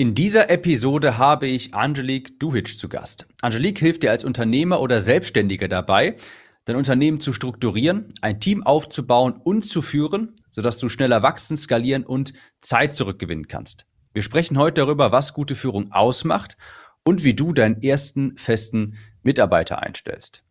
In 0.00 0.14
dieser 0.14 0.48
Episode 0.48 1.18
habe 1.18 1.46
ich 1.46 1.74
Angelique 1.74 2.38
Duhic 2.38 2.78
zu 2.78 2.88
Gast. 2.88 3.28
Angelique 3.42 3.80
hilft 3.80 4.02
dir 4.02 4.10
als 4.10 4.24
Unternehmer 4.24 4.80
oder 4.80 4.98
Selbstständiger 4.98 5.68
dabei, 5.68 6.16
dein 6.64 6.76
Unternehmen 6.76 7.20
zu 7.20 7.34
strukturieren, 7.34 8.06
ein 8.22 8.40
Team 8.40 8.62
aufzubauen 8.62 9.34
und 9.34 9.62
zu 9.62 9.82
führen, 9.82 10.32
sodass 10.48 10.78
du 10.78 10.88
schneller 10.88 11.22
wachsen, 11.22 11.54
skalieren 11.54 12.04
und 12.04 12.32
Zeit 12.62 12.94
zurückgewinnen 12.94 13.46
kannst. 13.46 13.84
Wir 14.14 14.22
sprechen 14.22 14.56
heute 14.56 14.80
darüber, 14.80 15.12
was 15.12 15.34
gute 15.34 15.54
Führung 15.54 15.92
ausmacht 15.92 16.56
und 17.04 17.22
wie 17.22 17.34
du 17.34 17.52
deinen 17.52 17.82
ersten 17.82 18.38
festen 18.38 18.96
Mitarbeiter 19.22 19.82
einstellst. 19.82 20.44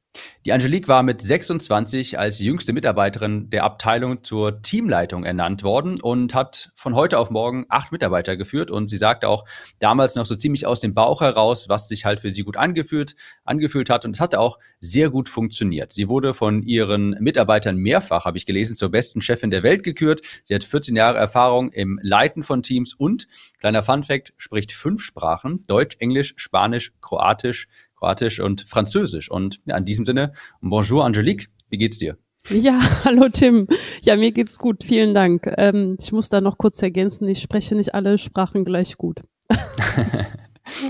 Die 0.46 0.54
Angelique 0.54 0.88
war 0.88 1.04
mit 1.04 1.21
26 1.21 2.18
als 2.18 2.39
jüngste 2.39 2.73
Mitarbeiterin 2.73 3.50
der 3.50 3.64
Abteilung 3.66 4.24
zur 4.24 4.62
Teamleitung 4.62 5.24
ernannt 5.24 5.64
worden 5.64 6.02
und 6.02 6.34
hat 6.34 6.71
von 6.75 6.96
heute 6.96 7.20
auf 7.20 7.30
morgen 7.30 7.66
acht 7.70 7.92
Mitarbeiter 7.92 8.36
geführt. 8.36 8.71
Und 8.71 8.88
sie 8.88 8.98
sagte 8.98 9.28
auch 9.28 9.46
damals 9.80 10.16
noch 10.16 10.25
so 10.25 10.36
ziemlich 10.36 10.66
aus 10.66 10.80
dem 10.80 10.93
Bauch 10.93 11.21
heraus, 11.21 11.69
was 11.69 11.88
sich 11.88 12.06
halt 12.06 12.21
für 12.21 12.32
sie 12.32 12.43
gut 12.43 12.57
angefühlt, 12.57 13.16
angefühlt 13.43 13.89
hat. 13.89 14.06
Und 14.06 14.16
es 14.16 14.21
hatte 14.21 14.39
auch 14.39 14.57
sehr 14.80 15.10
gut 15.10 15.30
funktioniert. 15.30 15.92
Sie 15.92 16.10
wurde 16.10 16.33
von 16.33 16.64
ihren 16.64 17.11
Mitarbeitern 17.19 17.75
mehrfach, 17.75 18.25
habe 18.25 18.38
ich 18.38 18.46
gelesen, 18.46 18.75
zur 18.75 18.89
besten 18.89 19.21
Chefin 19.21 19.52
der 19.52 19.61
Welt 19.61 19.83
gekürt. 19.83 20.21
Sie 20.41 20.55
hat 20.55 20.64
14 20.64 20.96
Jahre 20.96 21.18
Erfahrung 21.19 21.71
im 21.74 22.00
Leiten 22.02 22.41
von 22.41 22.64
Teams 22.64 22.94
und, 22.94 23.28
kleiner 23.60 23.83
Fun 23.83 24.04
Fact, 24.04 24.33
spricht 24.38 24.71
fünf 24.71 25.04
Sprachen, 25.04 25.64
Deutsch, 25.68 25.97
Englisch, 26.00 26.33
Spanisch, 26.38 26.94
Kroatisch, 27.02 27.68
Kroatisch 28.00 28.39
und 28.39 28.62
Französisch. 28.62 29.30
Und 29.30 29.60
ja, 29.66 29.78
in 29.78 29.86
diesem 29.86 30.06
Sinne, 30.06 30.32
bonjour 30.62 31.04
Angelique, 31.04 31.50
wie 31.70 31.78
geht's 31.78 31.98
dir? 31.98 32.17
Ja, 32.50 32.80
hallo 33.03 33.28
Tim. 33.30 33.67
Ja, 34.02 34.16
mir 34.16 34.31
geht's 34.31 34.58
gut. 34.58 34.84
Vielen 34.84 35.14
Dank. 35.14 35.52
Ähm, 35.58 35.98
ich 36.00 36.12
muss 36.12 36.30
da 36.30 36.39
noch 36.42 36.58
kurz 36.58 36.81
ergänzen, 36.81 37.28
ich 37.28 37.42
spreche 37.42 37.75
nicht 37.75 37.94
alle 37.94 38.17
Sprachen 38.17 38.64
gleich 38.64 38.98
gut. 38.98 39.22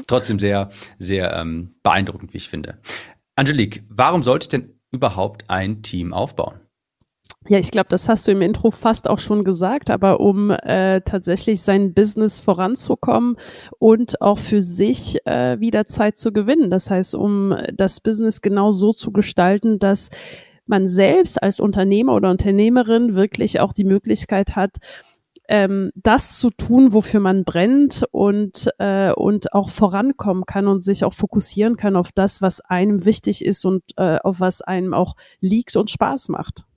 Trotzdem 0.07 0.39
sehr, 0.39 0.69
sehr 0.99 1.33
ähm, 1.33 1.75
beeindruckend, 1.81 2.33
wie 2.33 2.37
ich 2.37 2.49
finde. 2.49 2.79
Angelique, 3.35 3.83
warum 3.89 4.21
sollte 4.21 4.45
ich 4.45 4.49
denn 4.49 4.79
überhaupt 4.91 5.49
ein 5.49 5.81
Team 5.81 6.13
aufbauen? 6.13 6.59
Ja, 7.49 7.57
ich 7.57 7.71
glaube, 7.71 7.89
das 7.89 8.07
hast 8.07 8.27
du 8.27 8.31
im 8.31 8.43
Intro 8.43 8.69
fast 8.69 9.09
auch 9.09 9.17
schon 9.17 9.43
gesagt, 9.43 9.89
aber 9.89 10.19
um 10.19 10.51
äh, 10.51 11.01
tatsächlich 11.01 11.63
sein 11.63 11.95
Business 11.95 12.39
voranzukommen 12.39 13.37
und 13.79 14.21
auch 14.21 14.37
für 14.37 14.61
sich 14.61 15.25
äh, 15.25 15.59
wieder 15.59 15.87
Zeit 15.87 16.19
zu 16.19 16.31
gewinnen. 16.31 16.69
Das 16.69 16.91
heißt, 16.91 17.15
um 17.15 17.55
das 17.73 18.01
Business 18.01 18.41
genau 18.41 18.69
so 18.69 18.93
zu 18.93 19.11
gestalten, 19.11 19.79
dass 19.79 20.11
man 20.67 20.87
selbst 20.87 21.41
als 21.41 21.59
Unternehmer 21.59 22.13
oder 22.13 22.29
Unternehmerin 22.29 23.15
wirklich 23.15 23.59
auch 23.59 23.73
die 23.73 23.83
Möglichkeit 23.83 24.55
hat, 24.55 24.77
ähm, 25.47 25.89
das 25.95 26.37
zu 26.37 26.51
tun, 26.51 26.93
wofür 26.93 27.19
man 27.19 27.45
brennt 27.45 28.05
und, 28.11 28.69
äh, 28.77 29.11
und 29.11 29.53
auch 29.53 29.69
vorankommen 29.69 30.45
kann 30.45 30.67
und 30.67 30.83
sich 30.83 31.03
auch 31.03 31.13
fokussieren 31.13 31.77
kann 31.77 31.95
auf 31.95 32.11
das, 32.13 32.43
was 32.43 32.61
einem 32.61 33.05
wichtig 33.05 33.43
ist 33.43 33.65
und 33.65 33.81
äh, 33.97 34.19
auf 34.23 34.39
was 34.39 34.61
einem 34.61 34.93
auch 34.93 35.15
liegt 35.39 35.75
und 35.75 35.89
Spaß 35.89 36.29
macht. 36.29 36.68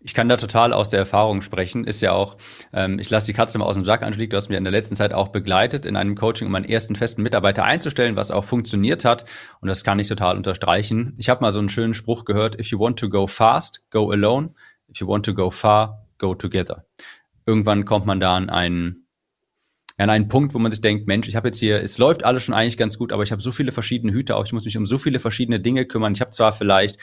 Ich 0.00 0.12
kann 0.14 0.28
da 0.28 0.36
total 0.36 0.72
aus 0.72 0.88
der 0.88 0.98
Erfahrung 0.98 1.40
sprechen. 1.40 1.84
Ist 1.84 2.02
ja 2.02 2.12
auch, 2.12 2.36
ähm, 2.72 2.98
ich 2.98 3.08
lasse 3.08 3.26
die 3.26 3.32
Katze 3.32 3.58
mal 3.58 3.64
aus 3.64 3.74
dem 3.74 3.84
Sack, 3.84 4.02
Angelique, 4.02 4.30
du 4.30 4.36
hast 4.36 4.48
mir 4.48 4.58
in 4.58 4.64
der 4.64 4.72
letzten 4.72 4.96
Zeit 4.96 5.12
auch 5.12 5.28
begleitet 5.28 5.86
in 5.86 5.96
einem 5.96 6.14
Coaching, 6.14 6.46
um 6.46 6.54
einen 6.54 6.66
ersten 6.66 6.94
festen 6.94 7.22
Mitarbeiter 7.22 7.64
einzustellen, 7.64 8.16
was 8.16 8.30
auch 8.30 8.44
funktioniert 8.44 9.04
hat. 9.04 9.24
Und 9.60 9.68
das 9.68 9.84
kann 9.84 9.98
ich 9.98 10.08
total 10.08 10.36
unterstreichen. 10.36 11.14
Ich 11.18 11.28
habe 11.28 11.40
mal 11.40 11.52
so 11.52 11.58
einen 11.58 11.68
schönen 11.68 11.94
Spruch 11.94 12.24
gehört, 12.24 12.58
if 12.60 12.66
you 12.68 12.78
want 12.78 12.98
to 12.98 13.08
go 13.08 13.26
fast, 13.26 13.84
go 13.90 14.10
alone. 14.10 14.50
If 14.90 15.00
you 15.00 15.08
want 15.08 15.24
to 15.26 15.34
go 15.34 15.50
far, 15.50 16.06
go 16.18 16.34
together. 16.34 16.84
Irgendwann 17.46 17.84
kommt 17.84 18.06
man 18.06 18.20
da 18.20 18.36
an 18.36 18.50
einen, 18.50 19.06
an 19.96 20.10
einen 20.10 20.28
Punkt, 20.28 20.54
wo 20.54 20.58
man 20.58 20.70
sich 20.70 20.80
denkt, 20.80 21.06
Mensch, 21.06 21.28
ich 21.28 21.36
habe 21.36 21.48
jetzt 21.48 21.58
hier, 21.58 21.82
es 21.82 21.98
läuft 21.98 22.24
alles 22.24 22.42
schon 22.42 22.54
eigentlich 22.54 22.76
ganz 22.76 22.98
gut, 22.98 23.12
aber 23.12 23.22
ich 23.22 23.32
habe 23.32 23.42
so 23.42 23.52
viele 23.52 23.72
verschiedene 23.72 24.12
Hüte 24.12 24.36
auf, 24.36 24.46
ich 24.46 24.52
muss 24.52 24.64
mich 24.64 24.76
um 24.76 24.86
so 24.86 24.98
viele 24.98 25.18
verschiedene 25.18 25.60
Dinge 25.60 25.84
kümmern. 25.84 26.12
Ich 26.12 26.20
habe 26.20 26.30
zwar 26.30 26.52
vielleicht 26.52 26.98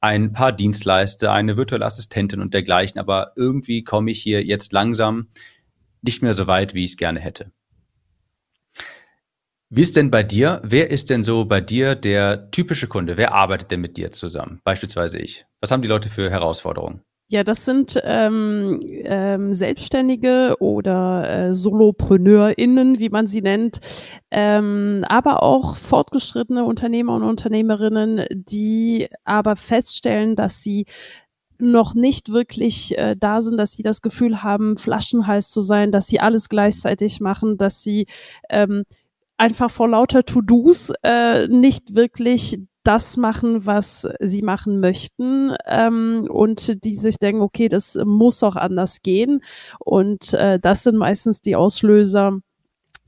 ein 0.00 0.32
paar 0.32 0.52
Dienstleister, 0.52 1.32
eine 1.32 1.56
virtuelle 1.56 1.84
Assistentin 1.84 2.40
und 2.40 2.54
dergleichen, 2.54 3.00
aber 3.00 3.32
irgendwie 3.36 3.84
komme 3.84 4.10
ich 4.10 4.20
hier 4.20 4.44
jetzt 4.44 4.72
langsam 4.72 5.28
nicht 6.02 6.22
mehr 6.22 6.34
so 6.34 6.46
weit, 6.46 6.74
wie 6.74 6.84
ich 6.84 6.92
es 6.92 6.96
gerne 6.96 7.20
hätte. 7.20 7.50
Wie 9.70 9.80
ist 9.80 9.96
denn 9.96 10.10
bei 10.10 10.22
dir? 10.22 10.60
Wer 10.62 10.90
ist 10.90 11.10
denn 11.10 11.24
so 11.24 11.46
bei 11.46 11.60
dir 11.60 11.94
der 11.94 12.50
typische 12.50 12.86
Kunde? 12.86 13.16
Wer 13.16 13.32
arbeitet 13.32 13.70
denn 13.70 13.80
mit 13.80 13.96
dir 13.96 14.12
zusammen? 14.12 14.60
Beispielsweise 14.62 15.18
ich. 15.18 15.46
Was 15.60 15.70
haben 15.70 15.82
die 15.82 15.88
Leute 15.88 16.08
für 16.08 16.30
Herausforderungen? 16.30 17.02
Ja, 17.28 17.42
das 17.42 17.64
sind 17.64 17.98
ähm, 18.04 18.80
ähm, 18.84 19.54
Selbstständige 19.54 20.56
oder 20.60 21.48
äh, 21.48 21.54
SolopreneurInnen, 21.54 22.98
wie 22.98 23.08
man 23.08 23.26
sie 23.28 23.40
nennt, 23.40 23.80
ähm, 24.30 25.04
aber 25.08 25.42
auch 25.42 25.78
fortgeschrittene 25.78 26.64
Unternehmer 26.64 27.14
und 27.14 27.22
Unternehmerinnen, 27.22 28.26
die 28.30 29.08
aber 29.24 29.56
feststellen, 29.56 30.36
dass 30.36 30.62
sie 30.62 30.84
noch 31.58 31.94
nicht 31.94 32.28
wirklich 32.30 32.96
äh, 32.98 33.16
da 33.18 33.40
sind, 33.40 33.56
dass 33.56 33.72
sie 33.72 33.82
das 33.82 34.02
Gefühl 34.02 34.42
haben, 34.42 34.76
Flaschenhals 34.76 35.50
zu 35.50 35.62
sein, 35.62 35.92
dass 35.92 36.06
sie 36.06 36.20
alles 36.20 36.50
gleichzeitig 36.50 37.20
machen, 37.20 37.56
dass 37.56 37.82
sie 37.82 38.06
ähm, 38.50 38.84
einfach 39.38 39.70
vor 39.70 39.88
lauter 39.88 40.24
To-Dos 40.24 40.92
äh, 41.02 41.48
nicht 41.48 41.94
wirklich 41.94 42.58
das 42.84 43.16
machen, 43.16 43.66
was 43.66 44.06
sie 44.20 44.42
machen 44.42 44.78
möchten 44.78 45.54
ähm, 45.66 46.28
und 46.30 46.84
die 46.84 46.94
sich 46.94 47.18
denken, 47.18 47.42
okay, 47.42 47.68
das 47.68 47.98
muss 48.04 48.42
auch 48.42 48.56
anders 48.56 49.02
gehen. 49.02 49.42
Und 49.78 50.34
äh, 50.34 50.60
das 50.60 50.84
sind 50.84 50.96
meistens 50.96 51.40
die 51.40 51.56
Auslöser, 51.56 52.38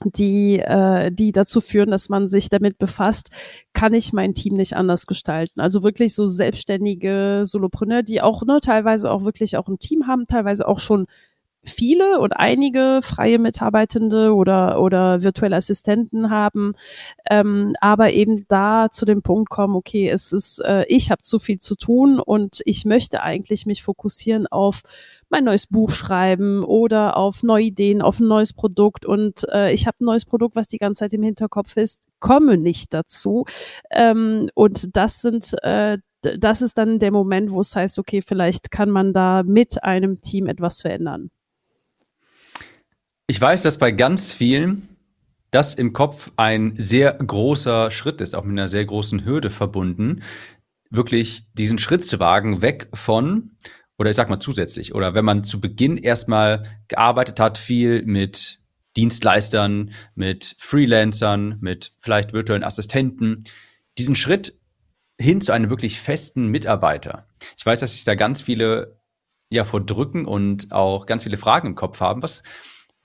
die, 0.05 0.59
äh, 0.59 1.11
die 1.11 1.33
dazu 1.33 1.61
führen, 1.61 1.91
dass 1.91 2.09
man 2.09 2.29
sich 2.29 2.49
damit 2.49 2.79
befasst, 2.79 3.31
kann 3.73 3.95
ich 3.95 4.13
mein 4.13 4.35
Team 4.35 4.57
nicht 4.57 4.75
anders 4.77 5.07
gestalten. 5.07 5.61
Also 5.61 5.83
wirklich 5.83 6.15
so 6.15 6.27
selbstständige 6.27 7.43
Solopreneur, 7.45 8.03
die 8.03 8.21
auch 8.21 8.43
ne, 8.45 8.61
teilweise 8.61 9.11
auch 9.11 9.25
wirklich 9.25 9.57
auch 9.57 9.69
ein 9.69 9.79
Team 9.79 10.07
haben, 10.07 10.27
teilweise 10.27 10.67
auch 10.69 10.79
schon 10.79 11.07
viele 11.69 12.21
und 12.21 12.33
einige 12.33 13.01
freie 13.03 13.39
Mitarbeitende 13.39 14.35
oder, 14.35 14.81
oder 14.81 15.23
virtuelle 15.23 15.57
Assistenten 15.57 16.31
haben, 16.31 16.75
ähm, 17.31 17.75
aber 17.81 18.13
eben 18.13 18.47
da 18.49 18.89
zu 18.91 19.05
dem 19.05 19.23
Punkt 19.23 19.51
kommen, 19.51 19.75
okay, 19.75 20.09
es 20.09 20.33
ist, 20.33 20.61
äh, 20.65 20.85
ich 20.89 21.11
habe 21.11 21.23
zu 21.23 21.39
viel 21.39 21.59
zu 21.59 21.77
tun 21.77 22.21
und 22.21 22.61
ich 22.65 22.85
möchte 22.85 23.23
eigentlich 23.23 23.67
mich 23.67 23.83
fokussieren 23.83 24.47
auf 24.47 24.83
mein 25.29 25.45
neues 25.45 25.67
Buch 25.67 25.91
schreiben 25.91 26.63
oder 26.63 27.17
auf 27.17 27.43
neue 27.43 27.65
Ideen, 27.65 28.03
auf 28.03 28.21
ein 28.21 28.29
neues 28.29 28.53
Produkt 28.53 29.05
und 29.05 29.47
äh, 29.51 29.73
ich 29.73 29.87
habe 29.87 29.97
ein 30.01 30.05
neues 30.05 30.25
Produkt, 30.25 30.57
was 30.57 30.69
die 30.69 30.79
ganze 30.79 31.01
Zeit 31.01 31.13
im 31.13 31.23
Hinterkopf 31.23 31.77
ist, 31.77 32.03
komme 32.21 32.57
nicht 32.57 32.95
dazu. 32.95 33.45
Ähm, 33.91 34.49
und 34.55 34.97
das 34.97 35.21
sind 35.21 35.55
äh, 35.63 35.99
das 36.39 36.63
ist 36.63 36.79
dann 36.79 36.99
der 36.99 37.13
Moment, 37.13 37.51
wo 37.53 37.61
es 37.61 37.77
heißt, 37.77 37.99
okay, 37.99 38.23
vielleicht 38.23 38.71
kann 38.71 38.91
man 38.91 39.13
da 39.13 39.43
mit 39.45 39.85
einem 39.85 40.21
Team 40.21 40.47
etwas 40.47 40.81
verändern. 40.81 41.31
Ich 43.29 43.41
weiß, 43.41 43.63
dass 43.63 43.79
bei 43.79 43.91
ganz 43.91 44.33
vielen 44.33 44.89
das 45.51 45.75
im 45.75 45.93
Kopf 45.93 46.31
ein 46.37 46.75
sehr 46.79 47.13
großer 47.15 47.91
Schritt 47.91 48.21
ist, 48.21 48.37
auch 48.37 48.45
mit 48.45 48.53
einer 48.53 48.69
sehr 48.69 48.85
großen 48.85 49.25
Hürde 49.25 49.51
verbunden, 49.51 50.23
wirklich 50.91 51.47
diesen 51.55 51.79
Schritt 51.79 52.05
zu 52.05 52.21
wagen, 52.21 52.63
weg 52.63 52.89
von, 52.95 53.57
oder 53.99 54.11
ich 54.11 54.17
sag 54.17 54.29
mal 54.29 54.39
zusätzlich, 54.39 54.95
oder 54.95 55.15
wenn 55.15 55.25
man 55.25 55.43
zu 55.43 55.61
Beginn 55.61 55.97
erstmal 55.97 56.63
gearbeitet 56.87 57.41
hat, 57.41 57.59
viel 57.59 58.03
mit 58.03 58.61
Dienstleistern, 58.97 59.91
mit 60.15 60.55
Freelancern, 60.59 61.59
mit 61.61 61.95
vielleicht 61.99 62.33
virtuellen 62.33 62.65
Assistenten, 62.65 63.43
diesen 63.99 64.15
Schritt 64.15 64.57
hin 65.21 65.41
zu 65.41 65.51
einem 65.51 65.69
wirklich 65.69 66.01
festen 66.01 66.47
Mitarbeiter. 66.47 67.27
Ich 67.57 67.67
weiß, 67.67 67.81
dass 67.81 67.93
sich 67.93 68.05
da 68.05 68.15
ganz 68.15 68.41
viele 68.41 69.01
ja 69.51 69.65
vor 69.65 69.85
drücken 69.85 70.27
und 70.27 70.71
auch 70.71 71.07
ganz 71.07 71.25
viele 71.25 71.37
Fragen 71.37 71.69
im 71.69 71.75
Kopf 71.75 72.01
haben. 72.01 72.23
Was, 72.23 72.43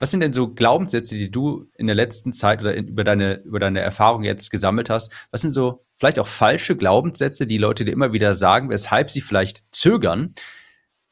was 0.02 0.10
sind 0.10 0.18
denn 0.18 0.32
so 0.32 0.48
Glaubenssätze, 0.48 1.14
die 1.14 1.30
du 1.30 1.68
in 1.76 1.86
der 1.86 1.94
letzten 1.94 2.32
Zeit 2.32 2.60
oder 2.60 2.74
in, 2.74 2.88
über 2.88 3.04
deine, 3.04 3.34
über 3.44 3.60
deine 3.60 3.78
Erfahrung 3.78 4.24
jetzt 4.24 4.50
gesammelt 4.50 4.90
hast? 4.90 5.12
Was 5.30 5.42
sind 5.42 5.52
so 5.52 5.84
vielleicht 5.94 6.18
auch 6.18 6.26
falsche 6.26 6.76
Glaubenssätze, 6.76 7.46
die 7.46 7.56
Leute 7.56 7.84
dir 7.84 7.92
immer 7.92 8.12
wieder 8.12 8.34
sagen, 8.34 8.68
weshalb 8.68 9.10
sie 9.10 9.20
vielleicht 9.20 9.62
zögern, 9.70 10.34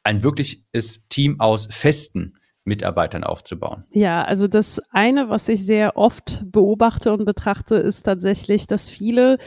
ein 0.03 0.25
wirkliches 0.25 1.07
Team 1.09 1.39
aus 1.39 1.69
festen 1.71 2.35
Mitarbeitern 2.65 3.23
aufzubauen? 3.23 3.85
Ja, 3.93 4.25
also 4.25 4.49
das 4.49 4.83
eine, 4.91 5.29
was 5.29 5.49
ich 5.49 5.65
sehr 5.65 5.97
oft 5.97 6.43
beobachte 6.45 7.13
und 7.13 7.25
betrachte, 7.25 7.77
ist 7.77 8.03
tatsächlich, 8.03 8.67
dass 8.67 8.91
viele 8.91 9.39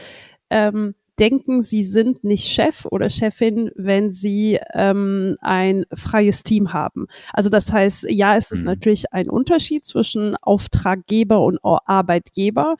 ähm, 0.48 0.94
denken, 1.18 1.62
sie 1.62 1.82
sind 1.82 2.24
nicht 2.24 2.46
Chef 2.46 2.86
oder 2.86 3.10
Chefin, 3.10 3.70
wenn 3.76 4.12
sie 4.12 4.58
ähm, 4.72 5.36
ein 5.40 5.84
freies 5.94 6.42
Team 6.42 6.72
haben. 6.72 7.06
Also 7.32 7.50
das 7.50 7.72
heißt, 7.72 8.06
ja, 8.10 8.36
es 8.36 8.50
ist 8.50 8.60
mhm. 8.60 8.66
natürlich 8.66 9.12
ein 9.12 9.30
Unterschied 9.30 9.84
zwischen 9.84 10.36
Auftraggeber 10.36 11.40
und 11.40 11.58
Arbeitgeber, 11.62 12.76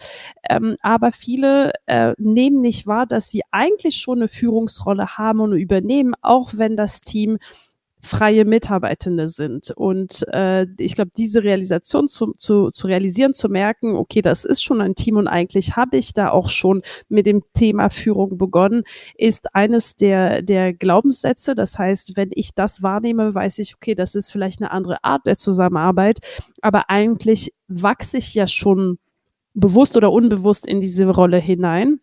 ähm, 0.48 0.76
aber 0.80 1.12
viele 1.12 1.72
äh, 1.86 2.14
nehmen 2.18 2.60
nicht 2.60 2.86
wahr, 2.86 3.06
dass 3.06 3.30
sie 3.30 3.42
eigentlich 3.50 3.96
schon 3.96 4.18
eine 4.18 4.28
Führungsrolle 4.28 5.16
haben 5.16 5.40
und 5.40 5.52
übernehmen, 5.52 6.14
auch 6.22 6.52
wenn 6.56 6.76
das 6.76 7.00
Team 7.00 7.38
freie 8.04 8.44
Mitarbeitende 8.44 9.28
sind. 9.28 9.70
Und 9.70 10.26
äh, 10.32 10.66
ich 10.78 10.94
glaube, 10.94 11.10
diese 11.16 11.42
Realisation 11.42 12.06
zu, 12.06 12.34
zu, 12.36 12.70
zu 12.70 12.86
realisieren, 12.86 13.32
zu 13.32 13.48
merken, 13.48 13.96
okay, 13.96 14.20
das 14.20 14.44
ist 14.44 14.62
schon 14.62 14.80
ein 14.80 14.94
Team 14.94 15.16
und 15.16 15.26
eigentlich 15.26 15.74
habe 15.74 15.96
ich 15.96 16.12
da 16.12 16.30
auch 16.30 16.48
schon 16.48 16.82
mit 17.08 17.26
dem 17.26 17.42
Thema 17.54 17.88
Führung 17.88 18.36
begonnen, 18.36 18.84
ist 19.16 19.54
eines 19.54 19.96
der, 19.96 20.42
der 20.42 20.74
Glaubenssätze. 20.74 21.54
Das 21.54 21.78
heißt, 21.78 22.16
wenn 22.16 22.30
ich 22.32 22.54
das 22.54 22.82
wahrnehme, 22.82 23.34
weiß 23.34 23.58
ich, 23.58 23.74
okay, 23.74 23.94
das 23.94 24.14
ist 24.14 24.30
vielleicht 24.30 24.60
eine 24.60 24.70
andere 24.70 25.02
Art 25.02 25.26
der 25.26 25.36
Zusammenarbeit, 25.36 26.18
aber 26.60 26.90
eigentlich 26.90 27.54
wachse 27.68 28.18
ich 28.18 28.34
ja 28.34 28.46
schon 28.46 28.98
bewusst 29.54 29.96
oder 29.96 30.12
unbewusst 30.12 30.66
in 30.66 30.80
diese 30.80 31.08
Rolle 31.08 31.38
hinein. 31.38 32.00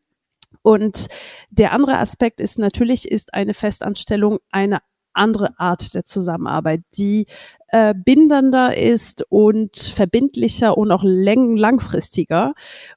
Und 0.63 1.07
der 1.50 1.74
andere 1.74 1.97
Aspekt 1.97 2.42
ist 2.42 2.59
natürlich, 2.59 3.09
ist 3.09 3.33
eine 3.33 3.54
Festanstellung 3.54 4.39
eine 4.51 4.80
andere 5.13 5.60
Art 5.60 5.94
der 5.94 6.04
Zusammenarbeit, 6.06 6.81
die 6.98 7.25
äh, 7.69 7.94
bindender 7.96 8.75
ist 8.78 9.25
und 9.30 9.78
verbindlicher 9.78 10.78
und 10.78 10.92
auch 10.92 11.04
langfristiger. 11.04 12.54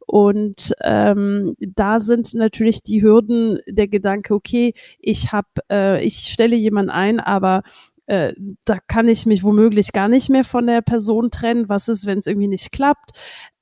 Und 0.07 0.75
ähm, 0.83 1.57
da 1.61 2.01
sind 2.01 2.35
natürlich 2.35 2.83
die 2.83 3.03
Hürden 3.03 3.61
der 3.69 3.89
Gedanke, 3.89 4.35
okay, 4.35 4.75
ich 4.99 5.33
habe, 5.33 5.49
äh, 5.71 6.05
ich 6.05 6.29
stelle 6.33 6.57
jemanden 6.57 6.91
ein, 6.91 7.21
aber 7.21 7.63
äh, 8.07 8.35
da 8.65 8.79
kann 8.87 9.09
ich 9.09 9.27
mich 9.27 9.43
womöglich 9.45 9.93
gar 9.93 10.09
nicht 10.09 10.29
mehr 10.29 10.45
von 10.45 10.67
der 10.67 10.83
Person 10.83 11.31
trennen. 11.31 11.69
Was 11.69 11.89
ist, 11.89 12.07
wenn 12.07 12.19
es 12.19 12.27
irgendwie 12.27 12.49
nicht 12.49 12.71
klappt? 12.73 13.13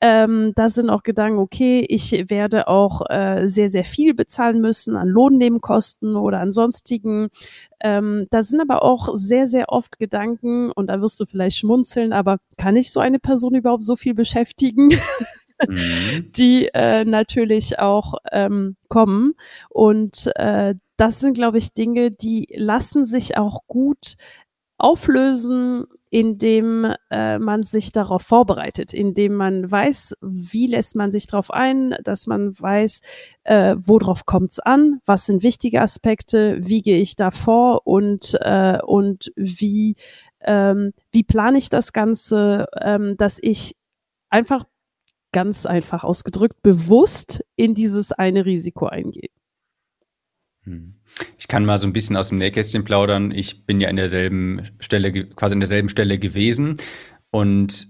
Ähm, 0.00 0.52
da 0.56 0.68
sind 0.68 0.90
auch 0.90 1.04
Gedanken, 1.04 1.38
okay, 1.38 1.86
ich 1.88 2.28
werde 2.28 2.66
auch 2.66 3.02
äh, 3.08 3.46
sehr, 3.46 3.68
sehr 3.68 3.84
viel 3.84 4.14
bezahlen 4.14 4.60
müssen 4.60 4.96
an 4.96 5.08
Lohnnebenkosten 5.08 6.16
oder 6.16 6.40
an 6.40 6.50
sonstigen. 6.50 7.28
Ähm, 7.80 8.26
da 8.30 8.42
sind 8.42 8.60
aber 8.60 8.82
auch 8.82 9.10
sehr, 9.14 9.46
sehr 9.46 9.68
oft 9.68 9.98
Gedanken, 9.98 10.72
und 10.72 10.88
da 10.88 11.00
wirst 11.00 11.20
du 11.20 11.24
vielleicht 11.24 11.58
schmunzeln, 11.58 12.12
aber 12.12 12.38
kann 12.56 12.76
ich 12.76 12.90
so 12.90 13.00
eine 13.00 13.18
Person 13.20 13.54
überhaupt 13.54 13.84
so 13.84 13.96
viel 13.96 14.14
beschäftigen? 14.14 14.90
Mhm. 15.68 16.32
die 16.36 16.68
äh, 16.74 17.04
natürlich 17.04 17.78
auch 17.78 18.14
ähm, 18.30 18.76
kommen. 18.88 19.34
Und 19.68 20.30
äh, 20.36 20.74
das 20.96 21.20
sind, 21.20 21.34
glaube 21.34 21.58
ich, 21.58 21.72
Dinge, 21.74 22.10
die 22.10 22.46
lassen 22.54 23.04
sich 23.04 23.36
auch 23.36 23.60
gut 23.66 24.14
auflösen, 24.78 25.84
indem 26.10 26.92
äh, 27.10 27.38
man 27.38 27.62
sich 27.62 27.90
darauf 27.90 28.22
vorbereitet, 28.22 28.92
indem 28.92 29.34
man 29.34 29.70
weiß, 29.70 30.14
wie 30.20 30.66
lässt 30.66 30.94
man 30.94 31.10
sich 31.10 31.26
darauf 31.26 31.50
ein, 31.50 31.96
dass 32.04 32.26
man 32.26 32.52
weiß, 32.58 33.00
äh, 33.44 33.76
worauf 33.78 34.26
kommt 34.26 34.50
es 34.50 34.58
an, 34.58 35.00
was 35.06 35.26
sind 35.26 35.42
wichtige 35.42 35.80
Aspekte, 35.80 36.58
wie 36.60 36.82
gehe 36.82 36.98
ich 36.98 37.16
da 37.16 37.30
vor 37.30 37.86
und, 37.86 38.36
äh, 38.40 38.78
und 38.84 39.32
wie, 39.36 39.94
ähm, 40.42 40.92
wie 41.12 41.22
plane 41.22 41.56
ich 41.56 41.70
das 41.70 41.94
Ganze, 41.94 42.66
ähm, 42.78 43.16
dass 43.16 43.38
ich 43.40 43.74
einfach 44.28 44.64
ganz 45.32 45.67
einfach 45.67 46.05
ausgedrückt 46.05 46.62
bewusst 46.62 47.44
in 47.56 47.75
dieses 47.75 48.12
eine 48.12 48.44
Risiko 48.44 48.87
eingehe. 48.87 49.31
Hm. 50.64 50.94
Ich 51.38 51.49
kann 51.49 51.64
mal 51.64 51.79
so 51.79 51.87
ein 51.87 51.93
bisschen 51.93 52.17
aus 52.17 52.29
dem 52.29 52.38
Nähkästchen 52.38 52.84
plaudern. 52.84 53.32
Ich 53.32 53.67
bin 53.67 53.81
ja 53.81 53.88
in 53.88 53.96
derselben 53.96 54.62
Stelle, 54.79 55.29
quasi 55.31 55.55
in 55.55 55.61
derselben 55.61 55.88
Stelle 55.88 56.19
gewesen. 56.19 56.79
Und 57.31 57.88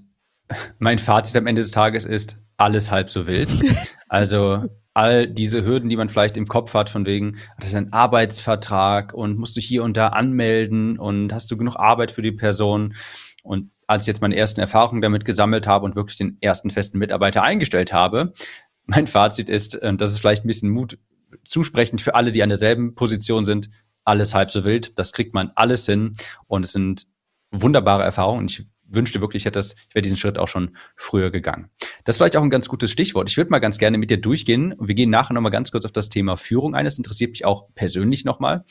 mein 0.79 0.99
Fazit 0.99 1.37
am 1.37 1.47
Ende 1.47 1.63
des 1.63 1.71
Tages 1.71 2.05
ist, 2.05 2.39
alles 2.57 2.91
halb 2.91 3.11
so 3.11 3.27
wild. 3.27 3.51
Also 4.09 4.69
all 4.93 5.27
diese 5.27 5.65
Hürden, 5.65 5.89
die 5.89 5.97
man 5.97 6.11
vielleicht 6.11 6.37
im 6.37 6.45
Kopf 6.45 6.75
hat, 6.75 6.91
von 6.91 7.07
wegen, 7.07 7.39
das 7.59 7.71
ist 7.71 7.75
ein 7.75 7.95
Arbeitsvertrag 7.95 9.15
und 9.15 9.39
musst 9.39 9.57
du 9.57 9.61
hier 9.63 9.85
und 9.85 9.97
da 9.97 10.09
anmelden 10.09 10.99
und 10.99 11.33
hast 11.33 11.51
du 11.51 11.57
genug 11.57 11.77
Arbeit 11.77 12.11
für 12.11 12.21
die 12.21 12.33
Person. 12.33 12.95
Und 13.43 13.71
als 13.93 14.05
ich 14.05 14.09
jetzt 14.09 14.21
meine 14.23 14.37
ersten 14.37 14.61
Erfahrungen 14.61 15.01
damit 15.01 15.25
gesammelt 15.25 15.67
habe 15.67 15.85
und 15.85 15.97
wirklich 15.97 16.19
den 16.19 16.39
ersten 16.41 16.71
festen 16.71 16.99
Mitarbeiter 16.99 17.43
eingestellt 17.43 17.93
habe, 17.93 18.33
mein 18.87 19.07
Fazit 19.07 19.49
ist, 19.49 19.79
das 19.81 20.11
ist 20.11 20.19
vielleicht 20.19 20.45
ein 20.45 20.49
bisschen 20.49 20.71
Mut 20.71 20.99
zusprechend 21.45 22.01
für 22.01 22.15
alle, 22.15 22.33
die 22.33 22.43
an 22.43 22.49
derselben 22.49 22.95
Position 22.95 23.45
sind, 23.45 23.71
alles 24.05 24.35
halb 24.35 24.51
so 24.51 24.65
wild. 24.65 24.99
Das 24.99 25.13
kriegt 25.13 25.35
man 25.35 25.53
alles 25.55 25.87
hin 25.87 26.17
und 26.47 26.65
es 26.65 26.73
sind 26.73 27.07
wunderbare 27.51 28.03
Erfahrungen. 28.03 28.47
Ich 28.47 28.67
wünschte 28.85 29.21
wirklich, 29.21 29.43
ich 29.43 29.47
hätte 29.47 29.59
das, 29.59 29.75
ich 29.89 29.95
wäre 29.95 30.03
diesen 30.03 30.17
Schritt 30.17 30.39
auch 30.39 30.49
schon 30.49 30.77
früher 30.97 31.31
gegangen. 31.31 31.71
Das 32.05 32.15
ist 32.15 32.19
vielleicht 32.19 32.37
auch 32.37 32.43
ein 32.43 32.51
ganz 32.51 32.69
gutes 32.69 32.91
Stichwort. 32.91 33.31
Ich 33.31 33.37
würde 33.37 33.51
mal 33.51 33.61
ganz 33.61 33.79
gerne 33.79 33.99
mit 33.99 34.11
dir 34.11 34.21
durchgehen 34.21 34.73
und 34.73 34.89
wir 34.89 34.95
gehen 34.95 35.11
nachher 35.11 35.35
nochmal 35.35 35.53
ganz 35.53 35.71
kurz 35.71 35.85
auf 35.85 35.93
das 35.93 36.09
Thema 36.09 36.37
Führung 36.37 36.75
ein. 36.75 36.85
Das 36.85 36.99
interessiert 36.99 37.31
mich 37.31 37.45
auch 37.45 37.69
persönlich 37.75 38.25
nochmal. 38.25 38.65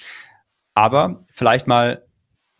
Aber 0.73 1.25
vielleicht 1.29 1.67
mal 1.67 2.05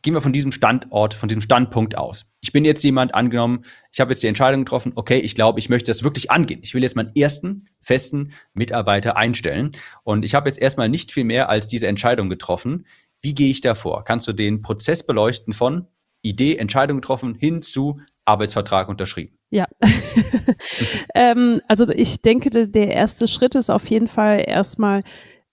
gehen 0.02 0.14
wir 0.14 0.22
von 0.22 0.34
diesem 0.34 0.52
Standort, 0.52 1.14
von 1.14 1.30
diesem 1.30 1.42
Standpunkt 1.42 1.98
aus. 1.98 2.26
Ich 2.42 2.52
bin 2.52 2.66
jetzt 2.66 2.84
jemand 2.84 3.14
angenommen, 3.14 3.64
ich 3.92 4.00
habe 4.00 4.12
jetzt 4.12 4.24
die 4.24 4.28
Entscheidung 4.28 4.66
getroffen, 4.66 4.94
okay, 4.96 5.20
ich 5.20 5.36
glaube, 5.36 5.60
ich 5.60 5.70
möchte 5.70 5.90
das 5.92 6.04
wirklich 6.04 6.32
angehen. 6.32 6.60
Ich 6.64 6.74
will 6.74 6.84
jetzt 6.84 6.96
meinen 6.96 7.16
ersten 7.16 7.66
festen 7.82 8.32
Mitarbeiter 8.54 9.18
einstellen. 9.18 9.72
Und 10.04 10.26
ich 10.26 10.34
habe 10.34 10.50
jetzt 10.50 10.60
erstmal 10.60 10.90
nicht 10.90 11.12
viel 11.12 11.24
mehr 11.24 11.50
als 11.50 11.68
diese 11.68 11.88
Entscheidung 11.88 12.30
getroffen. 12.30 12.86
Wie 13.22 13.36
gehe 13.36 13.52
ich 13.52 13.62
da 13.62 13.76
vor? 13.76 14.04
Kannst 14.04 14.28
du 14.28 14.34
den 14.34 14.62
Prozess 14.62 15.06
beleuchten 15.06 15.54
von 15.54 15.88
Idee, 16.24 16.58
Entscheidung 16.58 16.98
getroffen 16.98 17.36
hin 17.36 17.62
zu 17.62 18.00
Arbeitsvertrag 18.26 18.90
unterschrieben? 18.90 19.38
Ja. 19.50 19.66
ähm, 21.16 21.62
also 21.68 21.88
ich 21.90 22.22
denke, 22.22 22.50
der 22.50 22.92
erste 22.92 23.28
Schritt 23.28 23.56
ist 23.56 23.70
auf 23.70 23.86
jeden 23.88 24.08
Fall 24.08 24.44
erstmal 24.48 25.04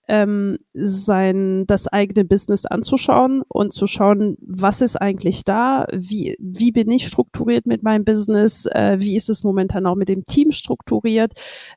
ähm, 0.08 0.56
sein 0.72 1.66
das 1.66 1.86
eigene 1.86 2.24
Business 2.24 2.64
anzuschauen 2.66 3.42
und 3.46 3.72
zu 3.72 3.86
schauen, 3.86 4.36
was 4.40 4.80
ist 4.80 4.96
eigentlich 4.96 5.44
da, 5.44 5.86
wie 5.92 6.36
wie 6.40 6.72
bin 6.72 6.90
ich 6.90 7.06
strukturiert 7.06 7.66
mit 7.66 7.82
meinem 7.82 8.04
Business, 8.04 8.66
äh, 8.66 8.96
wie 9.00 9.16
ist 9.16 9.28
es 9.28 9.44
momentan 9.44 9.86
auch 9.86 9.94
mit 9.96 10.08
dem 10.08 10.24
Team 10.24 10.50
strukturiert, 10.50 11.32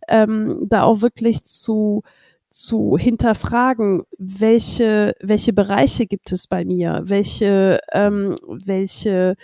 ähm, 0.08 0.66
da 0.68 0.84
auch 0.84 1.02
wirklich 1.02 1.44
zu 1.44 2.04
zu 2.50 2.98
hinterfragen, 2.98 4.04
welche 4.18 5.14
welche 5.22 5.54
Bereiche 5.54 6.06
gibt 6.08 6.32
es 6.32 6.48
bei 6.48 6.66
mir, 6.66 7.02
welche 7.06 7.80
ähm, 7.94 8.36
welche 8.48 9.36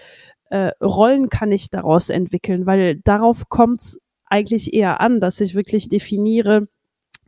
äh, 0.49 0.71
Rollen 0.81 1.29
kann 1.29 1.51
ich 1.51 1.69
daraus 1.69 2.09
entwickeln, 2.09 2.65
weil 2.65 2.97
darauf 3.03 3.49
kommt 3.49 3.81
es 3.81 3.99
eigentlich 4.25 4.73
eher 4.73 5.01
an, 5.01 5.19
dass 5.21 5.41
ich 5.41 5.55
wirklich 5.55 5.89
definiere, 5.89 6.67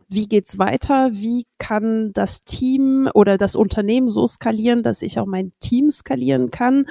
wie 0.09 0.27
geht's 0.27 0.57
weiter, 0.57 1.11
wie 1.13 1.45
kann 1.59 2.11
das 2.13 2.43
Team 2.43 3.09
oder 3.13 3.37
das 3.37 3.55
Unternehmen 3.55 4.09
so 4.09 4.25
skalieren, 4.27 4.83
dass 4.83 5.01
ich 5.03 5.19
auch 5.19 5.27
mein 5.27 5.53
Team 5.59 5.91
skalieren 5.91 6.49
kann. 6.51 6.85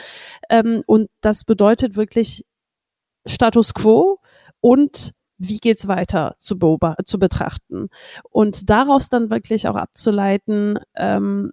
Ähm, 0.49 0.83
und 0.87 1.09
das 1.21 1.45
bedeutet 1.45 1.97
wirklich 1.97 2.45
Status 3.27 3.75
quo 3.75 4.21
und 4.61 5.13
wie 5.37 5.59
geht's 5.59 5.89
weiter 5.89 6.35
zu, 6.39 6.57
zu 7.05 7.19
betrachten 7.19 7.89
und 8.31 8.71
daraus 8.71 9.09
dann 9.09 9.31
wirklich 9.31 9.69
auch 9.69 9.77
abzuleiten, 9.77 10.79
ähm, 10.97 11.53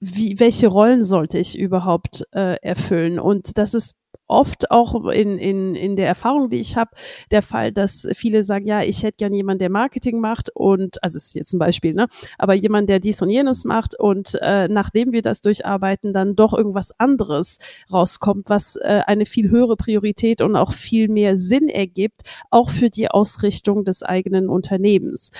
wie, 0.00 0.40
welche 0.40 0.66
Rollen 0.66 1.04
sollte 1.04 1.38
ich 1.38 1.56
überhaupt 1.56 2.24
äh, 2.32 2.56
erfüllen? 2.60 3.20
Und 3.20 3.56
das 3.56 3.72
ist 3.72 3.94
oft 4.26 4.70
auch 4.70 5.08
in, 5.10 5.38
in, 5.38 5.74
in 5.74 5.96
der 5.96 6.06
Erfahrung, 6.06 6.48
die 6.48 6.58
ich 6.58 6.76
habe, 6.76 6.90
der 7.30 7.42
Fall, 7.42 7.72
dass 7.72 8.08
viele 8.14 8.44
sagen, 8.44 8.66
ja, 8.66 8.82
ich 8.82 9.02
hätte 9.02 9.18
gern 9.18 9.34
jemanden, 9.34 9.60
der 9.60 9.70
Marketing 9.70 10.20
macht 10.20 10.50
und, 10.54 11.02
also 11.02 11.18
ist 11.18 11.34
jetzt 11.34 11.52
ein 11.52 11.58
Beispiel, 11.58 11.94
ne, 11.94 12.06
aber 12.38 12.54
jemand, 12.54 12.88
der 12.88 12.98
dies 12.98 13.20
und 13.22 13.30
jenes 13.30 13.64
macht 13.64 13.98
und 13.98 14.38
äh, 14.40 14.68
nachdem 14.68 15.12
wir 15.12 15.22
das 15.22 15.42
durcharbeiten, 15.42 16.12
dann 16.12 16.34
doch 16.34 16.54
irgendwas 16.54 16.98
anderes 16.98 17.58
rauskommt, 17.92 18.48
was 18.48 18.76
äh, 18.76 19.02
eine 19.06 19.26
viel 19.26 19.50
höhere 19.50 19.76
Priorität 19.76 20.40
und 20.40 20.56
auch 20.56 20.72
viel 20.72 21.08
mehr 21.08 21.36
Sinn 21.36 21.68
ergibt, 21.68 22.22
auch 22.50 22.70
für 22.70 22.90
die 22.90 23.10
Ausrichtung 23.10 23.84
des 23.84 24.02
eigenen 24.02 24.48
Unternehmens. 24.48 25.30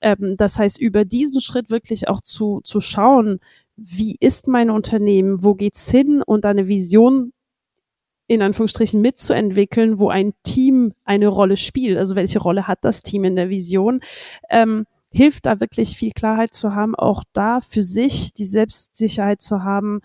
Ähm, 0.00 0.36
das 0.36 0.58
heißt, 0.58 0.80
über 0.80 1.04
diesen 1.04 1.40
Schritt 1.40 1.70
wirklich 1.70 2.08
auch 2.08 2.20
zu, 2.20 2.60
zu 2.64 2.80
schauen, 2.80 3.40
wie 3.76 4.16
ist 4.20 4.48
mein 4.48 4.70
Unternehmen, 4.70 5.44
wo 5.44 5.54
geht's 5.54 5.90
hin 5.90 6.22
und 6.24 6.44
eine 6.44 6.66
Vision 6.66 7.32
in 8.28 8.42
Anführungsstrichen 8.42 9.00
mitzuentwickeln, 9.00 9.98
wo 9.98 10.10
ein 10.10 10.34
Team 10.44 10.92
eine 11.04 11.26
Rolle 11.28 11.56
spielt. 11.56 11.98
Also 11.98 12.14
welche 12.14 12.38
Rolle 12.38 12.68
hat 12.68 12.80
das 12.82 13.02
Team 13.02 13.24
in 13.24 13.34
der 13.34 13.48
Vision? 13.48 14.00
Ähm, 14.50 14.86
hilft 15.10 15.46
da 15.46 15.58
wirklich 15.58 15.96
viel 15.96 16.12
Klarheit 16.12 16.54
zu 16.54 16.74
haben, 16.74 16.94
auch 16.94 17.24
da 17.32 17.60
für 17.60 17.82
sich 17.82 18.34
die 18.34 18.44
Selbstsicherheit 18.44 19.40
zu 19.40 19.64
haben, 19.64 20.02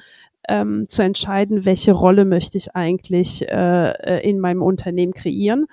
ähm, 0.47 0.85
zu 0.87 1.01
entscheiden, 1.01 1.65
welche 1.65 1.91
Rolle 1.91 2.25
möchte 2.25 2.57
ich 2.57 2.75
eigentlich 2.75 3.47
äh, 3.47 3.91
äh 3.91 4.29
in 4.29 4.39
meinem 4.39 4.61
Unternehmen 4.61 5.13
kreieren. 5.13 5.67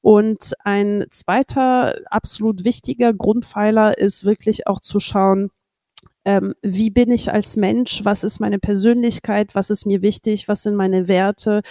Und 0.00 0.54
ein 0.64 1.06
zweiter 1.10 1.96
absolut 2.06 2.64
wichtiger 2.64 3.12
Grundpfeiler 3.12 3.98
ist 3.98 4.24
wirklich 4.24 4.68
auch 4.68 4.80
zu 4.80 5.00
schauen, 5.00 5.50
ähm, 6.28 6.54
wie 6.60 6.90
bin 6.90 7.10
ich 7.10 7.32
als 7.32 7.56
Mensch, 7.56 8.04
was 8.04 8.22
ist 8.22 8.38
meine 8.38 8.58
Persönlichkeit, 8.58 9.54
was 9.54 9.70
ist 9.70 9.86
mir 9.86 10.02
wichtig, 10.02 10.46
was 10.46 10.62
sind 10.62 10.74
meine 10.76 11.08
Werte? 11.08 11.62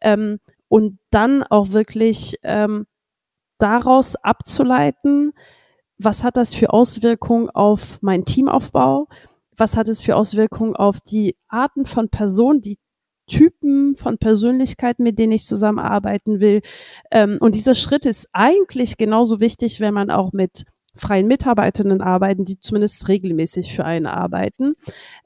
Ähm, 0.00 0.38
und 0.68 1.00
dann 1.10 1.42
auch 1.42 1.72
wirklich 1.72 2.36
ähm, 2.44 2.86
daraus 3.58 4.14
abzuleiten, 4.14 5.32
was 5.98 6.22
hat 6.22 6.36
das 6.36 6.54
für 6.54 6.72
Auswirkungen 6.72 7.50
auf 7.50 8.00
meinen 8.02 8.24
Teamaufbau, 8.24 9.08
was 9.56 9.76
hat 9.76 9.88
es 9.88 10.00
für 10.00 10.14
Auswirkungen 10.14 10.76
auf 10.76 11.00
die 11.00 11.36
Arten 11.48 11.84
von 11.84 12.08
Personen, 12.08 12.60
die 12.60 12.78
Typen 13.26 13.96
von 13.96 14.18
Persönlichkeiten, 14.18 15.02
mit 15.02 15.18
denen 15.18 15.32
ich 15.32 15.44
zusammenarbeiten 15.44 16.38
will. 16.38 16.62
Ähm, 17.10 17.38
und 17.40 17.56
dieser 17.56 17.74
Schritt 17.74 18.06
ist 18.06 18.28
eigentlich 18.32 18.96
genauso 18.96 19.40
wichtig, 19.40 19.80
wenn 19.80 19.94
man 19.94 20.10
auch 20.10 20.32
mit 20.32 20.66
freien 20.96 21.26
Mitarbeitenden 21.26 22.00
arbeiten, 22.00 22.44
die 22.44 22.58
zumindest 22.58 23.08
regelmäßig 23.08 23.74
für 23.74 23.84
einen 23.84 24.06
arbeiten. 24.06 24.74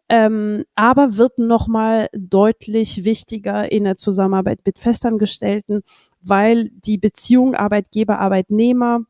Ähm, 0.09 0.65
aber 0.75 1.17
wird 1.19 1.39
nochmal 1.39 2.09
deutlich 2.13 3.05
wichtiger 3.05 3.71
in 3.71 3.85
der 3.85 3.97
Zusammenarbeit 3.97 4.61
mit 4.65 4.79
Festangestellten, 4.79 5.83
weil 6.23 6.71
die 6.71 6.97
Beziehung 6.97 7.55
Arbeitgeber, 7.55 8.19
Arbeitnehmer 8.19 9.01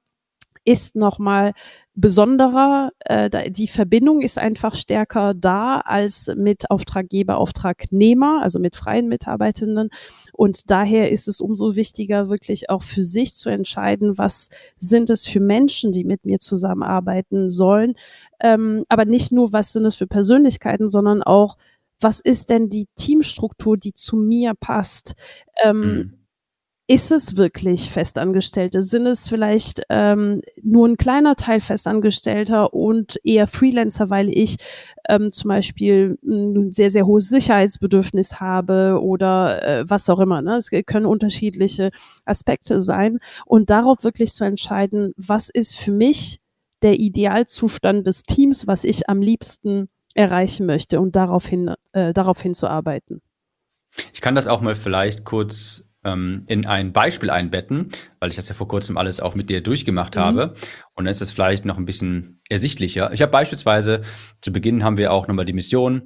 ist 0.64 0.96
nochmal 0.96 1.54
besonderer. 2.00 2.92
Äh, 3.00 3.50
die 3.50 3.66
Verbindung 3.66 4.22
ist 4.22 4.38
einfach 4.38 4.74
stärker 4.74 5.34
da 5.34 5.80
als 5.80 6.32
mit 6.36 6.70
Auftraggeber, 6.70 7.38
Auftragnehmer, 7.38 8.40
also 8.42 8.60
mit 8.60 8.76
freien 8.76 9.08
Mitarbeitenden. 9.08 9.90
Und 10.32 10.70
daher 10.70 11.10
ist 11.10 11.26
es 11.26 11.40
umso 11.40 11.74
wichtiger, 11.74 12.28
wirklich 12.28 12.70
auch 12.70 12.82
für 12.82 13.02
sich 13.02 13.34
zu 13.34 13.48
entscheiden, 13.48 14.16
was 14.16 14.48
sind 14.78 15.10
es 15.10 15.26
für 15.26 15.40
Menschen, 15.40 15.90
die 15.90 16.04
mit 16.04 16.24
mir 16.24 16.38
zusammenarbeiten 16.38 17.50
sollen. 17.50 17.94
Ähm, 18.40 18.84
aber 18.88 19.04
nicht 19.04 19.32
nur, 19.32 19.52
was 19.52 19.72
sind 19.72 19.84
es 19.84 19.96
für 19.96 20.06
Persönlichkeiten, 20.06 20.88
sondern 20.88 21.22
auch, 21.22 21.56
was 22.00 22.20
ist 22.20 22.50
denn 22.50 22.70
die 22.70 22.86
Teamstruktur, 22.96 23.76
die 23.76 23.92
zu 23.92 24.16
mir 24.16 24.54
passt? 24.54 25.14
Ähm, 25.64 25.80
mhm 25.80 26.17
ist 26.90 27.12
es 27.12 27.36
wirklich 27.36 27.90
Festangestellte? 27.90 28.80
Sind 28.80 29.06
es 29.06 29.28
vielleicht 29.28 29.82
ähm, 29.90 30.40
nur 30.62 30.88
ein 30.88 30.96
kleiner 30.96 31.36
Teil 31.36 31.60
Festangestellter 31.60 32.72
und 32.72 33.20
eher 33.24 33.46
Freelancer, 33.46 34.08
weil 34.08 34.30
ich 34.30 34.56
ähm, 35.06 35.30
zum 35.30 35.48
Beispiel 35.48 36.18
ein 36.24 36.72
sehr, 36.72 36.90
sehr 36.90 37.04
hohes 37.04 37.28
Sicherheitsbedürfnis 37.28 38.40
habe 38.40 39.00
oder 39.02 39.62
äh, 39.62 39.84
was 39.90 40.08
auch 40.08 40.18
immer. 40.18 40.40
Ne? 40.40 40.56
Es 40.56 40.70
können 40.86 41.04
unterschiedliche 41.04 41.90
Aspekte 42.24 42.80
sein. 42.80 43.18
Und 43.44 43.68
darauf 43.68 44.02
wirklich 44.02 44.32
zu 44.32 44.44
entscheiden, 44.44 45.12
was 45.18 45.50
ist 45.50 45.76
für 45.76 45.92
mich 45.92 46.40
der 46.80 46.98
Idealzustand 46.98 48.06
des 48.06 48.22
Teams, 48.22 48.66
was 48.66 48.84
ich 48.84 49.10
am 49.10 49.20
liebsten 49.20 49.90
erreichen 50.14 50.64
möchte 50.64 51.00
und 51.00 51.16
daraufhin, 51.16 51.74
äh, 51.92 52.14
daraufhin 52.14 52.54
zu 52.54 52.66
arbeiten. 52.66 53.20
Ich 54.14 54.22
kann 54.22 54.34
das 54.34 54.46
auch 54.46 54.62
mal 54.62 54.74
vielleicht 54.74 55.26
kurz 55.26 55.84
ähm, 56.08 56.44
in 56.46 56.66
ein 56.66 56.92
Beispiel 56.92 57.30
einbetten, 57.30 57.90
weil 58.20 58.30
ich 58.30 58.36
das 58.36 58.48
ja 58.48 58.54
vor 58.54 58.68
kurzem 58.68 58.96
alles 58.96 59.20
auch 59.20 59.34
mit 59.34 59.50
dir 59.50 59.62
durchgemacht 59.62 60.16
mhm. 60.16 60.20
habe. 60.20 60.54
Und 60.94 61.04
dann 61.04 61.10
ist 61.10 61.20
es 61.20 61.30
vielleicht 61.30 61.64
noch 61.64 61.78
ein 61.78 61.84
bisschen 61.84 62.40
ersichtlicher. 62.48 63.12
Ich 63.12 63.22
habe 63.22 63.32
beispielsweise, 63.32 64.02
zu 64.40 64.52
Beginn 64.52 64.84
haben 64.84 64.96
wir 64.96 65.12
auch 65.12 65.28
nochmal 65.28 65.44
die 65.44 65.52
Mission 65.52 66.02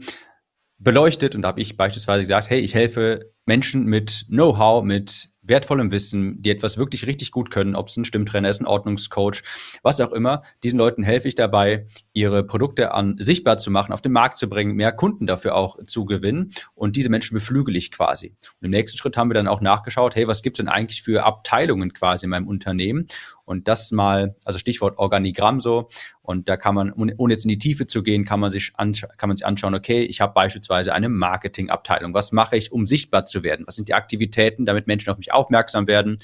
beleuchtet 0.78 1.35
und 1.35 1.42
da 1.42 1.49
habe 1.49 1.61
ich 1.61 1.76
beispielsweise 1.76 2.23
gesagt, 2.23 2.50
hey, 2.50 2.61
ich 2.61 2.75
helfe 2.75 3.32
Menschen 3.47 3.85
mit 3.85 4.26
Know-how, 4.28 4.82
mit 4.82 5.31
wertvollem 5.52 5.92
Wissen, 5.92 6.40
die 6.40 6.50
etwas 6.50 6.78
wirklich 6.78 7.06
richtig 7.06 7.30
gut 7.30 7.50
können, 7.50 7.76
ob 7.76 7.88
es 7.88 7.97
ein 7.99 8.06
Stimmtrainer 8.06 8.49
ist, 8.49 8.61
ein 8.62 8.66
Ordnungscoach, 8.66 9.42
was 9.82 10.00
auch 10.00 10.12
immer. 10.12 10.42
Diesen 10.62 10.78
Leuten 10.78 11.02
helfe 11.02 11.28
ich 11.28 11.35
dabei, 11.35 11.87
ihre 12.14 12.42
Produkte 12.42 12.94
an 12.94 13.16
sichtbar 13.18 13.59
zu 13.59 13.71
machen, 13.71 13.92
auf 13.92 14.00
den 14.00 14.12
Markt 14.12 14.38
zu 14.38 14.49
bringen, 14.49 14.75
mehr 14.75 14.92
Kunden 14.92 15.26
dafür 15.26 15.54
auch 15.54 15.76
zu 15.87 16.06
gewinnen. 16.06 16.52
Und 16.75 16.97
diese 16.97 17.11
Menschen 17.11 17.35
beflügel 17.35 17.76
ich 17.76 17.92
quasi. 17.92 18.28
Und 18.61 18.64
im 18.64 18.71
nächsten 18.71 18.97
Schritt 18.97 19.18
haben 19.18 19.28
wir 19.28 19.35
dann 19.35 19.47
auch 19.47 19.61
nachgeschaut, 19.61 20.16
hey, 20.16 20.26
was 20.26 20.42
gibt 20.42 20.59
es 20.59 20.64
denn 20.64 20.73
eigentlich 20.73 21.02
für 21.02 21.25
Abteilungen 21.25 21.92
quasi 21.92 22.25
in 22.25 22.30
meinem 22.30 22.49
Unternehmen? 22.49 23.06
Und 23.44 23.68
das 23.68 23.90
mal, 23.90 24.37
also 24.44 24.58
Stichwort 24.58 24.99
Organigramm 24.99 25.61
so. 25.61 25.88
Und 26.22 26.49
da 26.49 26.56
kann 26.56 26.75
man, 26.75 26.92
ohne 26.92 27.32
jetzt 27.32 27.44
in 27.44 27.49
die 27.49 27.58
Tiefe 27.58 27.87
zu 27.87 28.02
gehen, 28.02 28.25
kann 28.25 28.40
man 28.40 28.50
sich, 28.50 28.72
kann 28.76 29.28
man 29.28 29.37
sich 29.37 29.46
anschauen, 29.46 29.75
okay, 29.75 30.02
ich 30.02 30.20
habe 30.20 30.32
beispielsweise 30.32 30.94
eine 30.94 31.08
Marketingabteilung. 31.08 32.14
Was 32.14 32.32
mache 32.32 32.56
ich, 32.56 32.72
um 32.72 32.87
sichtbar 32.87 33.25
zu 33.25 33.42
werden? 33.42 33.66
Was 33.66 33.76
sind 33.76 33.88
die 33.88 33.94
Aktivitäten, 33.94 34.64
damit 34.64 34.87
Menschen 34.87 35.11
auf 35.11 35.18
mich 35.18 35.32
aufmerksam 35.32 35.87
werden? 35.87 36.18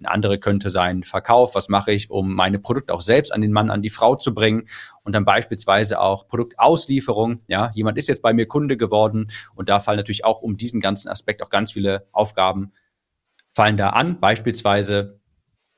Eine 0.00 0.10
andere 0.10 0.38
könnte 0.38 0.70
sein 0.70 1.04
Verkauf. 1.04 1.54
Was 1.54 1.68
mache 1.68 1.92
ich, 1.92 2.10
um 2.10 2.34
meine 2.34 2.58
Produkte 2.58 2.92
auch 2.92 3.00
selbst 3.00 3.32
an 3.32 3.40
den 3.40 3.52
Mann, 3.52 3.70
an 3.70 3.80
die 3.80 3.90
Frau 3.90 4.16
zu 4.16 4.34
bringen? 4.34 4.66
Und 5.04 5.14
dann 5.14 5.24
beispielsweise 5.24 6.00
auch 6.00 6.26
Produktauslieferung. 6.26 7.40
Ja, 7.46 7.70
jemand 7.74 7.96
ist 7.96 8.08
jetzt 8.08 8.22
bei 8.22 8.32
mir 8.32 8.46
Kunde 8.46 8.76
geworden 8.76 9.26
und 9.54 9.68
da 9.68 9.78
fallen 9.78 9.98
natürlich 9.98 10.24
auch 10.24 10.42
um 10.42 10.56
diesen 10.56 10.80
ganzen 10.80 11.08
Aspekt 11.08 11.42
auch 11.42 11.50
ganz 11.50 11.72
viele 11.72 12.08
Aufgaben 12.10 12.72
fallen 13.52 13.76
da 13.76 13.90
an. 13.90 14.18
Beispielsweise 14.18 15.20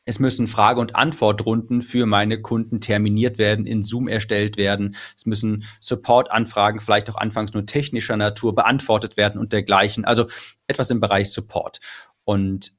es 0.07 0.21
müssen 0.21 0.47
Frage- 0.47 0.81
und 0.81 0.95
Antwortrunden 0.95 1.83
für 1.83 2.07
meine 2.07 2.41
Kunden 2.41 2.81
terminiert 2.81 3.39
werden, 3.39 3.67
in 3.67 3.83
Zoom 3.83 4.09
erstellt 4.09 4.57
werden. 4.57 4.95
Es 5.17 5.27
müssen 5.27 5.65
Support-Anfragen, 5.81 6.81
vielleicht 6.81 7.11
auch 7.11 7.17
anfangs 7.17 7.53
nur 7.53 7.67
technischer 7.67 8.17
Natur, 8.17 8.55
beantwortet 8.55 9.17
werden 9.17 9.39
und 9.41 9.53
dergleichen. 9.53 10.05
Also 10.05 10.27
etwas 10.69 10.91
im 10.91 11.01
Bereich 11.01 11.33
Support. 11.33 11.81
Und 12.25 12.73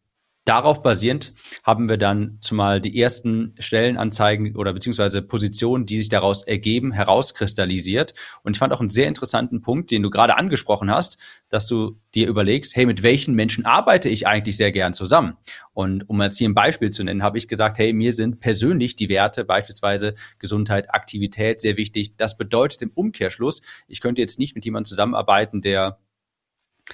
Darauf 0.48 0.82
basierend 0.82 1.34
haben 1.64 1.90
wir 1.90 1.98
dann 1.98 2.38
zumal 2.40 2.80
die 2.80 2.98
ersten 3.02 3.54
Stellenanzeigen 3.60 4.56
oder 4.56 4.72
beziehungsweise 4.72 5.22
Positionen, 5.22 5.86
die 5.86 5.98
sich 5.98 6.08
daraus 6.08 6.42
ergeben, 6.42 6.94
herauskristallisiert. 6.94 8.14
Und 8.44 8.56
ich 8.56 8.60
fand 8.60 8.72
auch 8.72 8.80
einen 8.80 8.90
sehr 8.90 9.10
interessanten 9.10 9.60
Punkt, 9.60 9.92
den 9.92 10.04
du 10.04 10.10
gerade 10.10 10.38
angesprochen 10.38 10.90
hast, 10.90 11.18
dass 11.50 11.68
du 11.68 12.00
dir 12.16 12.30
überlegst, 12.30 12.78
hey, 12.78 12.86
mit 12.86 13.04
welchen 13.04 13.36
Menschen 13.36 13.66
arbeite 13.66 14.08
ich 14.08 14.26
eigentlich 14.26 14.56
sehr 14.56 14.72
gern 14.72 14.94
zusammen? 14.94 15.36
Und 15.74 16.10
um 16.10 16.22
jetzt 16.22 16.38
hier 16.38 16.48
ein 16.48 16.56
Beispiel 16.56 16.92
zu 16.92 17.04
nennen, 17.04 17.24
habe 17.24 17.38
ich 17.38 17.50
gesagt, 17.50 17.78
hey, 17.78 17.92
mir 17.92 18.14
sind 18.14 18.40
persönlich 18.40 18.96
die 18.96 19.10
Werte, 19.10 19.44
beispielsweise 19.44 20.14
Gesundheit, 20.40 20.94
Aktivität 20.94 21.60
sehr 21.60 21.76
wichtig. 21.76 22.16
Das 22.16 22.38
bedeutet 22.38 22.82
im 22.84 22.92
Umkehrschluss, 22.96 23.62
ich 23.90 24.00
könnte 24.00 24.22
jetzt 24.22 24.40
nicht 24.40 24.56
mit 24.56 24.64
jemandem 24.64 24.86
zusammenarbeiten, 24.86 25.62
der 25.62 25.98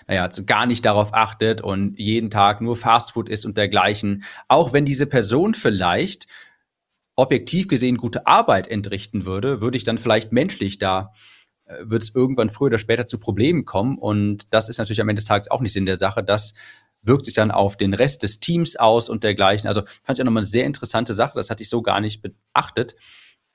naja, 0.08 0.24
also 0.24 0.44
gar 0.44 0.66
nicht 0.66 0.86
darauf 0.86 1.14
achtet 1.14 1.62
und 1.62 1.98
jeden 1.98 2.30
Tag 2.30 2.62
nur 2.62 2.76
Fastfood 2.76 3.30
isst 3.30 3.46
und 3.46 3.58
dergleichen, 3.58 4.24
auch 4.48 4.74
wenn 4.74 4.86
diese 4.86 5.06
Person 5.06 5.54
vielleicht 5.54 6.28
objektiv 7.16 7.68
gesehen 7.68 7.98
gute 7.98 8.26
Arbeit 8.26 8.68
entrichten 8.68 9.26
würde, 9.26 9.62
würde 9.62 9.78
ich 9.78 9.84
dann 9.84 9.98
vielleicht 9.98 10.32
menschlich 10.32 10.80
da 10.80 11.14
äh, 11.66 11.76
wird 11.86 12.04
es 12.04 12.16
irgendwann 12.16 12.50
früher 12.50 12.68
oder 12.68 12.80
später 12.80 13.08
zu 13.08 13.20
Problemen 13.20 13.66
kommen. 13.66 13.98
Und 13.98 14.54
das 14.54 14.70
ist 14.70 14.78
natürlich 14.78 15.02
am 15.02 15.10
Ende 15.10 15.20
des 15.20 15.28
Tages 15.28 15.50
auch 15.50 15.62
nicht 15.62 15.74
Sinn 15.74 15.86
der 15.86 15.98
Sache. 15.98 16.24
Das 16.24 16.54
wirkt 17.02 17.26
sich 17.26 17.34
dann 17.34 17.52
auf 17.52 17.78
den 17.78 17.94
Rest 17.94 18.24
des 18.24 18.40
Teams 18.40 18.76
aus 18.76 19.10
und 19.10 19.24
dergleichen. 19.24 19.68
Also 19.68 19.82
fand 20.02 20.18
ich 20.18 20.22
auch 20.22 20.26
nochmal 20.26 20.42
eine 20.42 20.48
sehr 20.48 20.66
interessante 20.66 21.14
Sache. 21.14 21.34
Das 21.36 21.50
hatte 21.50 21.64
ich 21.64 21.70
so 21.70 21.82
gar 21.82 22.00
nicht 22.00 22.22
beachtet. 22.22 22.96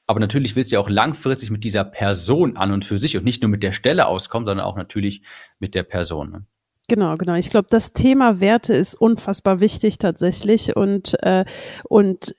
Aber 0.08 0.20
natürlich 0.20 0.56
willst 0.56 0.72
du 0.72 0.76
ja 0.76 0.80
auch 0.80 0.88
langfristig 0.88 1.50
mit 1.50 1.62
dieser 1.64 1.84
Person 1.84 2.56
an 2.56 2.72
und 2.72 2.84
für 2.84 2.98
sich 2.98 3.16
und 3.16 3.24
nicht 3.24 3.42
nur 3.42 3.50
mit 3.50 3.62
der 3.62 3.72
Stelle 3.72 4.06
auskommen, 4.06 4.46
sondern 4.46 4.66
auch 4.66 4.76
natürlich 4.76 5.22
mit 5.58 5.74
der 5.74 5.82
Person. 5.82 6.30
Ne? 6.30 6.46
Genau, 6.88 7.16
genau. 7.16 7.34
Ich 7.34 7.50
glaube, 7.50 7.68
das 7.70 7.92
Thema 7.92 8.40
Werte 8.40 8.72
ist 8.74 8.94
unfassbar 8.94 9.60
wichtig 9.60 9.98
tatsächlich 9.98 10.74
und 10.74 11.22
äh, 11.22 11.44
und 11.84 12.34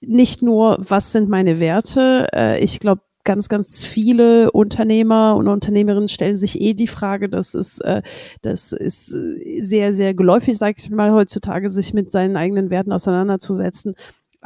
nicht 0.00 0.42
nur, 0.42 0.76
was 0.80 1.12
sind 1.12 1.28
meine 1.28 1.60
Werte. 1.60 2.28
Äh, 2.34 2.58
ich 2.58 2.80
glaube, 2.80 3.02
ganz, 3.24 3.48
ganz 3.48 3.84
viele 3.84 4.50
Unternehmer 4.50 5.36
und 5.36 5.48
Unternehmerinnen 5.48 6.08
stellen 6.08 6.36
sich 6.36 6.60
eh 6.60 6.74
die 6.74 6.88
Frage, 6.88 7.28
das 7.28 7.54
ist, 7.54 7.80
äh, 7.80 8.02
das 8.42 8.72
ist 8.72 9.06
sehr, 9.06 9.94
sehr 9.94 10.14
geläufig, 10.14 10.58
sage 10.58 10.76
ich 10.78 10.90
mal, 10.90 11.12
heutzutage, 11.12 11.70
sich 11.70 11.94
mit 11.94 12.12
seinen 12.12 12.36
eigenen 12.36 12.70
Werten 12.70 12.92
auseinanderzusetzen. 12.92 13.94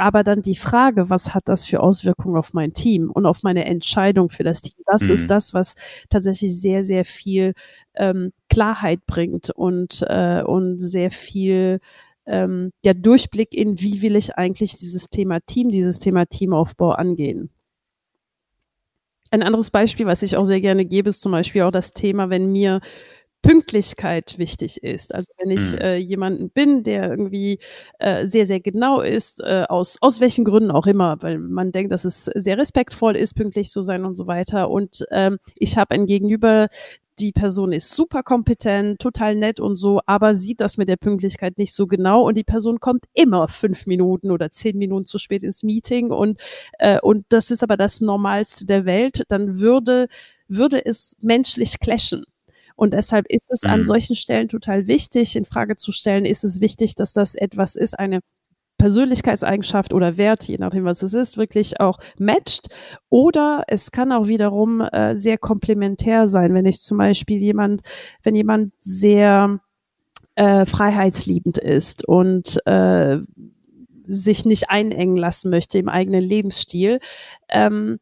Aber 0.00 0.22
dann 0.22 0.42
die 0.42 0.54
Frage, 0.54 1.10
was 1.10 1.34
hat 1.34 1.48
das 1.48 1.64
für 1.64 1.80
Auswirkungen 1.80 2.36
auf 2.36 2.54
mein 2.54 2.72
Team 2.72 3.10
und 3.10 3.26
auf 3.26 3.42
meine 3.42 3.64
Entscheidung 3.64 4.30
für 4.30 4.44
das 4.44 4.60
Team? 4.60 4.76
Das 4.86 5.02
mhm. 5.02 5.10
ist 5.10 5.28
das, 5.28 5.54
was 5.54 5.74
tatsächlich 6.08 6.58
sehr, 6.58 6.84
sehr 6.84 7.04
viel 7.04 7.52
ähm, 7.96 8.32
Klarheit 8.48 9.00
bringt 9.06 9.50
und, 9.50 10.04
äh, 10.08 10.44
und 10.44 10.78
sehr 10.78 11.10
viel 11.10 11.80
ähm, 12.26 12.70
ja, 12.84 12.94
Durchblick 12.94 13.52
in, 13.52 13.80
wie 13.80 14.00
will 14.00 14.14
ich 14.14 14.36
eigentlich 14.36 14.76
dieses 14.76 15.08
Thema 15.08 15.40
Team, 15.40 15.70
dieses 15.70 15.98
Thema 15.98 16.26
Teamaufbau 16.26 16.92
angehen. 16.92 17.50
Ein 19.32 19.42
anderes 19.42 19.72
Beispiel, 19.72 20.06
was 20.06 20.22
ich 20.22 20.36
auch 20.36 20.44
sehr 20.44 20.60
gerne 20.60 20.84
gebe, 20.84 21.08
ist 21.08 21.22
zum 21.22 21.32
Beispiel 21.32 21.62
auch 21.62 21.72
das 21.72 21.92
Thema, 21.92 22.30
wenn 22.30 22.52
mir 22.52 22.80
Pünktlichkeit 23.42 24.38
wichtig 24.38 24.82
ist. 24.82 25.14
Also 25.14 25.30
wenn 25.38 25.50
ich 25.50 25.72
mhm. 25.72 25.78
äh, 25.78 25.96
jemanden 25.96 26.50
bin, 26.50 26.82
der 26.82 27.08
irgendwie 27.08 27.58
äh, 27.98 28.26
sehr, 28.26 28.46
sehr 28.46 28.60
genau 28.60 29.00
ist, 29.00 29.40
äh, 29.40 29.64
aus, 29.68 29.98
aus 30.00 30.20
welchen 30.20 30.44
Gründen 30.44 30.70
auch 30.70 30.86
immer, 30.86 31.16
weil 31.22 31.38
man 31.38 31.72
denkt, 31.72 31.92
dass 31.92 32.04
es 32.04 32.24
sehr 32.24 32.58
respektvoll 32.58 33.16
ist, 33.16 33.34
pünktlich 33.34 33.70
zu 33.70 33.82
sein 33.82 34.04
und 34.04 34.16
so 34.16 34.26
weiter. 34.26 34.70
Und 34.70 35.04
ähm, 35.10 35.38
ich 35.54 35.76
habe 35.76 35.94
ein 35.94 36.06
Gegenüber, 36.06 36.68
die 37.18 37.32
Person 37.32 37.72
ist 37.72 37.90
super 37.90 38.22
kompetent, 38.22 39.00
total 39.00 39.34
nett 39.34 39.60
und 39.60 39.76
so, 39.76 40.00
aber 40.06 40.34
sieht 40.34 40.60
das 40.60 40.76
mit 40.76 40.88
der 40.88 40.96
Pünktlichkeit 40.96 41.58
nicht 41.58 41.74
so 41.74 41.86
genau 41.86 42.26
und 42.26 42.36
die 42.36 42.44
Person 42.44 42.80
kommt 42.80 43.04
immer 43.14 43.48
fünf 43.48 43.86
Minuten 43.86 44.30
oder 44.30 44.50
zehn 44.50 44.78
Minuten 44.78 45.04
zu 45.04 45.18
spät 45.18 45.42
ins 45.42 45.62
Meeting 45.62 46.10
und, 46.10 46.40
äh, 46.78 47.00
und 47.00 47.26
das 47.28 47.50
ist 47.50 47.62
aber 47.62 47.76
das 47.76 48.00
Normalste 48.00 48.66
der 48.66 48.84
Welt, 48.84 49.24
dann 49.28 49.58
würde, 49.58 50.08
würde 50.48 50.84
es 50.84 51.16
menschlich 51.20 51.80
clashen. 51.80 52.24
Und 52.78 52.94
deshalb 52.94 53.26
ist 53.28 53.50
es 53.50 53.64
mhm. 53.64 53.70
an 53.70 53.84
solchen 53.84 54.14
Stellen 54.14 54.46
total 54.46 54.86
wichtig, 54.86 55.34
in 55.34 55.44
Frage 55.44 55.74
zu 55.74 55.90
stellen, 55.90 56.24
ist 56.24 56.44
es 56.44 56.60
wichtig, 56.60 56.94
dass 56.94 57.12
das 57.12 57.34
etwas 57.34 57.74
ist, 57.74 57.98
eine 57.98 58.20
Persönlichkeitseigenschaft 58.78 59.92
oder 59.92 60.16
Wert, 60.16 60.44
je 60.44 60.58
nachdem, 60.58 60.84
was 60.84 61.02
es 61.02 61.12
ist, 61.12 61.36
wirklich 61.36 61.80
auch 61.80 61.98
matcht. 62.20 62.68
Oder 63.08 63.64
es 63.66 63.90
kann 63.90 64.12
auch 64.12 64.28
wiederum 64.28 64.80
äh, 64.80 65.16
sehr 65.16 65.38
komplementär 65.38 66.28
sein, 66.28 66.54
wenn 66.54 66.66
ich 66.66 66.80
zum 66.80 66.98
Beispiel 66.98 67.42
jemand, 67.42 67.82
wenn 68.22 68.36
jemand 68.36 68.72
sehr 68.78 69.58
äh, 70.36 70.64
freiheitsliebend 70.64 71.58
ist 71.58 72.06
und 72.06 72.64
äh, 72.64 73.18
sich 74.06 74.44
nicht 74.44 74.70
einengen 74.70 75.16
lassen 75.16 75.50
möchte 75.50 75.78
im 75.78 75.88
eigenen 75.88 76.22
Lebensstil, 76.22 77.00
ähm, 77.48 77.98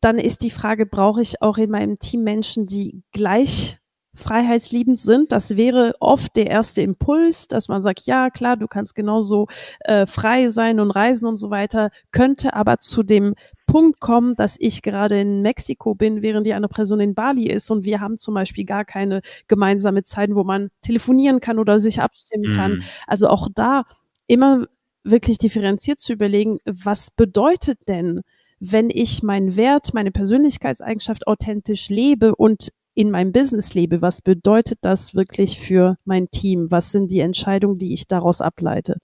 dann 0.00 0.18
ist 0.20 0.42
die 0.42 0.50
Frage, 0.50 0.86
brauche 0.86 1.22
ich 1.22 1.42
auch 1.42 1.58
in 1.58 1.70
meinem 1.70 1.98
Team 1.98 2.22
Menschen, 2.22 2.68
die 2.68 3.02
gleich 3.10 3.78
freiheitsliebend 4.16 4.98
sind. 4.98 5.32
Das 5.32 5.56
wäre 5.56 5.94
oft 6.00 6.36
der 6.36 6.48
erste 6.48 6.82
Impuls, 6.82 7.48
dass 7.48 7.68
man 7.68 7.82
sagt, 7.82 8.06
ja 8.06 8.30
klar, 8.30 8.56
du 8.56 8.66
kannst 8.66 8.94
genauso 8.94 9.46
äh, 9.80 10.06
frei 10.06 10.48
sein 10.48 10.80
und 10.80 10.90
reisen 10.90 11.26
und 11.28 11.36
so 11.36 11.50
weiter, 11.50 11.90
könnte 12.10 12.54
aber 12.54 12.78
zu 12.78 13.02
dem 13.02 13.34
Punkt 13.66 14.00
kommen, 14.00 14.36
dass 14.36 14.56
ich 14.58 14.82
gerade 14.82 15.20
in 15.20 15.42
Mexiko 15.42 15.94
bin, 15.94 16.22
während 16.22 16.46
die 16.46 16.54
andere 16.54 16.72
Person 16.72 17.00
in 17.00 17.14
Bali 17.14 17.46
ist 17.46 17.70
und 17.70 17.84
wir 17.84 18.00
haben 18.00 18.18
zum 18.18 18.34
Beispiel 18.34 18.64
gar 18.64 18.84
keine 18.84 19.20
gemeinsame 19.48 20.02
Zeiten, 20.02 20.34
wo 20.34 20.44
man 20.44 20.70
telefonieren 20.82 21.40
kann 21.40 21.58
oder 21.58 21.78
sich 21.80 22.00
abstimmen 22.00 22.52
mhm. 22.52 22.56
kann. 22.56 22.82
Also 23.06 23.28
auch 23.28 23.48
da 23.54 23.84
immer 24.26 24.66
wirklich 25.04 25.38
differenziert 25.38 26.00
zu 26.00 26.12
überlegen, 26.12 26.58
was 26.64 27.10
bedeutet 27.10 27.78
denn, 27.88 28.22
wenn 28.58 28.90
ich 28.90 29.22
meinen 29.22 29.56
Wert, 29.56 29.94
meine 29.94 30.10
Persönlichkeitseigenschaft 30.10 31.26
authentisch 31.26 31.88
lebe 31.88 32.34
und 32.34 32.72
in 32.96 33.10
meinem 33.10 33.30
Business 33.30 33.74
lebe, 33.74 34.00
was 34.00 34.22
bedeutet 34.22 34.78
das 34.80 35.14
wirklich 35.14 35.60
für 35.60 35.96
mein 36.04 36.30
Team? 36.30 36.70
Was 36.70 36.90
sind 36.92 37.12
die 37.12 37.20
Entscheidungen, 37.20 37.78
die 37.78 37.92
ich 37.92 38.08
daraus 38.08 38.40
ableite? 38.40 38.96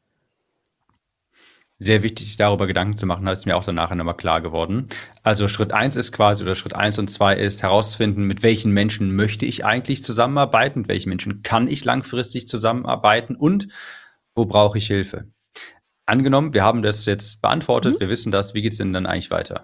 Sehr 1.79 2.03
wichtig, 2.03 2.27
sich 2.27 2.37
darüber 2.37 2.67
Gedanken 2.67 2.97
zu 2.97 3.07
machen, 3.07 3.27
ist 3.27 3.45
mir 3.45 3.57
auch 3.57 3.65
danach 3.65 3.95
nochmal 3.95 4.17
klar 4.17 4.41
geworden. 4.41 4.87
Also 5.23 5.47
Schritt 5.47 5.73
eins 5.73 5.97
ist 5.97 6.13
quasi, 6.13 6.43
oder 6.43 6.55
Schritt 6.55 6.75
eins 6.75 6.99
und 6.99 7.09
zwei 7.09 7.37
ist 7.37 7.63
herauszufinden, 7.63 8.25
mit 8.25 8.43
welchen 8.43 8.73
Menschen 8.73 9.15
möchte 9.15 9.45
ich 9.45 9.65
eigentlich 9.65 10.03
zusammenarbeiten, 10.03 10.81
mit 10.81 10.89
welchen 10.89 11.11
Menschen 11.11 11.43
kann 11.43 11.69
ich 11.69 11.85
langfristig 11.85 12.49
zusammenarbeiten 12.49 13.37
und 13.37 13.69
wo 14.33 14.47
brauche 14.47 14.79
ich 14.79 14.87
Hilfe. 14.87 15.27
Angenommen, 16.07 16.53
wir 16.53 16.65
haben 16.65 16.83
das 16.83 17.07
jetzt 17.07 17.43
beantwortet, 17.43 17.95
mhm. 17.95 18.01
wir 18.01 18.09
wissen 18.09 18.33
das, 18.33 18.55
wie 18.55 18.63
geht 18.63 18.73
es 18.73 18.79
denn 18.79 18.93
dann 18.93 19.07
eigentlich 19.07 19.31
weiter? 19.31 19.63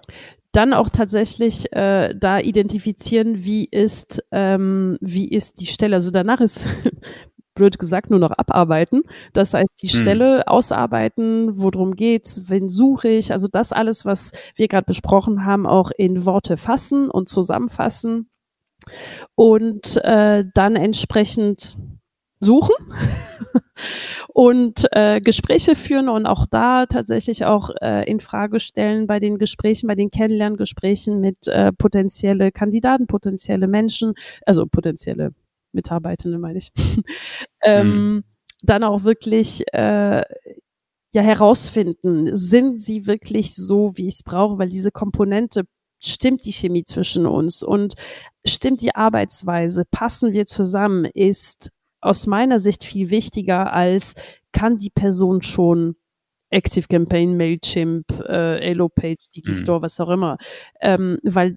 dann 0.51 0.73
auch 0.73 0.89
tatsächlich 0.89 1.71
äh, 1.73 2.13
da 2.15 2.39
identifizieren, 2.39 3.43
wie 3.43 3.65
ist, 3.65 4.23
ähm, 4.31 4.97
wie 4.99 5.27
ist 5.27 5.61
die 5.61 5.67
Stelle. 5.67 5.95
Also 5.95 6.11
danach 6.11 6.39
ist 6.39 6.65
blöd 7.53 7.77
gesagt 7.77 8.09
nur 8.09 8.19
noch 8.19 8.31
abarbeiten. 8.31 9.03
Das 9.33 9.53
heißt, 9.53 9.81
die 9.81 9.89
hm. 9.89 9.99
Stelle 9.99 10.47
ausarbeiten, 10.47 11.59
worum 11.59 11.95
geht's, 11.95 12.43
wen 12.47 12.69
suche 12.69 13.09
ich, 13.09 13.31
also 13.31 13.47
das 13.47 13.73
alles, 13.73 14.05
was 14.05 14.31
wir 14.55 14.67
gerade 14.67 14.85
besprochen 14.85 15.45
haben, 15.45 15.67
auch 15.67 15.91
in 15.95 16.25
Worte 16.25 16.57
fassen 16.57 17.09
und 17.09 17.29
zusammenfassen 17.29 18.29
und 19.35 19.97
äh, 20.03 20.45
dann 20.53 20.75
entsprechend 20.75 21.77
suchen 22.39 22.75
und 24.33 24.85
äh, 24.91 25.21
Gespräche 25.21 25.75
führen 25.75 26.09
und 26.09 26.25
auch 26.25 26.45
da 26.49 26.85
tatsächlich 26.85 27.45
auch 27.45 27.69
äh, 27.81 28.09
in 28.09 28.19
Frage 28.19 28.59
stellen 28.59 29.07
bei 29.07 29.19
den 29.19 29.37
Gesprächen, 29.37 29.87
bei 29.87 29.95
den 29.95 30.11
Kennenlerngesprächen 30.11 31.19
mit 31.19 31.47
äh, 31.47 31.71
potenzielle 31.73 32.51
Kandidaten, 32.51 33.07
potenzielle 33.07 33.67
Menschen, 33.67 34.13
also 34.45 34.65
potenzielle 34.65 35.33
Mitarbeitende 35.71 36.39
meine 36.39 36.59
ich, 36.59 36.71
ähm, 37.63 37.87
mhm. 37.87 38.23
dann 38.63 38.83
auch 38.83 39.03
wirklich 39.03 39.63
äh, 39.73 40.23
ja 41.13 41.21
herausfinden, 41.21 42.35
sind 42.35 42.81
sie 42.81 43.07
wirklich 43.07 43.55
so, 43.55 43.91
wie 43.95 44.07
ich 44.07 44.15
es 44.15 44.23
brauche, 44.23 44.57
weil 44.57 44.69
diese 44.69 44.91
Komponente 44.91 45.63
stimmt 45.99 46.45
die 46.45 46.53
Chemie 46.53 46.85
zwischen 46.85 47.25
uns 47.25 47.61
und 47.63 47.95
stimmt 48.45 48.81
die 48.81 48.95
Arbeitsweise, 48.95 49.83
passen 49.89 50.33
wir 50.33 50.45
zusammen, 50.45 51.05
ist 51.05 51.71
aus 52.01 52.27
meiner 52.27 52.59
Sicht 52.59 52.83
viel 52.83 53.09
wichtiger 53.09 53.73
als 53.73 54.15
kann 54.51 54.77
die 54.77 54.89
Person 54.89 55.41
schon 55.41 55.95
Active 56.49 56.87
Campaign, 56.87 57.37
Mailchimp, 57.37 58.05
äh, 58.27 58.59
Elopage, 58.59 59.29
Digistore, 59.35 59.79
mhm. 59.79 59.83
was 59.83 59.99
auch 59.99 60.09
immer, 60.09 60.37
ähm, 60.81 61.19
weil 61.23 61.55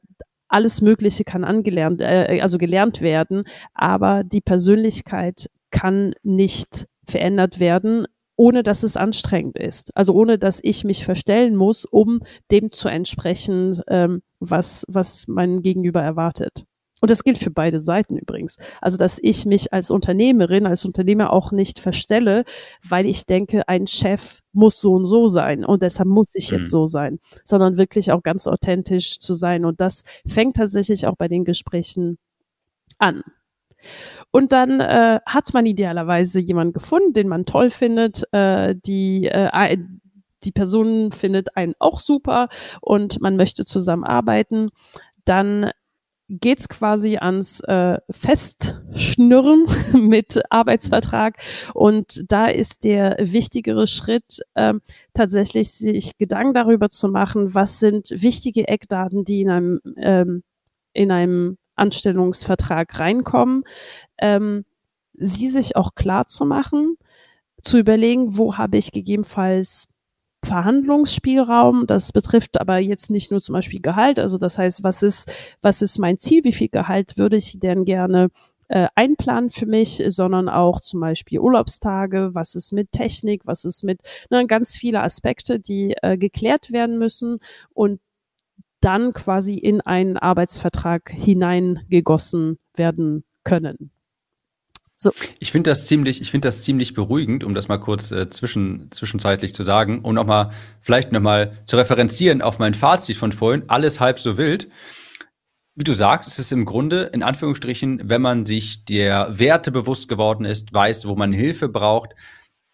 alles 0.49 0.83
Mögliche 0.83 1.25
kann 1.25 1.45
angelernt, 1.45 2.01
äh, 2.03 2.39
also 2.43 2.59
gelernt 2.59 3.01
werden, 3.01 3.45
aber 3.73 4.23
die 4.23 4.43
Persönlichkeit 4.43 5.49
kann 5.71 6.15
nicht 6.23 6.87
verändert 7.09 7.59
werden, 7.59 8.07
ohne 8.37 8.63
dass 8.63 8.83
es 8.83 8.97
anstrengend 8.97 9.57
ist. 9.57 9.97
Also 9.97 10.15
ohne 10.15 10.39
dass 10.39 10.61
ich 10.63 10.85
mich 10.85 11.05
verstellen 11.05 11.57
muss, 11.57 11.85
um 11.85 12.21
dem 12.51 12.71
zu 12.71 12.89
entsprechen, 12.89 13.81
ähm, 13.89 14.23
was, 14.41 14.85
was 14.89 15.27
mein 15.27 15.63
Gegenüber 15.63 16.03
erwartet. 16.03 16.65
Und 17.03 17.11
das 17.11 17.25
gilt 17.25 17.37
für 17.37 17.51
beide 17.51 17.81
Seiten 17.81 18.17
übrigens. 18.17 18.59
Also, 18.81 18.97
dass 18.97 19.19
ich 19.21 19.45
mich 19.45 19.73
als 19.73 19.91
Unternehmerin, 19.91 20.67
als 20.67 20.85
Unternehmer 20.85 21.33
auch 21.33 21.51
nicht 21.51 21.81
verstelle, 21.81 22.45
weil 22.89 23.07
ich 23.07 23.27
denke, 23.27 23.69
ein 23.69 23.89
Chef 23.89 24.39
muss 24.53 24.81
so 24.81 24.93
und 24.95 25.05
so 25.05 25.27
sein 25.27 25.65
und 25.65 25.83
deshalb 25.83 26.09
muss 26.09 26.35
ich 26.35 26.51
jetzt 26.51 26.67
mhm. 26.67 26.71
so 26.71 26.87
sein, 26.87 27.19
sondern 27.45 27.77
wirklich 27.77 28.13
auch 28.13 28.23
ganz 28.23 28.47
authentisch 28.47 29.19
zu 29.19 29.33
sein. 29.33 29.65
Und 29.65 29.81
das 29.81 30.05
fängt 30.27 30.57
tatsächlich 30.57 31.09
auch 31.09 31.17
bei 31.17 31.27
den 31.27 31.45
Gesprächen 31.45 32.19
an. 32.99 33.23
Und 34.31 34.53
dann 34.53 34.79
äh, 34.79 35.19
hat 35.27 35.53
man 35.55 35.67
idealerweise 35.67 36.39
jemanden 36.39 36.73
gefunden, 36.73 37.15
den 37.15 37.27
man 37.27 37.47
toll 37.47 37.71
findet, 37.71 38.23
äh, 38.33 38.77
die 38.77 39.27
äh, 39.27 39.77
die 40.45 40.53
Person 40.53 41.13
findet 41.13 41.57
einen 41.57 41.75
auch 41.79 41.99
super 41.99 42.49
und 42.81 43.21
man 43.21 43.37
möchte 43.37 43.65
zusammenarbeiten, 43.65 44.71
dann 45.25 45.71
geht's 46.41 46.69
quasi 46.69 47.19
ans 47.19 47.61
äh, 47.61 47.99
Festschnürren 48.11 49.67
mit 50.09 50.41
Arbeitsvertrag. 50.51 51.37
Und 51.75 52.25
da 52.29 52.47
ist 52.47 52.85
der 52.85 53.17
wichtigere 53.21 53.87
Schritt, 53.87 54.41
äh, 54.55 54.75
tatsächlich 55.15 55.73
sich 55.73 56.17
Gedanken 56.19 56.55
darüber 56.55 56.89
zu 56.89 57.09
machen, 57.09 57.55
was 57.55 57.79
sind 57.79 58.11
wichtige 58.11 58.69
Eckdaten, 58.69 59.25
die 59.25 59.43
in 59.43 59.51
einem, 59.51 59.81
ähm, 59.97 60.43
in 60.93 61.11
einem 61.11 61.59
Anstellungsvertrag 61.75 62.99
reinkommen, 62.99 63.65
ähm, 64.19 64.65
sie 65.15 65.51
sich 65.51 65.77
auch 65.77 65.95
klar 65.95 66.27
zu 66.27 66.45
machen, 66.45 66.97
zu 67.63 67.79
überlegen, 67.79 68.37
wo 68.37 68.57
habe 68.57 68.79
ich 68.79 68.93
gegebenenfalls 68.93 69.89
Verhandlungsspielraum. 70.45 71.87
Das 71.87 72.13
betrifft 72.13 72.61
aber 72.61 72.79
jetzt 72.79 73.11
nicht 73.11 73.31
nur 73.31 73.41
zum 73.41 73.55
Beispiel 73.55 73.81
Gehalt. 73.81 74.19
Also 74.19 74.39
das 74.39 74.59
heißt, 74.59 74.85
was 74.85 75.03
ist, 75.03 75.33
was 75.61 75.83
ist 75.83 75.99
mein 75.99 76.19
Ziel? 76.19 76.45
Wie 76.45 76.53
viel 76.53 76.69
Gehalt 76.69 77.17
würde 77.19 77.37
ich 77.37 77.59
denn 77.59 77.85
gerne 77.85 78.29
äh, 78.69 78.89
einplanen 78.95 79.51
für 79.51 79.67
mich, 79.67 80.03
sondern 80.09 80.49
auch 80.49 80.81
zum 80.81 81.01
Beispiel 81.01 81.39
Urlaubstage, 81.39 82.31
was 82.33 82.55
ist 82.55 82.73
mit 82.73 82.91
Technik, 82.91 83.43
was 83.45 83.65
ist 83.65 83.85
mit 83.85 84.01
ne, 84.31 84.47
ganz 84.47 84.77
viele 84.77 85.03
Aspekte, 85.03 85.61
die 85.61 85.95
äh, 86.03 86.17
geklärt 86.17 86.73
werden 86.73 86.99
müssen 86.99 87.39
und 87.75 88.01
dann 88.81 89.13
quasi 89.13 89.55
in 89.55 89.81
einen 89.81 90.17
Arbeitsvertrag 90.17 91.11
hineingegossen 91.11 92.59
werden 92.75 93.25
können. 93.45 93.93
So. 95.03 95.11
Ich 95.41 95.51
finde 95.51 95.71
das 95.71 95.89
ziemlich, 95.89 96.21
ich 96.21 96.31
finde 96.31 96.47
das 96.47 96.63
ziemlich 96.63 96.95
beruhigend, 96.95 97.43
um 97.43 97.57
das 97.57 97.67
mal 97.67 97.79
kurz 97.79 98.13
äh, 98.13 98.31
zwischen, 98.31 98.89
zwischenzeitlich 98.93 99.53
zu 99.53 99.65
sagen 99.65 99.99
und 99.99 100.15
nochmal, 100.15 100.53
vielleicht 100.81 101.11
nochmal 101.11 101.59
zu 101.65 101.77
referenzieren 101.77 102.41
auf 102.41 102.61
mein 102.61 102.73
Fazit 102.73 103.17
von 103.17 103.33
vorhin, 103.33 103.65
alles 103.67 103.99
halb 103.99 104.21
so 104.21 104.39
wild. 104.39 104.69
Wie 105.75 105.83
du 105.83 105.93
sagst, 105.93 106.31
es 106.31 106.39
ist 106.39 106.53
im 106.53 106.65
Grunde, 106.65 107.11
in 107.13 107.25
Anführungsstrichen, 107.25 108.03
wenn 108.05 108.23
man 108.23 108.47
sich 108.47 108.85
der 108.85 109.41
Werte 109.41 109.73
bewusst 109.73 110.09
geworden 110.09 110.45
ist, 110.45 110.73
weiß, 110.73 111.09
wo 111.09 111.17
man 111.17 111.33
Hilfe 111.33 111.69
braucht, 111.69 112.15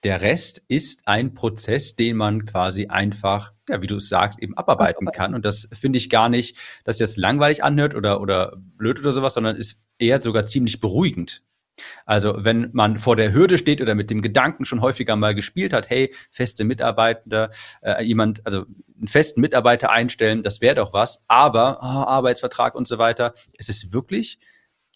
der 0.05 0.21
Rest 0.21 0.63
ist 0.69 1.09
ein 1.09 1.33
Prozess, 1.33 1.97
den 1.97 2.19
man 2.19 2.45
quasi 2.45 2.89
einfach, 2.89 3.55
ja, 3.71 3.81
wie 3.81 3.87
du 3.87 3.97
es 3.97 4.11
sagst, 4.11 4.39
eben 4.43 4.55
abarbeiten 4.55 5.09
kann. 5.15 5.35
Und 5.35 5.47
das 5.47 5.67
finde 5.73 5.97
ich 5.97 6.11
gar 6.11 6.29
nicht, 6.29 6.59
dass 6.85 6.99
das 6.99 7.17
langweilig 7.17 7.65
anhört 7.65 7.95
oder, 7.95 8.21
oder 8.21 8.53
blöd 8.59 9.01
oder 9.01 9.13
sowas, 9.13 9.33
sondern 9.33 9.57
ist 9.57 9.81
eher 9.99 10.21
sogar 10.21 10.45
ziemlich 10.45 10.79
beruhigend. 10.79 11.43
Also 12.07 12.37
wenn 12.39 12.71
man 12.73 12.99
vor 12.99 13.17
der 13.17 13.33
Hürde 13.33 13.59
steht 13.59 13.81
oder 13.81 13.95
mit 13.95 14.11
dem 14.11 14.23
Gedanken 14.23 14.65
schon 14.65 14.81
häufiger 14.81 15.17
mal 15.17 15.35
gespielt 15.35 15.73
hat, 15.73 15.91
hey, 15.91 16.15
feste 16.31 16.65
Mitarbeiter, 16.65 17.51
äh, 17.83 18.03
jemand, 18.05 18.45
also 18.45 18.65
einen 18.97 19.09
festen 19.09 19.41
Mitarbeiter 19.41 19.91
einstellen, 19.91 20.43
das 20.43 20.61
wäre 20.61 20.77
doch 20.77 20.93
was, 20.93 21.25
aber 21.29 21.79
oh, 21.81 22.09
Arbeitsvertrag 22.09 22.75
und 22.75 22.89
so 22.89 22.99
weiter, 22.99 23.35
es 23.57 23.69
ist 23.69 23.93
wirklich 23.93 24.39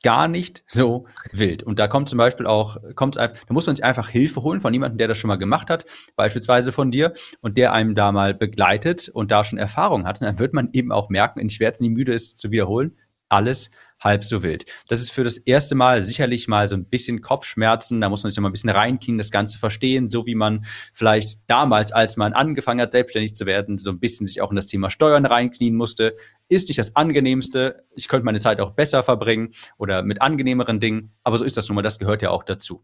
gar 0.02 0.28
nicht 0.28 0.64
so 0.66 1.06
wild. 1.32 1.62
Und 1.62 1.78
da 1.78 1.86
kommt 1.86 2.08
zum 2.08 2.18
Beispiel 2.18 2.46
auch, 2.46 2.76
kommt 2.94 3.16
da 3.16 3.32
muss 3.48 3.66
man 3.66 3.76
sich 3.76 3.84
einfach 3.84 4.08
Hilfe 4.08 4.42
holen 4.42 4.60
von 4.60 4.72
jemandem, 4.72 4.98
der 4.98 5.08
das 5.08 5.18
schon 5.18 5.28
mal 5.28 5.36
gemacht 5.36 5.70
hat, 5.70 5.86
beispielsweise 6.16 6.72
von 6.72 6.90
dir, 6.90 7.12
und 7.40 7.56
der 7.56 7.72
einem 7.72 7.94
da 7.94 8.12
mal 8.12 8.34
begleitet 8.34 9.08
und 9.08 9.30
da 9.30 9.44
schon 9.44 9.58
Erfahrung 9.58 10.04
hat. 10.04 10.20
Und 10.20 10.26
dann 10.26 10.38
wird 10.38 10.54
man 10.54 10.70
eben 10.72 10.92
auch 10.92 11.08
merken, 11.08 11.40
und 11.40 11.50
ich 11.50 11.60
werde 11.60 11.82
nie 11.82 11.90
müde, 11.90 12.12
es 12.12 12.36
zu 12.36 12.50
wiederholen, 12.50 12.96
alles 13.28 13.70
halb 14.04 14.24
so 14.24 14.42
wild. 14.42 14.64
Das 14.88 15.00
ist 15.00 15.12
für 15.12 15.24
das 15.24 15.38
erste 15.38 15.74
Mal 15.74 16.02
sicherlich 16.02 16.48
mal 16.48 16.68
so 16.68 16.74
ein 16.74 16.84
bisschen 16.84 17.20
Kopfschmerzen. 17.20 18.00
Da 18.00 18.08
muss 18.08 18.22
man 18.22 18.30
sich 18.30 18.36
noch 18.36 18.42
mal 18.42 18.48
ein 18.48 18.52
bisschen 18.52 18.70
reinkriegen, 18.70 19.18
das 19.18 19.30
Ganze 19.30 19.58
verstehen, 19.58 20.10
so 20.10 20.26
wie 20.26 20.34
man 20.34 20.64
vielleicht 20.92 21.40
damals, 21.46 21.92
als 21.92 22.16
man 22.16 22.32
angefangen 22.32 22.80
hat, 22.80 22.92
selbstständig 22.92 23.34
zu 23.34 23.46
werden, 23.46 23.78
so 23.78 23.90
ein 23.90 24.00
bisschen 24.00 24.26
sich 24.26 24.40
auch 24.40 24.50
in 24.50 24.56
das 24.56 24.66
Thema 24.66 24.90
Steuern 24.90 25.26
reinknien 25.26 25.74
musste. 25.74 26.16
Ist 26.48 26.68
nicht 26.68 26.78
das 26.78 26.96
angenehmste. 26.96 27.84
Ich 27.94 28.08
könnte 28.08 28.24
meine 28.24 28.40
Zeit 28.40 28.60
auch 28.60 28.72
besser 28.72 29.02
verbringen 29.02 29.52
oder 29.78 30.02
mit 30.02 30.20
angenehmeren 30.20 30.80
Dingen. 30.80 31.12
Aber 31.24 31.38
so 31.38 31.44
ist 31.44 31.56
das 31.56 31.68
nun 31.68 31.76
mal. 31.76 31.82
Das 31.82 31.98
gehört 31.98 32.22
ja 32.22 32.30
auch 32.30 32.42
dazu. 32.42 32.82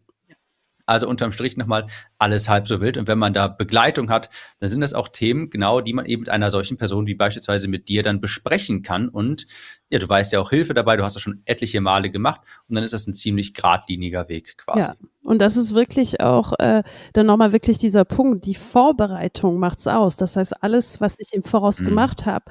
Also 0.89 1.07
unterm 1.07 1.31
Strich 1.31 1.55
nochmal 1.55 1.85
alles 2.17 2.49
halb 2.49 2.67
so 2.67 2.81
wild. 2.81 2.97
Und 2.97 3.07
wenn 3.07 3.19
man 3.19 3.31
da 3.31 3.47
Begleitung 3.47 4.09
hat, 4.09 4.29
dann 4.59 4.69
sind 4.69 4.81
das 4.81 4.95
auch 4.95 5.07
Themen, 5.07 5.51
genau, 5.51 5.81
die 5.81 5.93
man 5.93 6.07
eben 6.07 6.21
mit 6.21 6.29
einer 6.29 6.49
solchen 6.49 6.77
Person 6.77 7.05
wie 7.05 7.13
beispielsweise 7.13 7.67
mit 7.67 7.89
dir 7.89 8.01
dann 8.01 8.19
besprechen 8.19 8.81
kann. 8.81 9.07
Und 9.07 9.45
ja, 9.91 9.99
du 9.99 10.09
weißt 10.09 10.31
ja 10.31 10.39
auch 10.39 10.49
Hilfe 10.49 10.73
dabei, 10.73 10.97
du 10.97 11.03
hast 11.03 11.13
das 11.13 11.21
schon 11.21 11.43
etliche 11.45 11.79
Male 11.79 12.09
gemacht 12.09 12.41
und 12.67 12.73
dann 12.73 12.83
ist 12.83 12.93
das 12.93 13.05
ein 13.05 13.13
ziemlich 13.13 13.53
geradliniger 13.53 14.29
Weg 14.29 14.57
quasi. 14.57 14.79
Ja, 14.79 14.95
und 15.23 15.39
das 15.39 15.57
ist 15.57 15.75
wirklich 15.75 16.21
auch 16.21 16.53
äh, 16.57 16.81
dann 17.13 17.27
nochmal 17.27 17.51
wirklich 17.51 17.77
dieser 17.77 18.03
Punkt, 18.03 18.47
die 18.47 18.55
Vorbereitung 18.55 19.59
macht's 19.59 19.85
aus. 19.85 20.17
Das 20.17 20.37
heißt, 20.37 20.63
alles, 20.63 20.99
was 21.01 21.19
ich 21.19 21.33
im 21.33 21.43
Voraus 21.43 21.81
mhm. 21.81 21.85
gemacht 21.85 22.25
habe, 22.25 22.45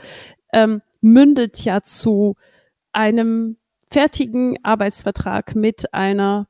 ähm, 0.53 0.81
mündet 1.01 1.65
ja 1.65 1.83
zu 1.83 2.37
einem 2.93 3.57
fertigen 3.91 4.59
Arbeitsvertrag 4.63 5.57
mit 5.57 5.93
einer 5.93 6.47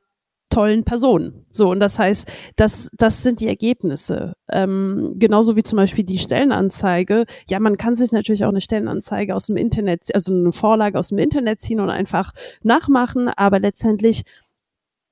tollen 0.51 0.85
Personen. 0.85 1.45
So, 1.51 1.71
und 1.71 1.81
das 1.81 1.99
heißt, 1.99 2.31
das, 2.57 2.89
das 2.97 3.23
sind 3.23 3.41
die 3.41 3.49
Ergebnisse. 3.49 4.35
Ähm, 4.51 5.15
genauso 5.17 5.57
wie 5.57 5.63
zum 5.63 5.77
Beispiel 5.77 6.05
die 6.05 6.19
Stellenanzeige. 6.19 7.25
Ja, 7.49 7.61
man 7.61 7.77
kann 7.77 7.97
sich 7.97 8.13
natürlich 8.13 8.45
auch 8.45 8.51
eine 8.51 8.61
Stellenanzeige 8.61 9.35
aus 9.35 9.47
dem 9.47 9.57
Internet, 9.57 10.15
also 10.15 10.33
eine 10.33 10.53
Vorlage 10.53 10.99
aus 10.99 11.09
dem 11.09 11.19
Internet 11.19 11.61
ziehen 11.61 11.81
und 11.81 11.91
einfach 11.91 12.33
nachmachen, 12.63 13.29
aber 13.29 13.61
letztendlich 13.61 14.23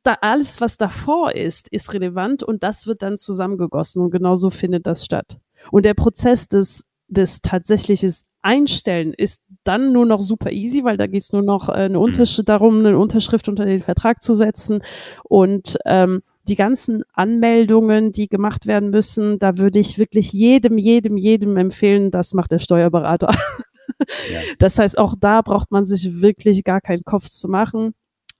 da 0.02 0.16
alles, 0.20 0.60
was 0.60 0.76
davor 0.76 1.34
ist, 1.34 1.68
ist 1.68 1.92
relevant 1.92 2.42
und 2.42 2.62
das 2.62 2.86
wird 2.86 3.02
dann 3.02 3.18
zusammengegossen 3.18 4.02
und 4.02 4.10
genauso 4.10 4.50
findet 4.50 4.86
das 4.86 5.04
statt. 5.04 5.38
Und 5.72 5.84
der 5.84 5.94
Prozess 5.94 6.48
des, 6.48 6.84
des 7.08 7.40
tatsächliches 7.42 8.24
Einstellen 8.46 9.12
ist 9.12 9.42
dann 9.64 9.92
nur 9.92 10.06
noch 10.06 10.22
super 10.22 10.52
easy, 10.52 10.84
weil 10.84 10.96
da 10.96 11.08
geht 11.08 11.22
es 11.22 11.32
nur 11.32 11.42
noch 11.42 11.68
äh, 11.68 11.72
eine 11.72 11.98
Unterschrift 11.98 12.48
darum, 12.48 12.78
eine 12.78 12.96
Unterschrift 12.96 13.48
unter 13.48 13.64
den 13.64 13.82
Vertrag 13.82 14.22
zu 14.22 14.34
setzen 14.34 14.82
und 15.24 15.76
ähm, 15.84 16.22
die 16.46 16.54
ganzen 16.54 17.02
Anmeldungen, 17.12 18.12
die 18.12 18.28
gemacht 18.28 18.66
werden 18.66 18.90
müssen, 18.90 19.40
da 19.40 19.58
würde 19.58 19.80
ich 19.80 19.98
wirklich 19.98 20.32
jedem, 20.32 20.78
jedem, 20.78 21.16
jedem 21.16 21.56
empfehlen, 21.56 22.12
das 22.12 22.34
macht 22.34 22.52
der 22.52 22.60
Steuerberater. 22.60 23.30
Ja. 23.30 24.40
Das 24.58 24.78
heißt, 24.78 24.98
auch 24.98 25.14
da 25.18 25.42
braucht 25.42 25.70
man 25.70 25.86
sich 25.86 26.20
wirklich 26.20 26.64
gar 26.64 26.80
keinen 26.80 27.04
Kopf 27.04 27.28
zu 27.28 27.48
machen. 27.48 27.94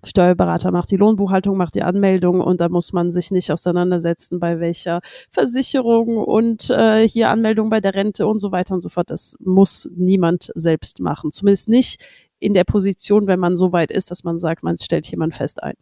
Steuerberater 0.07 0.71
macht 0.71 0.91
die 0.91 0.97
Lohnbuchhaltung, 0.97 1.57
macht 1.57 1.75
die 1.75 1.83
Anmeldung 1.83 2.41
und 2.41 2.61
da 2.61 2.69
muss 2.69 2.93
man 2.93 3.13
sich 3.13 3.31
nicht 3.31 3.51
auseinandersetzen, 3.53 4.39
bei 4.39 4.61
welcher 4.61 5.01
Versicherung 5.31 6.17
und 6.17 6.71
äh, 6.71 7.07
hier 7.09 7.31
Anmeldung 7.31 7.71
bei 7.71 7.81
der 7.81 7.95
Rente 7.95 8.27
und 8.27 8.39
so 8.39 8.53
weiter 8.53 8.75
und 8.75 8.81
so 8.81 8.89
fort. 8.89 9.11
Das 9.11 9.37
muss 9.41 9.89
niemand 9.95 10.51
selbst 10.55 11.01
machen. 11.01 11.33
Zumindest 11.33 11.69
nicht 11.69 12.05
in 12.39 12.55
der 12.55 12.65
Position, 12.65 13.27
wenn 13.27 13.41
man 13.41 13.57
so 13.57 13.73
weit 13.73 13.91
ist, 13.91 14.11
dass 14.11 14.25
man 14.25 14.39
sagt, 14.39 14.63
man 14.63 14.77
stellt 14.79 15.07
jemand 15.11 15.35
fest 15.35 15.63
ein. 15.63 15.75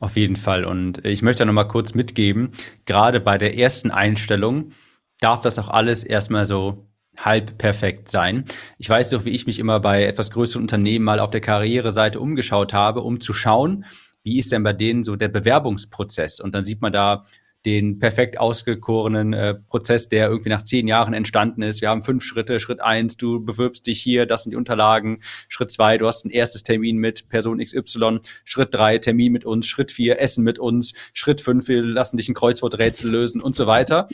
Auf 0.00 0.16
jeden 0.16 0.36
Fall. 0.36 0.64
Und 0.64 1.04
ich 1.04 1.22
möchte 1.22 1.44
noch 1.46 1.52
mal 1.52 1.64
kurz 1.64 1.94
mitgeben, 1.94 2.50
gerade 2.86 3.20
bei 3.20 3.38
der 3.38 3.56
ersten 3.56 3.90
Einstellung 3.90 4.72
darf 5.20 5.42
das 5.42 5.58
auch 5.58 5.68
alles 5.68 6.02
erstmal 6.02 6.44
so 6.44 6.89
halb 7.24 7.58
perfekt 7.58 8.08
sein. 8.08 8.44
Ich 8.78 8.88
weiß 8.88 9.10
doch, 9.10 9.24
wie 9.24 9.30
ich 9.30 9.46
mich 9.46 9.58
immer 9.58 9.80
bei 9.80 10.04
etwas 10.04 10.30
größeren 10.30 10.62
Unternehmen 10.62 11.04
mal 11.04 11.20
auf 11.20 11.30
der 11.30 11.40
Karriereseite 11.40 12.20
umgeschaut 12.20 12.72
habe, 12.72 13.02
um 13.02 13.20
zu 13.20 13.32
schauen, 13.32 13.84
wie 14.22 14.38
ist 14.38 14.52
denn 14.52 14.62
bei 14.62 14.72
denen 14.72 15.02
so 15.02 15.16
der 15.16 15.28
Bewerbungsprozess? 15.28 16.40
Und 16.40 16.54
dann 16.54 16.64
sieht 16.64 16.82
man 16.82 16.92
da 16.92 17.24
den 17.66 17.98
perfekt 17.98 18.38
ausgekorenen 18.38 19.32
äh, 19.32 19.54
Prozess, 19.54 20.08
der 20.08 20.28
irgendwie 20.28 20.48
nach 20.48 20.62
zehn 20.62 20.88
Jahren 20.88 21.12
entstanden 21.12 21.62
ist. 21.62 21.82
Wir 21.82 21.90
haben 21.90 22.02
fünf 22.02 22.24
Schritte. 22.24 22.58
Schritt 22.58 22.80
eins, 22.80 23.16
du 23.16 23.44
bewirbst 23.44 23.86
dich 23.86 24.00
hier, 24.00 24.24
das 24.24 24.44
sind 24.44 24.52
die 24.52 24.56
Unterlagen. 24.56 25.18
Schritt 25.48 25.70
zwei, 25.70 25.98
du 25.98 26.06
hast 26.06 26.24
ein 26.24 26.30
erstes 26.30 26.62
Termin 26.62 26.96
mit 26.96 27.28
Person 27.28 27.58
XY. 27.58 28.20
Schritt 28.44 28.72
drei, 28.72 28.98
Termin 28.98 29.32
mit 29.32 29.44
uns. 29.44 29.66
Schritt 29.66 29.90
vier, 29.90 30.20
Essen 30.20 30.42
mit 30.42 30.58
uns. 30.58 30.94
Schritt 31.12 31.40
fünf, 31.40 31.68
wir 31.68 31.82
lassen 31.82 32.16
dich 32.16 32.28
ein 32.28 32.34
Kreuzworträtsel 32.34 33.10
lösen 33.10 33.42
und 33.42 33.54
so 33.54 33.66
weiter. 33.66 34.08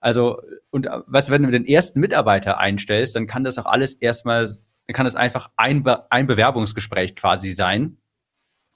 Also, 0.00 0.40
und 0.70 0.86
weißt 0.86 1.28
du, 1.28 1.32
wenn 1.32 1.42
du 1.42 1.50
den 1.50 1.64
ersten 1.64 2.00
Mitarbeiter 2.00 2.58
einstellst, 2.58 3.16
dann 3.16 3.26
kann 3.26 3.44
das 3.44 3.58
auch 3.58 3.66
alles 3.66 3.94
erstmal, 3.94 4.46
dann 4.46 4.94
kann 4.94 5.04
das 5.04 5.16
einfach 5.16 5.50
ein, 5.56 5.82
Be 5.82 6.10
ein 6.10 6.26
Bewerbungsgespräch 6.26 7.16
quasi 7.16 7.52
sein 7.52 7.98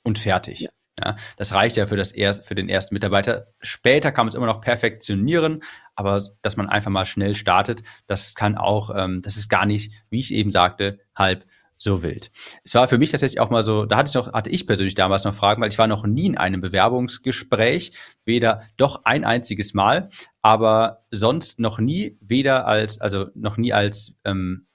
und 0.02 0.18
fertig. 0.18 0.60
Ja. 0.60 0.70
Ja, 1.02 1.16
das 1.36 1.52
reicht 1.52 1.76
ja 1.76 1.86
für, 1.86 1.96
das 1.96 2.12
erst, 2.12 2.46
für 2.46 2.54
den 2.54 2.68
ersten 2.68 2.94
Mitarbeiter. 2.94 3.48
Später 3.60 4.12
kann 4.12 4.26
man 4.26 4.28
es 4.28 4.34
immer 4.36 4.46
noch 4.46 4.60
perfektionieren, 4.60 5.62
aber 5.96 6.22
dass 6.42 6.56
man 6.56 6.68
einfach 6.68 6.90
mal 6.90 7.04
schnell 7.04 7.34
startet, 7.34 7.82
das 8.06 8.34
kann 8.34 8.56
auch, 8.56 8.90
ähm, 8.96 9.20
das 9.20 9.36
ist 9.36 9.48
gar 9.48 9.66
nicht, 9.66 9.92
wie 10.10 10.20
ich 10.20 10.32
eben 10.32 10.52
sagte, 10.52 11.00
halb 11.16 11.44
so 11.76 12.02
wild. 12.04 12.30
Es 12.62 12.74
war 12.74 12.86
für 12.86 12.98
mich 12.98 13.10
tatsächlich 13.10 13.40
auch 13.40 13.50
mal 13.50 13.62
so, 13.62 13.84
da 13.86 13.96
hatte 13.96 14.08
ich 14.08 14.14
noch, 14.14 14.32
hatte 14.32 14.50
ich 14.50 14.66
persönlich 14.66 14.94
damals 14.94 15.24
noch 15.24 15.34
Fragen, 15.34 15.60
weil 15.60 15.70
ich 15.70 15.78
war 15.78 15.88
noch 15.88 16.06
nie 16.06 16.26
in 16.26 16.38
einem 16.38 16.60
Bewerbungsgespräch, 16.60 17.92
weder 18.24 18.62
doch 18.76 19.04
ein 19.04 19.24
einziges 19.24 19.74
Mal, 19.74 20.10
aber 20.42 21.04
sonst 21.10 21.58
noch 21.58 21.78
nie, 21.78 22.16
weder 22.20 22.66
als, 22.66 23.00
also 23.00 23.26
noch 23.34 23.56
nie 23.56 23.72
als 23.72 24.14
ähm, 24.24 24.66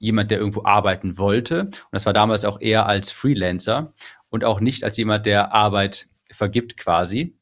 jemand, 0.00 0.30
der 0.30 0.38
irgendwo 0.38 0.64
arbeiten 0.64 1.18
wollte. 1.18 1.66
Und 1.66 1.92
das 1.92 2.06
war 2.06 2.12
damals 2.12 2.44
auch 2.44 2.60
eher 2.60 2.86
als 2.86 3.12
Freelancer 3.12 3.92
und 4.30 4.44
auch 4.44 4.60
nicht 4.60 4.84
als 4.84 4.96
jemand, 4.96 5.26
der 5.26 5.52
Arbeit 5.52 6.08
vergibt 6.30 6.76
quasi. 6.76 7.36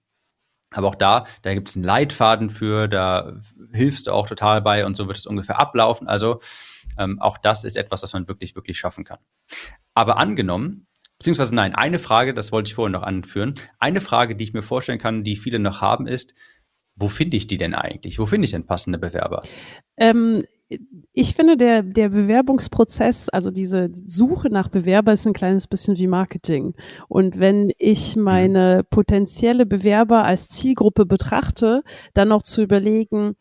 Aber 0.71 0.89
auch 0.89 0.95
da, 0.95 1.25
da 1.43 1.55
gibt 1.55 1.69
es 1.69 1.77
einen 1.77 1.85
Leitfaden 1.85 2.51
für, 2.51 2.89
da 2.89 3.41
hilfst 3.73 4.07
du 4.07 4.13
auch 4.13 4.27
total 4.27 4.61
bei 4.61 4.85
und 4.85 4.97
so 4.97 5.07
wird 5.07 5.17
es 5.17 5.27
ungefähr 5.27 5.59
ablaufen. 5.59 6.09
Also 6.09 6.41
ähm, 6.99 7.21
auch 7.21 7.39
das 7.39 7.65
ist 7.65 7.77
etwas, 7.77 8.03
was 8.03 8.13
man 8.13 8.29
wirklich, 8.29 8.55
wirklich 8.55 8.79
schaffen 8.79 9.05
kann. 9.05 9.19
Aber 9.95 10.19
angenommen, 10.19 10.87
beziehungsweise 11.19 11.55
nein, 11.55 11.75
eine 11.75 11.99
Frage, 11.99 12.35
das 12.35 12.53
wollte 12.53 12.69
ich 12.69 12.75
vorhin 12.75 12.93
noch 12.93 13.03
anführen. 13.03 13.55
Eine 13.79 14.01
Frage, 14.01 14.37
die 14.37 14.45
ich 14.45 14.53
mir 14.53 14.63
vorstellen 14.63 14.99
kann, 14.99 15.25
die 15.25 15.37
viele 15.37 15.59
noch 15.59 15.81
haben, 15.81 16.07
ist, 16.07 16.35
wo 16.97 17.09
finde 17.09 17.37
ich 17.37 17.47
die 17.47 17.57
denn 17.57 17.75
eigentlich? 17.75 18.19
Wo 18.19 18.27
finde 18.27 18.45
ich 18.45 18.51
denn 18.51 18.67
passende 18.67 18.99
Bewerber? 18.99 19.41
Ähm, 19.97 20.45
ich 21.13 21.35
finde, 21.35 21.57
der, 21.57 21.83
der 21.83 22.11
Bewerbungsprozess, 22.11 23.29
also 23.29 23.51
diese 23.51 23.91
Suche 24.07 24.49
nach 24.51 24.69
Bewerber 24.69 25.13
ist 25.13 25.27
ein 25.27 25.33
kleines 25.33 25.67
bisschen 25.67 25.97
wie 25.97 26.07
Marketing. 26.07 26.75
Und 27.09 27.39
wenn 27.39 27.73
ich 27.79 28.17
mhm. 28.17 28.23
meine 28.23 28.85
potenzielle 28.85 29.67
Bewerber 29.67 30.25
als 30.25 30.49
Zielgruppe 30.49 31.07
betrachte, 31.07 31.83
dann 32.13 32.29
noch 32.29 32.43
zu 32.43 32.63
überlegen, 32.63 33.37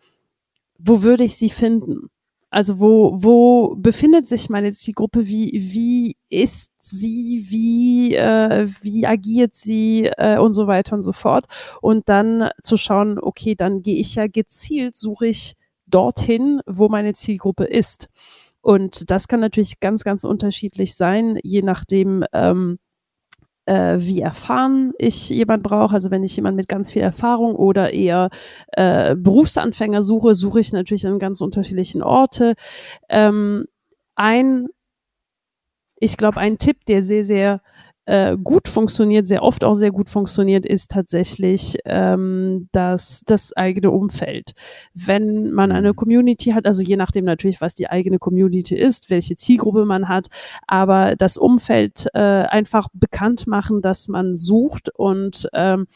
wo 0.80 1.04
würde 1.04 1.24
ich 1.24 1.36
sie 1.36 1.50
finden? 1.50 2.10
Also 2.50 2.80
wo, 2.80 3.18
wo 3.22 3.76
befindet 3.76 4.28
sich 4.28 4.50
meine 4.50 4.72
Zielgruppe? 4.72 5.28
Wie, 5.28 5.52
wie 5.74 6.16
ist 6.30 6.72
sie? 6.80 7.46
Wie, 7.50 8.16
äh, 8.16 8.70
wie 8.82 9.06
agiert 9.06 9.54
sie 9.54 10.06
äh, 10.18 10.38
und 10.38 10.54
so 10.54 10.66
weiter 10.66 10.96
und 10.96 11.02
so 11.02 11.12
fort? 11.12 11.46
Und 11.82 12.08
dann 12.08 12.50
zu 12.63 12.78
schauen, 12.78 13.20
okay, 13.20 13.56
dann 13.56 13.82
gehe 13.82 14.00
ich 14.00 14.16
ja 14.16 14.28
gezielt, 14.28 14.96
suche 14.96 15.28
ich 15.28 15.56
dorthin, 15.88 16.62
wo 16.65 16.89
meine 16.89 17.13
Zielgruppe 17.13 17.63
ist. 17.63 18.08
Und 18.62 19.10
das 19.10 19.28
kann 19.28 19.39
natürlich 19.39 19.80
ganz, 19.80 20.04
ganz 20.04 20.23
unterschiedlich 20.23 20.95
sein, 20.95 21.39
je 21.43 21.62
nachdem, 21.62 22.23
ähm, 22.34 22.80
äh, 23.65 23.97
wie 24.00 24.21
erfahren 24.21 24.93
ich 24.97 25.30
jemand 25.30 25.63
brauche. 25.63 25.93
Also 25.93 26.12
wenn 26.12 26.23
ich 26.23 26.36
jemand 26.36 26.56
mit 26.56 26.67
ganz 26.67 26.91
viel 26.91 27.02
Erfahrung 27.02 27.56
oder 27.56 27.93
eher 27.93 28.30
äh, 28.71 29.15
Berufsanfänger 29.15 30.02
suche, 30.04 30.36
suche 30.36 30.60
ich 30.60 30.73
natürlich 30.73 31.06
an 31.08 31.19
ganz 31.19 31.41
unterschiedlichen 31.41 32.02
Orte. 32.02 32.56
Ähm, 33.10 33.65
ein, 34.15 34.67
ich 36.00 36.17
glaube, 36.17 36.39
ein 36.39 36.58
Tipp, 36.58 36.86
der 36.86 37.04
sehr, 37.04 37.23
sehr 37.23 37.62
äh, 38.08 38.38
gut 38.41 38.70
funktioniert, 38.70 39.28
sehr 39.28 39.43
oft 39.43 39.65
auch 39.65 39.76
sehr 39.76 39.91
gut 39.91 40.10
funktioniert, 40.10 40.65
ist 40.65 40.91
tatsächlich 40.91 41.78
ähm, 41.84 42.70
das, 42.72 43.22
das 43.26 43.56
eigene 43.56 43.91
Umfeld. 43.91 44.54
Wenn 44.93 45.52
man 45.52 45.74
eine 45.74 45.93
Community 45.93 46.52
hat, 46.52 46.65
also 46.65 46.82
je 46.82 46.96
nachdem 46.96 47.26
natürlich, 47.26 47.60
was 47.60 47.76
die 47.76 47.89
eigene 47.89 48.17
Community 48.17 48.76
ist, 48.76 49.10
welche 49.10 49.36
Zielgruppe 49.36 49.84
man 49.84 50.08
hat, 50.08 50.28
aber 50.67 51.17
das 51.17 51.38
Umfeld 51.38 52.08
äh, 52.13 52.20
einfach 52.20 52.88
bekannt 52.93 53.46
machen, 53.46 53.82
dass 53.82 54.08
man 54.08 54.38
sucht 54.38 54.89
und 54.96 55.50
ähm, 55.54 55.88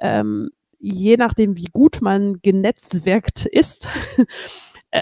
ähm, 0.00 0.50
je 0.78 1.16
nachdem, 1.16 1.56
wie 1.56 1.68
gut 1.72 1.98
man 2.02 2.40
genetzwerkt 2.40 3.46
ist, 3.46 3.88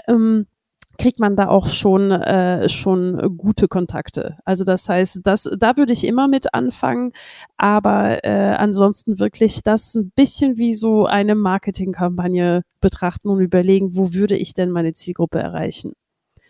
ähm, 0.07 0.47
kriegt 0.97 1.19
man 1.19 1.35
da 1.35 1.47
auch 1.47 1.67
schon 1.67 2.11
äh, 2.11 2.69
schon 2.69 3.37
gute 3.37 3.67
Kontakte. 3.67 4.37
Also 4.45 4.63
das 4.63 4.89
heißt, 4.89 5.19
das 5.23 5.49
da 5.57 5.77
würde 5.77 5.93
ich 5.93 6.05
immer 6.05 6.27
mit 6.27 6.53
anfangen, 6.53 7.11
aber 7.57 8.23
äh, 8.23 8.55
ansonsten 8.57 9.19
wirklich 9.19 9.63
das 9.63 9.95
ein 9.95 10.11
bisschen 10.15 10.57
wie 10.57 10.73
so 10.73 11.05
eine 11.05 11.35
Marketingkampagne 11.35 12.63
betrachten 12.81 13.29
und 13.29 13.39
überlegen, 13.41 13.95
wo 13.95 14.13
würde 14.13 14.35
ich 14.35 14.53
denn 14.53 14.71
meine 14.71 14.93
Zielgruppe 14.93 15.39
erreichen. 15.39 15.93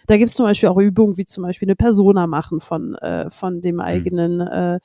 Da 0.07 0.15
gibt 0.17 0.29
es 0.29 0.35
zum 0.35 0.45
Beispiel 0.45 0.69
auch 0.69 0.77
Übungen 0.77 1.17
wie 1.17 1.25
zum 1.25 1.43
Beispiel 1.43 1.67
eine 1.67 1.75
Persona 1.75 2.27
machen 2.27 2.61
von, 2.61 2.95
äh, 2.95 3.29
von 3.29 3.61
dem 3.61 3.75
mhm. 3.75 3.81
eigenen 3.81 4.41
äh, 4.41 4.79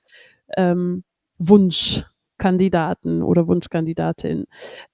ähm, 0.56 1.04
Wunschkandidaten 1.38 3.22
oder 3.22 3.46
Wunschkandidatin, 3.46 4.46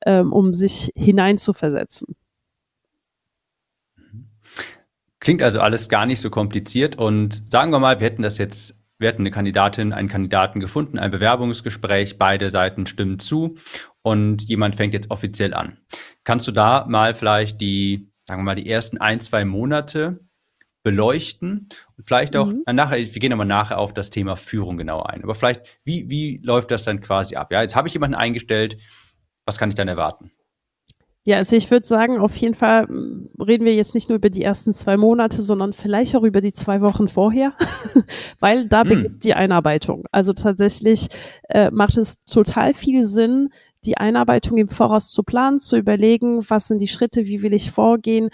ähm, 0.05 0.33
um 0.33 0.53
sich 0.55 0.93
hineinzuversetzen. 0.95 2.15
Klingt 5.29 5.43
also 5.43 5.61
alles 5.61 5.91
gar 5.91 6.07
nicht 6.07 6.23
so 6.23 6.31
kompliziert 6.31 6.97
und 6.97 7.51
sagen 7.51 7.71
wir 7.71 7.79
mal, 7.79 8.01
wir 8.01 8.07
hätten 8.07 8.23
das 8.23 8.39
jetzt, 8.39 8.83
wir 8.99 9.09
hätten 9.09 9.21
eine 9.21 9.31
Kandidatin, 9.31 9.93
einen 9.93 10.09
Kandidaten 10.09 10.59
gefunden, 10.59 10.99
ein 10.99 11.11
Bewerbungsgespräch, 11.11 12.17
beide 12.17 12.49
Seiten 12.49 12.87
stimmen 12.87 13.19
zu 13.19 13.57
und 14.01 14.45
jemand 14.45 14.77
fängt 14.77 14.95
jetzt 14.95 15.11
offiziell 15.11 15.53
an. 15.53 15.77
Kannst 16.25 16.49
du 16.49 16.53
da 16.53 16.87
mal 16.89 17.13
vielleicht 17.13 17.61
die, 17.61 18.11
sagen 18.25 18.41
wir 18.41 18.45
mal, 18.45 18.55
die 18.55 18.71
ersten 18.71 18.97
ein, 18.97 19.21
zwei 19.21 19.45
Monate 19.45 20.19
beleuchten 20.83 21.69
und 21.99 22.07
vielleicht 22.07 22.35
auch, 22.35 22.47
mhm. 22.47 22.63
nachher, 22.73 22.97
wir 22.97 23.21
gehen 23.21 23.35
aber 23.35 23.45
nachher 23.45 23.77
auf 23.77 23.93
das 23.93 24.09
Thema 24.09 24.35
Führung 24.35 24.79
genauer 24.79 25.11
ein. 25.11 25.23
Aber 25.25 25.35
vielleicht, 25.35 25.79
wie, 25.85 26.09
wie 26.09 26.41
läuft 26.43 26.71
das 26.71 26.85
dann 26.85 27.03
quasi 27.03 27.37
ab? 27.37 27.53
Ja, 27.53 27.61
jetzt 27.61 27.77
habe 27.77 27.87
ich 27.87 27.93
jemanden 27.93 28.15
eingestellt, 28.15 28.79
was 29.45 29.59
kann 29.59 29.69
ich 29.69 29.75
dann 29.75 29.89
erwarten? 29.89 30.31
Ja, 31.29 31.37
also 31.37 31.57
ich 31.57 31.71
würde 31.71 31.87
sagen, 31.87 32.19
auf 32.19 32.35
jeden 32.39 32.55
Fall 32.55 32.87
hm, 32.87 33.29
reden 33.39 33.67
wir 33.67 33.75
jetzt 33.75 33.95
nicht 33.95 34.09
nur 34.09 34.17
über 34.17 34.31
die 34.31 34.43
ersten 34.43 34.73
zwei 34.73 34.97
Monate, 34.97 35.43
sondern 35.43 35.75
vielleicht 35.75 36.17
auch 36.17 36.23
über 36.23 36.41
die 36.41 36.55
zwei 36.55 36.81
Wochen 36.81 37.07
vorher, 37.07 37.53
weil 38.41 38.67
da 38.67 38.81
hm. 38.81 38.89
beginnt 38.89 39.25
die 39.25 39.35
Einarbeitung. 39.35 40.05
Also 40.11 40.33
tatsächlich 40.33 41.09
äh, 41.51 41.71
macht 41.71 41.99
es 41.99 42.17
total 42.25 42.73
viel 42.73 43.05
Sinn, 43.05 43.51
die 43.85 43.99
Einarbeitung 43.99 44.57
im 44.57 44.69
Voraus 44.69 45.11
zu 45.11 45.23
planen, 45.23 45.61
zu 45.61 45.77
überlegen, 45.77 46.41
was 46.49 46.69
sind 46.69 46.81
die 46.81 46.89
Schritte, 46.89 47.27
wie 47.27 47.43
will 47.43 47.53
ich 47.53 47.73
vorgehen. 47.73 48.31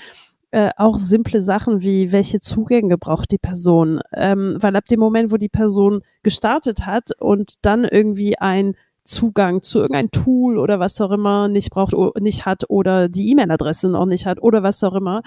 Äh, 0.53 0.71
auch 0.77 0.97
simple 0.97 1.43
Sachen 1.43 1.83
wie, 1.83 2.13
welche 2.13 2.39
Zugänge 2.39 2.97
braucht 2.97 3.33
die 3.33 3.39
Person? 3.39 4.03
Ähm, 4.13 4.57
weil 4.61 4.77
ab 4.77 4.85
dem 4.85 5.01
Moment, 5.01 5.33
wo 5.33 5.37
die 5.37 5.49
Person 5.49 6.03
gestartet 6.23 6.87
hat 6.87 7.11
und 7.19 7.55
dann 7.63 7.83
irgendwie 7.83 8.39
ein 8.39 8.77
Zugang 9.05 9.63
zu 9.63 9.81
irgendein 9.81 10.11
Tool 10.11 10.59
oder 10.59 10.81
was 10.81 11.01
auch 11.01 11.11
immer 11.11 11.49
nicht 11.49 11.71
braucht, 11.71 11.95
nicht 12.21 12.47
hat 12.47 12.65
oder 12.69 13.09
die 13.09 13.31
E-Mail-Adresse 13.31 13.89
noch 13.91 14.07
nicht 14.07 14.27
hat 14.27 14.43
oder 14.43 14.63
was 14.63 14.83
auch 14.83 14.95
immer. 14.95 15.23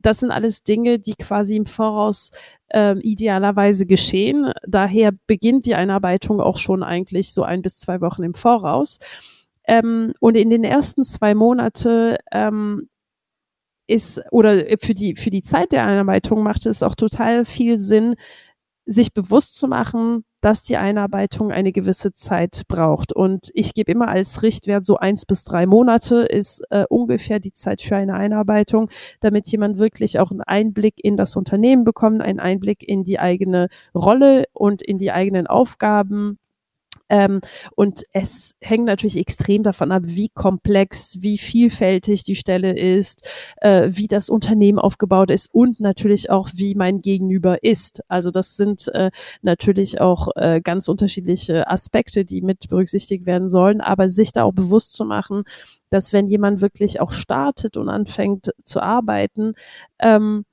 Das 0.00 0.20
sind 0.20 0.30
alles 0.30 0.62
Dinge, 0.62 0.98
die 0.98 1.14
quasi 1.14 1.56
im 1.56 1.66
Voraus 1.66 2.30
ähm, 2.70 3.00
idealerweise 3.02 3.86
geschehen. 3.86 4.52
Daher 4.66 5.12
beginnt 5.26 5.64
die 5.64 5.74
Einarbeitung 5.74 6.40
auch 6.40 6.58
schon 6.58 6.82
eigentlich 6.82 7.32
so 7.32 7.42
ein 7.42 7.62
bis 7.62 7.78
zwei 7.78 8.00
Wochen 8.02 8.22
im 8.22 8.34
Voraus. 8.34 8.98
Ähm, 9.64 10.12
und 10.20 10.36
in 10.36 10.50
den 10.50 10.64
ersten 10.64 11.04
zwei 11.04 11.34
Monate 11.34 12.18
ähm, 12.32 12.88
ist 13.86 14.20
oder 14.30 14.64
für 14.80 14.94
die 14.94 15.16
für 15.16 15.30
die 15.30 15.42
Zeit 15.42 15.72
der 15.72 15.84
Einarbeitung 15.86 16.42
macht 16.42 16.66
es 16.66 16.82
auch 16.82 16.94
total 16.94 17.44
viel 17.44 17.78
Sinn, 17.78 18.14
sich 18.86 19.12
bewusst 19.12 19.56
zu 19.56 19.68
machen, 19.68 20.24
dass 20.42 20.62
die 20.62 20.76
Einarbeitung 20.76 21.50
eine 21.52 21.72
gewisse 21.72 22.12
Zeit 22.12 22.64
braucht. 22.68 23.12
Und 23.12 23.50
ich 23.54 23.72
gebe 23.72 23.90
immer 23.90 24.08
als 24.08 24.42
Richtwert 24.42 24.84
so 24.84 24.98
eins 24.98 25.24
bis 25.24 25.44
drei 25.44 25.64
Monate 25.66 26.16
ist 26.22 26.62
äh, 26.70 26.84
ungefähr 26.88 27.38
die 27.38 27.52
Zeit 27.52 27.80
für 27.80 27.96
eine 27.96 28.14
Einarbeitung, 28.14 28.90
damit 29.20 29.48
jemand 29.48 29.78
wirklich 29.78 30.18
auch 30.18 30.30
einen 30.30 30.42
Einblick 30.42 30.94
in 30.96 31.16
das 31.16 31.36
Unternehmen 31.36 31.84
bekommt, 31.84 32.20
einen 32.22 32.40
Einblick 32.40 32.86
in 32.86 33.04
die 33.04 33.18
eigene 33.18 33.68
Rolle 33.94 34.44
und 34.52 34.82
in 34.82 34.98
die 34.98 35.12
eigenen 35.12 35.46
Aufgaben 35.46 36.38
ähm, 37.12 37.42
und 37.76 38.04
es 38.14 38.56
hängt 38.62 38.86
natürlich 38.86 39.18
extrem 39.18 39.62
davon 39.62 39.92
ab, 39.92 40.02
wie 40.06 40.28
komplex, 40.28 41.18
wie 41.20 41.36
vielfältig 41.36 42.24
die 42.24 42.34
Stelle 42.34 42.74
ist, 42.74 43.28
äh, 43.60 43.90
wie 43.92 44.06
das 44.06 44.30
Unternehmen 44.30 44.78
aufgebaut 44.78 45.30
ist 45.30 45.52
und 45.52 45.78
natürlich 45.78 46.30
auch, 46.30 46.48
wie 46.54 46.74
mein 46.74 47.02
Gegenüber 47.02 47.62
ist. 47.62 48.02
Also 48.08 48.30
das 48.30 48.56
sind 48.56 48.88
äh, 48.94 49.10
natürlich 49.42 50.00
auch 50.00 50.28
äh, 50.36 50.62
ganz 50.62 50.88
unterschiedliche 50.88 51.68
Aspekte, 51.68 52.24
die 52.24 52.40
mit 52.40 52.70
berücksichtigt 52.70 53.26
werden 53.26 53.50
sollen, 53.50 53.82
aber 53.82 54.08
sich 54.08 54.32
da 54.32 54.44
auch 54.44 54.54
bewusst 54.54 54.94
zu 54.94 55.04
machen, 55.04 55.44
dass 55.90 56.14
wenn 56.14 56.28
jemand 56.28 56.62
wirklich 56.62 56.98
auch 56.98 57.12
startet 57.12 57.76
und 57.76 57.90
anfängt 57.90 58.52
zu 58.64 58.80
arbeiten, 58.80 59.52
ähm, 59.98 60.46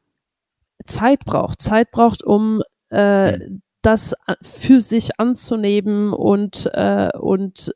Zeit 0.85 1.23
braucht, 1.23 1.61
Zeit 1.61 1.91
braucht, 1.91 2.21
um 2.21 2.61
äh, 2.89 3.39
das 3.81 4.13
für 4.41 4.81
sich 4.81 5.19
anzunehmen 5.19 6.13
und, 6.13 6.69
äh, 6.73 7.09
und 7.17 7.71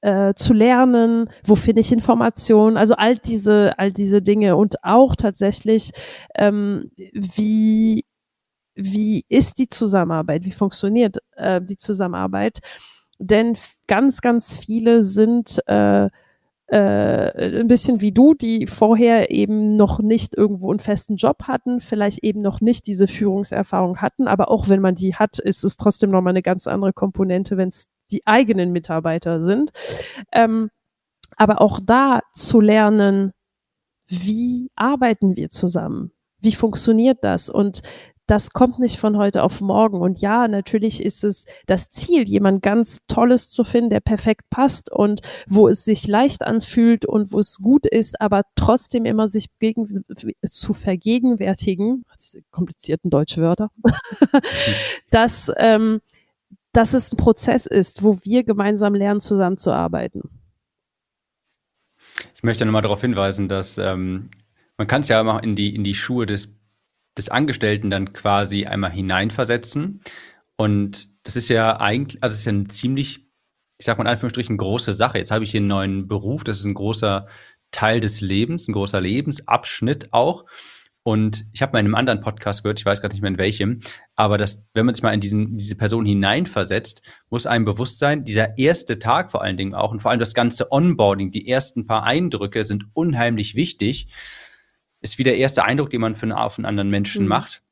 äh, 0.00 0.34
zu 0.34 0.52
lernen, 0.52 1.28
wo 1.44 1.56
finde 1.56 1.80
ich 1.80 1.92
Informationen, 1.92 2.76
also 2.76 2.94
all 2.94 3.16
diese, 3.16 3.78
all 3.78 3.92
diese 3.92 4.22
Dinge 4.22 4.56
und 4.56 4.84
auch 4.84 5.16
tatsächlich, 5.16 5.90
ähm, 6.36 6.90
wie, 6.96 8.04
wie 8.74 9.24
ist 9.28 9.58
die 9.58 9.68
Zusammenarbeit, 9.68 10.44
wie 10.44 10.52
funktioniert 10.52 11.18
äh, 11.36 11.60
die 11.60 11.76
Zusammenarbeit, 11.76 12.60
denn 13.18 13.56
ganz, 13.88 14.20
ganz 14.20 14.56
viele 14.56 15.02
sind 15.02 15.58
äh, 15.66 16.08
äh, 16.68 17.60
ein 17.60 17.68
bisschen 17.68 18.00
wie 18.00 18.12
du, 18.12 18.34
die 18.34 18.66
vorher 18.66 19.30
eben 19.30 19.68
noch 19.68 20.00
nicht 20.00 20.36
irgendwo 20.36 20.70
einen 20.70 20.80
festen 20.80 21.16
Job 21.16 21.44
hatten, 21.44 21.80
vielleicht 21.80 22.22
eben 22.22 22.42
noch 22.42 22.60
nicht 22.60 22.86
diese 22.86 23.08
Führungserfahrung 23.08 23.98
hatten, 23.98 24.28
aber 24.28 24.50
auch 24.50 24.68
wenn 24.68 24.80
man 24.80 24.94
die 24.94 25.14
hat, 25.14 25.38
ist 25.38 25.64
es 25.64 25.76
trotzdem 25.76 26.10
nochmal 26.10 26.32
eine 26.32 26.42
ganz 26.42 26.66
andere 26.66 26.92
Komponente, 26.92 27.56
wenn 27.56 27.68
es 27.68 27.86
die 28.10 28.26
eigenen 28.26 28.72
Mitarbeiter 28.72 29.42
sind. 29.42 29.70
Ähm, 30.32 30.70
aber 31.36 31.60
auch 31.60 31.80
da 31.82 32.20
zu 32.34 32.60
lernen, 32.60 33.32
wie 34.06 34.70
arbeiten 34.74 35.36
wir 35.36 35.50
zusammen? 35.50 36.12
Wie 36.40 36.52
funktioniert 36.52 37.18
das? 37.22 37.50
Und 37.50 37.82
das 38.28 38.50
kommt 38.50 38.78
nicht 38.78 39.00
von 39.00 39.16
heute 39.16 39.42
auf 39.42 39.62
morgen. 39.62 40.02
Und 40.02 40.20
ja, 40.20 40.48
natürlich 40.48 41.02
ist 41.02 41.24
es 41.24 41.46
das 41.66 41.88
Ziel, 41.88 42.28
jemand 42.28 42.62
ganz 42.62 42.98
Tolles 43.08 43.50
zu 43.50 43.64
finden, 43.64 43.88
der 43.88 44.00
perfekt 44.00 44.42
passt 44.50 44.92
und 44.92 45.22
wo 45.48 45.66
es 45.66 45.84
sich 45.84 46.06
leicht 46.06 46.42
anfühlt 46.42 47.06
und 47.06 47.32
wo 47.32 47.38
es 47.38 47.56
gut 47.56 47.86
ist, 47.86 48.20
aber 48.20 48.42
trotzdem 48.54 49.06
immer 49.06 49.28
sich 49.28 49.46
gegen, 49.58 50.04
zu 50.44 50.74
vergegenwärtigen, 50.74 52.04
komplizierten 52.50 53.08
deutsche 53.08 53.40
Wörter, 53.40 53.70
dass, 55.10 55.50
ähm, 55.56 56.02
dass 56.72 56.92
es 56.92 57.10
ein 57.12 57.16
Prozess 57.16 57.64
ist, 57.64 58.02
wo 58.02 58.18
wir 58.24 58.44
gemeinsam 58.44 58.94
lernen, 58.94 59.22
zusammenzuarbeiten. 59.22 60.28
Ich 62.34 62.42
möchte 62.42 62.66
nochmal 62.66 62.82
darauf 62.82 63.00
hinweisen, 63.00 63.48
dass 63.48 63.78
ähm, 63.78 64.28
man 64.76 64.86
kann 64.86 65.00
es 65.00 65.08
ja 65.08 65.18
immer 65.18 65.42
in 65.42 65.56
die, 65.56 65.74
in 65.74 65.82
die 65.82 65.94
Schuhe 65.94 66.26
des 66.26 66.57
des 67.18 67.28
Angestellten 67.28 67.90
dann 67.90 68.12
quasi 68.12 68.66
einmal 68.66 68.92
hineinversetzen. 68.92 70.02
Und 70.56 71.08
das 71.24 71.36
ist 71.36 71.48
ja 71.48 71.80
eigentlich, 71.80 72.22
also 72.22 72.32
es 72.32 72.40
ist 72.40 72.46
ja 72.46 72.52
eine 72.52 72.68
ziemlich, 72.68 73.26
ich 73.78 73.86
sag 73.86 73.98
mal 73.98 74.04
in 74.04 74.10
Anführungsstrichen, 74.10 74.56
große 74.56 74.92
Sache. 74.92 75.18
Jetzt 75.18 75.30
habe 75.30 75.44
ich 75.44 75.50
hier 75.50 75.60
einen 75.60 75.68
neuen 75.68 76.08
Beruf, 76.08 76.44
das 76.44 76.58
ist 76.58 76.64
ein 76.64 76.74
großer 76.74 77.26
Teil 77.70 78.00
des 78.00 78.20
Lebens, 78.20 78.66
ein 78.66 78.72
großer 78.72 79.00
Lebensabschnitt 79.00 80.12
auch. 80.12 80.46
Und 81.04 81.46
ich 81.52 81.62
habe 81.62 81.72
mal 81.72 81.78
in 81.78 81.86
einem 81.86 81.94
anderen 81.94 82.20
Podcast 82.20 82.62
gehört, 82.62 82.80
ich 82.80 82.84
weiß 82.84 83.00
gerade 83.00 83.14
nicht 83.14 83.22
mehr 83.22 83.30
in 83.30 83.38
welchem, 83.38 83.80
aber 84.14 84.36
dass, 84.36 84.66
wenn 84.74 84.84
man 84.84 84.94
sich 84.94 85.02
mal 85.02 85.14
in 85.14 85.20
diesen, 85.20 85.56
diese 85.56 85.76
Person 85.76 86.04
hineinversetzt, 86.04 87.02
muss 87.30 87.46
einem 87.46 87.64
bewusst 87.64 87.98
sein, 87.98 88.24
dieser 88.24 88.58
erste 88.58 88.98
Tag 88.98 89.30
vor 89.30 89.42
allen 89.42 89.56
Dingen 89.56 89.74
auch 89.74 89.90
und 89.90 90.00
vor 90.00 90.10
allem 90.10 90.20
das 90.20 90.34
ganze 90.34 90.70
Onboarding, 90.70 91.30
die 91.30 91.48
ersten 91.48 91.86
paar 91.86 92.02
Eindrücke 92.02 92.64
sind 92.64 92.84
unheimlich 92.92 93.54
wichtig 93.54 94.08
ist 95.00 95.18
wie 95.18 95.24
der 95.24 95.36
erste 95.36 95.64
Eindruck, 95.64 95.90
den 95.90 96.00
man 96.00 96.14
für 96.14 96.24
einen, 96.24 96.32
auf 96.32 96.58
einen 96.58 96.66
anderen 96.66 96.90
Menschen 96.90 97.22
mhm. 97.22 97.28
macht. 97.28 97.62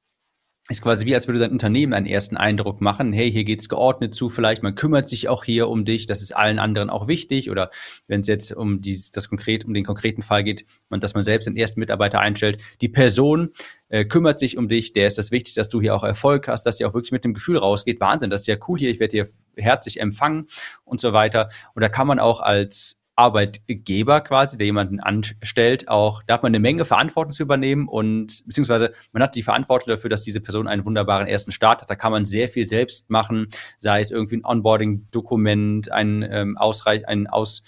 Ist 0.68 0.82
quasi 0.82 1.06
wie, 1.06 1.14
als 1.14 1.28
würde 1.28 1.38
dein 1.38 1.52
Unternehmen 1.52 1.92
einen 1.92 2.06
ersten 2.06 2.36
Eindruck 2.36 2.80
machen. 2.80 3.12
Hey, 3.12 3.30
hier 3.30 3.44
geht's 3.44 3.68
geordnet 3.68 4.16
zu, 4.16 4.28
vielleicht 4.28 4.64
man 4.64 4.74
kümmert 4.74 5.08
sich 5.08 5.28
auch 5.28 5.44
hier 5.44 5.68
um 5.68 5.84
dich, 5.84 6.06
das 6.06 6.22
ist 6.22 6.34
allen 6.34 6.58
anderen 6.58 6.90
auch 6.90 7.06
wichtig. 7.06 7.52
Oder 7.52 7.70
wenn 8.08 8.22
es 8.22 8.26
jetzt 8.26 8.50
um 8.50 8.80
dieses, 8.80 9.12
das 9.12 9.28
konkret, 9.28 9.64
um 9.64 9.74
den 9.74 9.84
konkreten 9.84 10.22
Fall 10.22 10.42
geht, 10.42 10.64
man, 10.88 10.98
dass 10.98 11.14
man 11.14 11.22
selbst 11.22 11.46
den 11.46 11.56
ersten 11.56 11.78
Mitarbeiter 11.78 12.18
einstellt, 12.18 12.60
die 12.80 12.88
Person 12.88 13.50
äh, 13.90 14.06
kümmert 14.06 14.40
sich 14.40 14.58
um 14.58 14.68
dich, 14.68 14.92
der 14.92 15.06
ist 15.06 15.18
das 15.18 15.30
Wichtigste, 15.30 15.60
dass 15.60 15.68
du 15.68 15.80
hier 15.80 15.94
auch 15.94 16.02
Erfolg 16.02 16.48
hast, 16.48 16.62
dass 16.62 16.78
sie 16.78 16.84
auch 16.84 16.94
wirklich 16.94 17.12
mit 17.12 17.22
dem 17.22 17.34
Gefühl 17.34 17.58
rausgeht, 17.58 18.00
Wahnsinn, 18.00 18.30
das 18.30 18.40
ist 18.40 18.48
ja 18.48 18.56
cool 18.66 18.76
hier, 18.76 18.90
ich 18.90 18.98
werde 18.98 19.12
hier 19.12 19.28
herzlich 19.56 20.00
empfangen 20.00 20.48
und 20.84 20.98
so 20.98 21.12
weiter. 21.12 21.48
Und 21.74 21.82
da 21.82 21.88
kann 21.88 22.08
man 22.08 22.18
auch 22.18 22.40
als 22.40 23.00
Arbeitgeber 23.16 24.20
quasi, 24.20 24.58
der 24.58 24.66
jemanden 24.66 25.00
anstellt, 25.00 25.88
auch, 25.88 26.22
da 26.26 26.34
hat 26.34 26.42
man 26.42 26.50
eine 26.50 26.60
Menge 26.60 26.84
Verantwortung 26.84 27.32
zu 27.32 27.42
übernehmen 27.42 27.88
und 27.88 28.44
beziehungsweise 28.46 28.92
man 29.12 29.22
hat 29.22 29.34
die 29.34 29.42
Verantwortung 29.42 29.88
dafür, 29.88 30.10
dass 30.10 30.22
diese 30.22 30.40
Person 30.40 30.68
einen 30.68 30.84
wunderbaren 30.84 31.26
ersten 31.26 31.50
Start 31.50 31.80
hat. 31.80 31.90
Da 31.90 31.96
kann 31.96 32.12
man 32.12 32.26
sehr 32.26 32.48
viel 32.48 32.66
selbst 32.66 33.08
machen, 33.08 33.48
sei 33.78 34.00
es 34.00 34.10
irgendwie 34.10 34.36
ein 34.36 34.44
Onboarding-Dokument, 34.44 35.90
ein 35.90 36.26
ähm, 36.30 36.58
ausreich, 36.58 37.08
ein 37.08 37.26
aus 37.26 37.62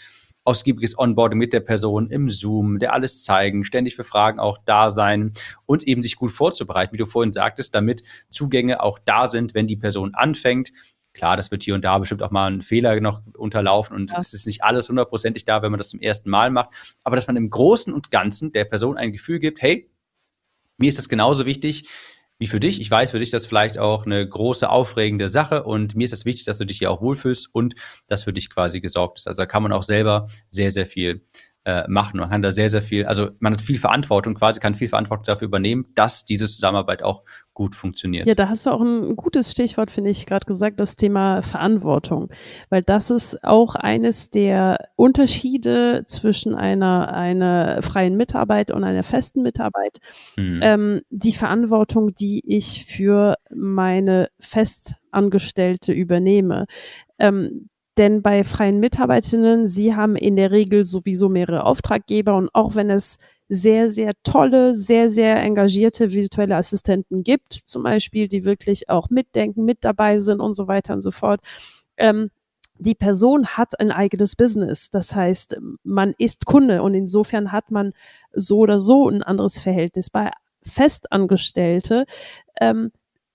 ausgiebiges 0.49 0.99
Onboarding 0.99 1.39
mit 1.39 1.53
der 1.53 1.61
Person 1.61 2.09
im 2.09 2.31
Zoom, 2.31 2.79
der 2.79 2.95
alles 2.95 3.23
zeigen, 3.23 3.65
ständig 3.65 3.95
für 3.95 4.03
Fragen 4.03 4.41
auch 4.41 4.57
da 4.65 4.89
sein 4.89 5.33
und 5.67 5.87
eben 5.87 6.03
sich 6.03 6.17
gut 6.17 6.31
vorzubereiten, 6.31 6.95
wie 6.95 6.99
du 6.99 7.05
vorhin 7.05 7.33
sagtest, 7.33 7.75
damit 7.75 8.03
Zugänge 8.31 8.83
auch 8.83 8.99
da 8.99 9.27
sind, 9.27 9.53
wenn 9.53 9.67
die 9.67 9.77
Person 9.77 10.15
anfängt. 10.15 10.73
Klar, 11.19 11.37
das 11.37 11.51
wird 11.51 11.63
hier 11.65 11.75
und 11.75 11.85
da 11.85 11.99
bestimmt 11.99 12.23
auch 12.23 12.31
mal 12.31 12.51
ein 12.51 12.63
Fehler 12.63 12.99
noch 13.01 13.21
unterlaufen 13.37 13.97
und 13.97 14.13
ja. 14.13 14.19
es 14.19 14.33
ist 14.33 14.47
nicht 14.47 14.63
alles 14.63 14.89
hundertprozentig 14.89 15.45
da, 15.45 15.63
wenn 15.63 15.71
man 15.71 15.79
das 15.79 15.91
zum 15.91 16.01
ersten 16.01 16.31
Mal 16.31 16.51
macht. 16.51 16.71
Aber 17.05 17.17
dass 17.17 17.27
man 17.27 17.37
im 17.37 17.51
Großen 17.51 17.93
und 17.93 18.11
Ganzen 18.11 18.53
der 18.53 18.65
Person 18.65 18.97
ein 18.97 19.13
Gefühl 19.13 19.41
gibt, 19.41 19.61
hey, 19.61 19.91
Mir 20.79 20.89
ist 20.89 20.99
das 20.99 21.09
genauso 21.09 21.45
wichtig 21.45 21.89
wie 22.39 22.47
für 22.47 22.61
dich. 22.61 22.81
Ich 22.81 22.91
weiß, 22.91 23.11
für 23.11 23.19
dich 23.19 23.29
ist 23.29 23.35
das 23.35 23.47
vielleicht 23.47 23.79
auch 23.79 24.07
eine 24.07 24.27
große, 24.29 24.71
aufregende 24.71 25.29
Sache 25.29 25.65
und 25.65 25.97
mir 25.97 26.05
ist 26.05 26.13
das 26.13 26.25
wichtig, 26.25 26.45
dass 26.45 26.59
du 26.59 26.65
dich 26.67 26.79
hier 26.79 26.91
auch 26.91 27.03
wohlfühlst 27.03 27.49
und 27.53 27.75
dass 28.07 28.25
für 28.25 28.33
dich 28.33 28.49
quasi 28.49 28.81
gesorgt 28.81 29.19
ist. 29.19 29.27
Also 29.29 29.43
da 29.43 29.47
kann 29.47 29.63
man 29.63 29.73
auch 29.73 29.83
selber 29.83 30.29
sehr, 30.47 30.71
sehr 30.71 30.87
viel 30.87 31.27
äh, 31.69 31.87
machen. 31.87 32.19
Man 32.19 32.31
kann 32.31 32.41
da 32.41 32.51
sehr, 32.51 32.71
sehr 32.71 32.81
viel, 32.81 33.05
also 33.05 33.29
man 33.41 33.53
hat 33.53 33.61
viel 33.61 33.77
Verantwortung, 33.77 34.33
quasi 34.33 34.59
kann 34.59 34.75
viel 34.75 34.89
Verantwortung 34.89 35.25
dafür 35.25 35.49
übernehmen, 35.49 35.85
dass 35.95 36.25
diese 36.25 36.47
Zusammenarbeit 36.47 37.03
auch 37.03 37.25
gut 37.53 37.75
funktioniert. 37.75 38.27
Ja, 38.27 38.35
da 38.35 38.49
hast 38.49 38.65
du 38.65 38.71
auch 38.71 38.81
ein 38.81 39.17
gutes 39.17 39.53
Stichwort, 39.53 39.91
finde 39.91 40.09
ich, 40.09 40.25
gerade 40.25 40.47
gesagt, 40.47 40.81
das 40.81 40.97
Thema 40.97 41.43
Verantwortung. 41.43 42.31
Weil 42.71 42.83
das 42.83 43.11
ist 43.11 43.45
auch 43.45 43.75
eines 43.75 44.31
der 44.31 44.79
Unterschiede 44.97 46.05
zwischen 46.07 46.55
einer, 46.55 47.13
einer 47.13 47.83
freien 47.83 48.17
Mitarbeit 48.17 48.71
und 48.71 48.83
einer 48.83 49.03
festen 49.03 49.43
Mitarbeit. 49.43 49.99
Mhm. 50.37 50.61
Ähm, 50.63 51.01
die 51.11 51.35
Verantwortung, 51.35 52.15
die 52.15 52.41
ich 52.47 52.87
für 52.87 53.35
meine 53.55 54.31
Festangestellte 54.41 55.93
übernehme. 55.93 56.65
Ähm, 57.19 57.69
denn 57.99 58.23
bei 58.23 58.45
freien 58.45 58.81
Mitarbeitenden, 58.81 59.67
sie 59.67 59.95
haben 59.95 60.17
in 60.17 60.37
der 60.37 60.53
Regel 60.53 60.85
sowieso 60.85 61.29
mehrere 61.29 61.65
Auftraggeber 61.65 62.37
und 62.37 62.49
auch 62.55 62.75
wenn 62.75 62.91
es 62.91 63.19
sehr, 63.49 63.91
sehr 63.91 64.13
tolle, 64.23 64.75
sehr, 64.75 65.09
sehr 65.09 65.43
engagierte 65.43 66.13
virtuelle 66.13 66.57
Assistenten 66.57 67.25
gibt, 67.25 67.53
zum 67.53 67.83
Beispiel, 67.83 68.29
die 68.29 68.45
wirklich 68.45 68.89
auch 68.89 69.11
mitdenken, 69.11 69.65
mit 69.65 69.79
dabei 69.85 70.19
sind 70.19 70.41
und 70.41 70.55
so 70.55 70.69
weiter 70.69 70.95
und 70.95 71.01
so 71.01 71.11
fort, 71.11 71.41
ähm, 71.97 72.31
die 72.79 72.95
Person 72.95 73.47
hat 73.47 73.81
ein 73.81 73.91
eigenes 73.91 74.37
Business. 74.37 74.91
Das 74.91 75.15
heißt, 75.15 75.59
man 75.83 76.15
ist 76.19 76.47
Kunde 76.47 76.83
und 76.83 76.95
insofern 76.95 77.51
hat 77.51 77.71
man 77.71 77.93
so 78.33 78.59
oder 78.59 78.79
so 78.79 79.09
ein 79.09 79.23
anderes 79.23 79.59
Verhältnis. 79.59 80.11
Bei 80.11 80.31
Festangestellte 80.63 82.05
ähm, 82.61 82.93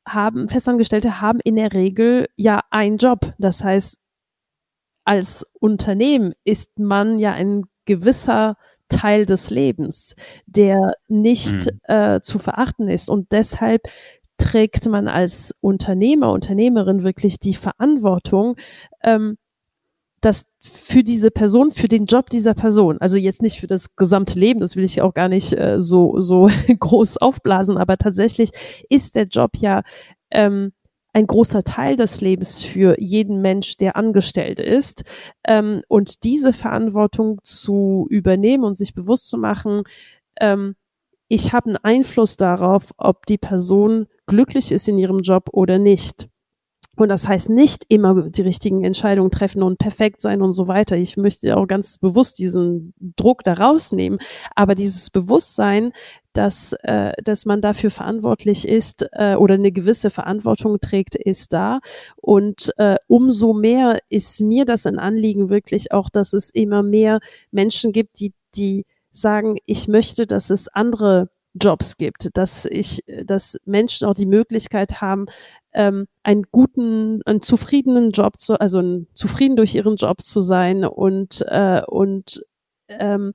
haben, 0.08 0.48
Festangestellte 0.48 1.20
haben 1.20 1.40
in 1.44 1.56
der 1.58 1.74
Regel 1.74 2.28
ja 2.38 2.62
einen 2.70 2.98
Job. 2.98 3.34
Das 3.38 3.64
heißt, 3.64 4.00
als 5.06 5.46
Unternehmen 5.60 6.34
ist 6.44 6.80
man 6.80 7.20
ja 7.20 7.34
ein 7.34 7.64
gewisser 7.86 8.56
Teil 8.90 9.26
des 9.26 9.50
Lebens, 9.50 10.16
der 10.46 10.94
nicht 11.08 11.54
mhm. 11.54 11.80
äh, 11.84 12.22
zu 12.22 12.40
verachten 12.40 12.88
ist. 12.90 13.10
Und 13.10 13.32
deshalb 13.32 13.84
trägt 14.38 14.88
man 14.88 15.08
als 15.08 15.54
Unternehmer, 15.62 16.32
Unternehmerin 16.32 17.04
wirklich 17.04 17.40
die 17.40 17.54
Verantwortung, 17.54 18.56
ähm, 19.04 19.38
dass 20.22 20.46
für 20.62 21.04
diese 21.04 21.32
Person, 21.32 21.72
für 21.72 21.90
den 21.90 22.06
Job 22.06 22.30
dieser 22.30 22.54
Person, 22.54 22.98
also 23.00 23.18
jetzt 23.18 23.42
nicht 23.42 23.60
für 23.60 23.68
das 23.68 23.96
gesamte 23.96 24.40
Leben, 24.40 24.62
das 24.62 24.78
will 24.78 24.86
ich 24.86 25.02
auch 25.02 25.14
gar 25.14 25.28
nicht 25.28 25.52
äh, 25.54 25.82
so, 25.82 26.22
so 26.22 26.50
groß 26.80 27.18
aufblasen, 27.18 27.78
aber 27.78 27.98
tatsächlich 27.98 28.52
ist 28.90 29.16
der 29.16 29.26
Job 29.26 29.52
ja 29.58 29.82
ähm, 30.32 30.72
ein 31.14 31.28
großer 31.28 31.64
Teil 31.64 31.96
des 31.96 32.22
Lebens 32.22 32.64
für 32.64 33.00
jeden 33.00 33.42
Mensch, 33.42 33.78
der 33.78 33.96
angestellt 33.96 34.60
ist. 34.60 35.04
Ähm, 35.48 35.84
und 35.88 36.24
diese 36.24 36.54
Verantwortung 36.54 37.40
zu 37.44 38.08
übernehmen 38.10 38.64
und 38.64 38.76
sich 38.76 38.94
bewusst 38.94 39.30
zu 39.30 39.38
machen, 39.38 39.84
ähm, 40.40 40.76
ich 41.30 41.54
habe 41.54 41.68
einen 41.68 41.78
Einfluss 41.78 42.38
darauf, 42.38 42.92
ob 42.98 43.26
die 43.26 43.38
Person 43.38 44.08
glücklich 44.28 44.72
ist 44.72 44.88
in 44.88 44.98
ihrem 44.98 45.20
Job 45.20 45.50
oder 45.52 45.80
nicht. 45.80 46.28
Und 46.96 47.10
das 47.10 47.28
heißt 47.28 47.50
nicht 47.50 47.86
immer 47.88 48.30
die 48.30 48.44
richtigen 48.44 48.84
Entscheidungen 48.84 49.32
treffen 49.32 49.64
und 49.64 49.80
perfekt 49.80 50.22
sein 50.22 50.44
und 50.44 50.52
so 50.52 50.68
weiter. 50.68 50.96
Ich 50.96 51.18
möchte 51.18 51.58
auch 51.58 51.68
ganz 51.68 51.98
bewusst 51.98 52.38
diesen 52.38 52.94
Druck 53.16 53.44
da 53.44 53.54
rausnehmen. 53.54 54.20
Aber 54.56 54.76
dieses 54.76 55.10
Bewusstsein, 55.10 55.92
dass, 56.34 56.74
äh, 56.84 57.14
dass 57.24 57.46
man 57.46 57.62
dafür 57.62 57.92
verantwortlich 57.92 58.68
ist 58.68 59.08
äh, 59.14 59.36
oder 59.36 59.56
eine 59.56 59.72
gewisse 59.72 60.10
Verantwortung 60.10 60.80
trägt, 60.80 61.16
ist 61.16 61.54
da. 61.54 61.80
Und 62.16 62.72
äh, 62.78 62.98
umso 63.08 63.54
mehr 63.54 64.00
ist 64.10 64.42
mir 64.42 64.66
das 64.66 64.86
ein 64.86 65.00
Anliegen 65.00 65.50
wirklich 65.50 65.92
auch, 65.92 66.10
dass 66.10 66.34
es 66.34 66.50
immer 66.50 66.84
mehr 66.84 67.20
Menschen 67.52 67.92
gibt, 67.92 68.20
die, 68.20 68.34
die 68.56 68.86
sagen, 69.12 69.58
ich 69.66 69.88
möchte, 69.88 70.28
dass 70.28 70.50
es 70.50 70.68
andere 70.68 71.30
Jobs 71.54 71.98
gibt, 71.98 72.30
dass 72.34 72.66
ich, 72.66 73.04
dass 73.26 73.58
Menschen 73.64 74.08
auch 74.08 74.16
die 74.16 74.26
Möglichkeit 74.26 75.02
haben, 75.02 75.28
ähm, 75.74 76.08
einen 76.24 76.44
guten, 76.52 77.22
einen 77.24 77.42
zufriedenen 77.42 78.12
Job 78.12 78.40
zu, 78.40 78.60
also 78.60 78.80
ein, 78.80 79.08
zufrieden 79.14 79.56
durch 79.56 79.76
ihren 79.76 79.96
Job 79.96 80.22
zu 80.22 80.42
sein 80.42 80.84
und 80.84 81.44
äh, 81.48 81.84
und 81.86 82.44
ähm, 82.90 83.34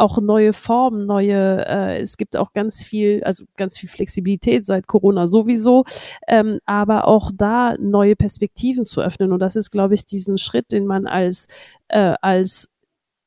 auch 0.00 0.20
neue 0.20 0.52
Formen, 0.52 1.06
neue, 1.06 1.66
äh, 1.66 2.00
es 2.00 2.16
gibt 2.16 2.36
auch 2.36 2.52
ganz 2.52 2.82
viel, 2.82 3.22
also 3.24 3.44
ganz 3.56 3.78
viel 3.78 3.88
Flexibilität 3.88 4.64
seit 4.64 4.86
Corona 4.86 5.26
sowieso, 5.26 5.84
ähm, 6.26 6.58
aber 6.64 7.06
auch 7.06 7.30
da 7.34 7.74
neue 7.78 8.16
Perspektiven 8.16 8.84
zu 8.84 9.00
öffnen. 9.00 9.32
Und 9.32 9.40
das 9.40 9.56
ist, 9.56 9.70
glaube 9.70 9.94
ich, 9.94 10.06
diesen 10.06 10.38
Schritt, 10.38 10.72
den 10.72 10.86
man 10.86 11.06
als, 11.06 11.46
äh, 11.88 12.14
als 12.20 12.68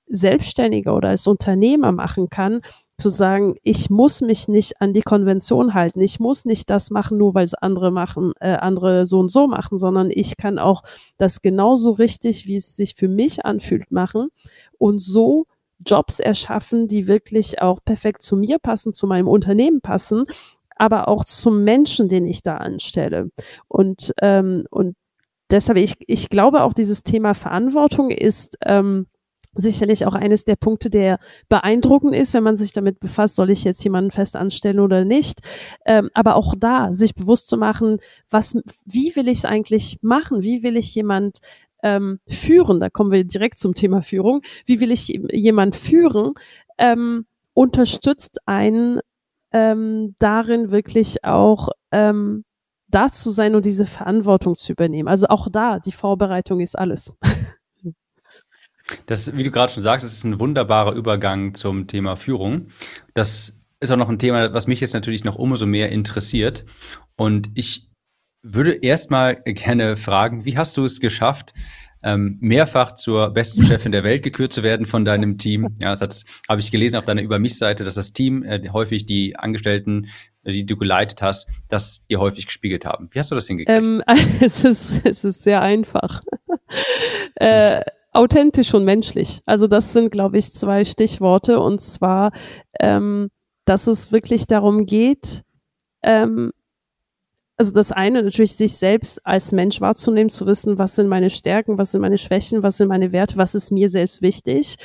Selbstständiger 0.07 0.95
oder 0.95 1.09
als 1.09 1.27
Unternehmer 1.27 1.91
machen 1.91 2.29
kann, 2.29 2.61
zu 2.97 3.09
sagen, 3.09 3.55
ich 3.63 3.89
muss 3.89 4.21
mich 4.21 4.47
nicht 4.47 4.79
an 4.81 4.93
die 4.93 5.01
Konvention 5.01 5.73
halten, 5.73 5.99
ich 6.01 6.19
muss 6.19 6.45
nicht 6.45 6.69
das 6.69 6.91
machen, 6.91 7.17
nur 7.17 7.33
weil 7.33 7.45
es 7.45 7.55
andere 7.55 7.91
machen, 7.91 8.33
äh, 8.39 8.53
andere 8.53 9.05
so 9.05 9.19
und 9.19 9.31
so 9.31 9.47
machen, 9.47 9.77
sondern 9.77 10.09
ich 10.11 10.37
kann 10.37 10.59
auch 10.59 10.83
das 11.17 11.41
genauso 11.41 11.91
richtig, 11.91 12.45
wie 12.45 12.55
es 12.55 12.75
sich 12.75 12.93
für 12.95 13.07
mich 13.07 13.45
anfühlt, 13.45 13.91
machen 13.91 14.29
und 14.77 14.99
so 14.99 15.45
Jobs 15.85 16.19
erschaffen, 16.19 16.87
die 16.87 17.07
wirklich 17.07 17.61
auch 17.61 17.79
perfekt 17.83 18.21
zu 18.21 18.35
mir 18.35 18.59
passen, 18.59 18.93
zu 18.93 19.07
meinem 19.07 19.27
Unternehmen 19.27 19.81
passen, 19.81 20.23
aber 20.75 21.07
auch 21.07 21.25
zum 21.25 21.63
Menschen, 21.63 22.09
den 22.09 22.25
ich 22.25 22.41
da 22.43 22.57
anstelle. 22.57 23.29
Und, 23.67 24.13
ähm, 24.21 24.65
und 24.69 24.95
deshalb, 25.51 25.77
ich, 25.77 25.95
ich 26.07 26.29
glaube 26.29 26.63
auch, 26.63 26.73
dieses 26.73 27.03
Thema 27.03 27.33
Verantwortung 27.33 28.09
ist 28.09 28.57
ähm, 28.65 29.07
sicherlich 29.55 30.05
auch 30.05 30.13
eines 30.13 30.45
der 30.45 30.55
Punkte, 30.55 30.89
der 30.89 31.19
beeindruckend 31.47 32.15
ist, 32.15 32.33
wenn 32.33 32.43
man 32.43 32.57
sich 32.57 32.73
damit 32.73 32.99
befasst, 32.99 33.35
soll 33.35 33.49
ich 33.49 33.63
jetzt 33.63 33.83
jemanden 33.83 34.11
fest 34.11 34.35
anstellen 34.35 34.79
oder 34.79 35.05
nicht. 35.05 35.41
Ähm, 35.85 36.09
aber 36.13 36.35
auch 36.35 36.55
da, 36.57 36.91
sich 36.91 37.15
bewusst 37.15 37.47
zu 37.47 37.57
machen, 37.57 37.99
was, 38.29 38.55
wie 38.85 39.15
will 39.15 39.27
ich 39.27 39.39
es 39.39 39.45
eigentlich 39.45 39.99
machen? 40.01 40.41
Wie 40.41 40.63
will 40.63 40.75
ich 40.75 40.93
jemand 40.95 41.37
ähm, 41.83 42.19
führen? 42.27 42.79
Da 42.79 42.89
kommen 42.89 43.11
wir 43.11 43.23
direkt 43.23 43.59
zum 43.59 43.73
Thema 43.75 44.01
Führung. 44.01 44.41
Wie 44.65 44.79
will 44.79 44.91
ich 44.91 45.07
jemand 45.31 45.75
führen? 45.75 46.33
Ähm, 46.77 47.25
unterstützt 47.53 48.39
einen 48.47 48.99
ähm, 49.51 50.15
darin 50.17 50.71
wirklich 50.71 51.23
auch 51.23 51.69
ähm, 51.91 52.43
da 52.87 53.11
zu 53.11 53.29
sein 53.29 53.55
und 53.55 53.65
diese 53.65 53.85
Verantwortung 53.85 54.55
zu 54.55 54.71
übernehmen. 54.71 55.07
Also 55.07 55.27
auch 55.27 55.47
da, 55.51 55.79
die 55.79 55.91
Vorbereitung 55.91 56.59
ist 56.59 56.77
alles. 56.77 57.13
Das, 59.05 59.35
wie 59.35 59.43
du 59.43 59.49
gerade 59.49 59.71
schon 59.71 59.81
sagst, 59.81 60.05
das 60.05 60.11
ist 60.11 60.25
ein 60.25 60.41
wunderbarer 60.41 60.93
Übergang 60.93 61.53
zum 61.53 61.87
Thema 61.87 62.17
Führung. 62.17 62.67
Das 63.13 63.57
ist 63.79 63.91
auch 63.91 63.97
noch 63.97 64.09
ein 64.09 64.19
Thema, 64.19 64.53
was 64.53 64.67
mich 64.67 64.81
jetzt 64.81 64.93
natürlich 64.93 65.23
noch 65.23 65.35
umso 65.35 65.65
mehr 65.65 65.89
interessiert. 65.89 66.65
Und 67.15 67.49
ich 67.53 67.89
würde 68.43 68.73
erstmal 68.73 69.37
gerne 69.43 69.95
fragen, 69.95 70.45
wie 70.45 70.57
hast 70.57 70.77
du 70.77 70.85
es 70.85 70.99
geschafft, 70.99 71.53
ähm, 72.03 72.37
mehrfach 72.41 72.91
zur 72.91 73.29
besten 73.31 73.63
Chefin 73.63 73.93
der 73.93 74.03
Welt 74.03 74.23
gekürt 74.23 74.51
zu 74.51 74.61
werden 74.61 74.85
von 74.85 75.05
deinem 75.05 75.37
Team. 75.37 75.73
Ja, 75.79 75.95
das 75.95 76.25
habe 76.49 76.59
ich 76.59 76.69
gelesen 76.69 76.97
auf 76.97 77.05
deiner 77.05 77.21
Über 77.21 77.39
mich-Seite, 77.39 77.85
dass 77.85 77.95
das 77.95 78.11
Team 78.11 78.43
äh, 78.43 78.69
häufig 78.69 79.05
die 79.05 79.37
Angestellten, 79.37 80.07
die 80.45 80.65
du 80.65 80.75
geleitet 80.75 81.21
hast, 81.21 81.47
das 81.69 82.05
dir 82.07 82.19
häufig 82.19 82.45
gespiegelt 82.45 82.85
haben. 82.85 83.07
Wie 83.11 83.19
hast 83.19 83.31
du 83.31 83.35
das 83.35 83.47
hingekriegt? 83.47 83.87
Ähm, 83.87 84.03
es, 84.41 84.65
ist, 84.65 85.05
es 85.05 85.23
ist 85.23 85.43
sehr 85.43 85.61
einfach. 85.61 86.21
äh, 87.35 87.81
authentisch 88.11 88.73
und 88.73 88.83
menschlich. 88.83 89.41
Also 89.45 89.67
das 89.67 89.93
sind, 89.93 90.11
glaube 90.11 90.37
ich, 90.37 90.51
zwei 90.51 90.83
Stichworte. 90.83 91.61
Und 91.61 91.79
zwar, 91.79 92.33
ähm, 92.81 93.29
dass 93.63 93.87
es 93.87 94.11
wirklich 94.11 94.45
darum 94.45 94.85
geht, 94.85 95.43
ähm, 96.03 96.51
also 97.57 97.71
das 97.71 97.91
eine 97.91 98.23
natürlich 98.23 98.55
sich 98.55 98.75
selbst 98.75 99.25
als 99.25 99.51
Mensch 99.51 99.79
wahrzunehmen, 99.79 100.29
zu 100.29 100.45
wissen, 100.45 100.79
was 100.79 100.95
sind 100.95 101.07
meine 101.07 101.29
Stärken, 101.29 101.77
was 101.77 101.91
sind 101.91 102.01
meine 102.01 102.17
Schwächen, 102.17 102.63
was 102.63 102.77
sind 102.77 102.87
meine 102.87 103.11
Werte, 103.11 103.37
was 103.37 103.55
ist 103.55 103.71
mir 103.71 103.89
selbst 103.89 104.21
wichtig 104.21 104.77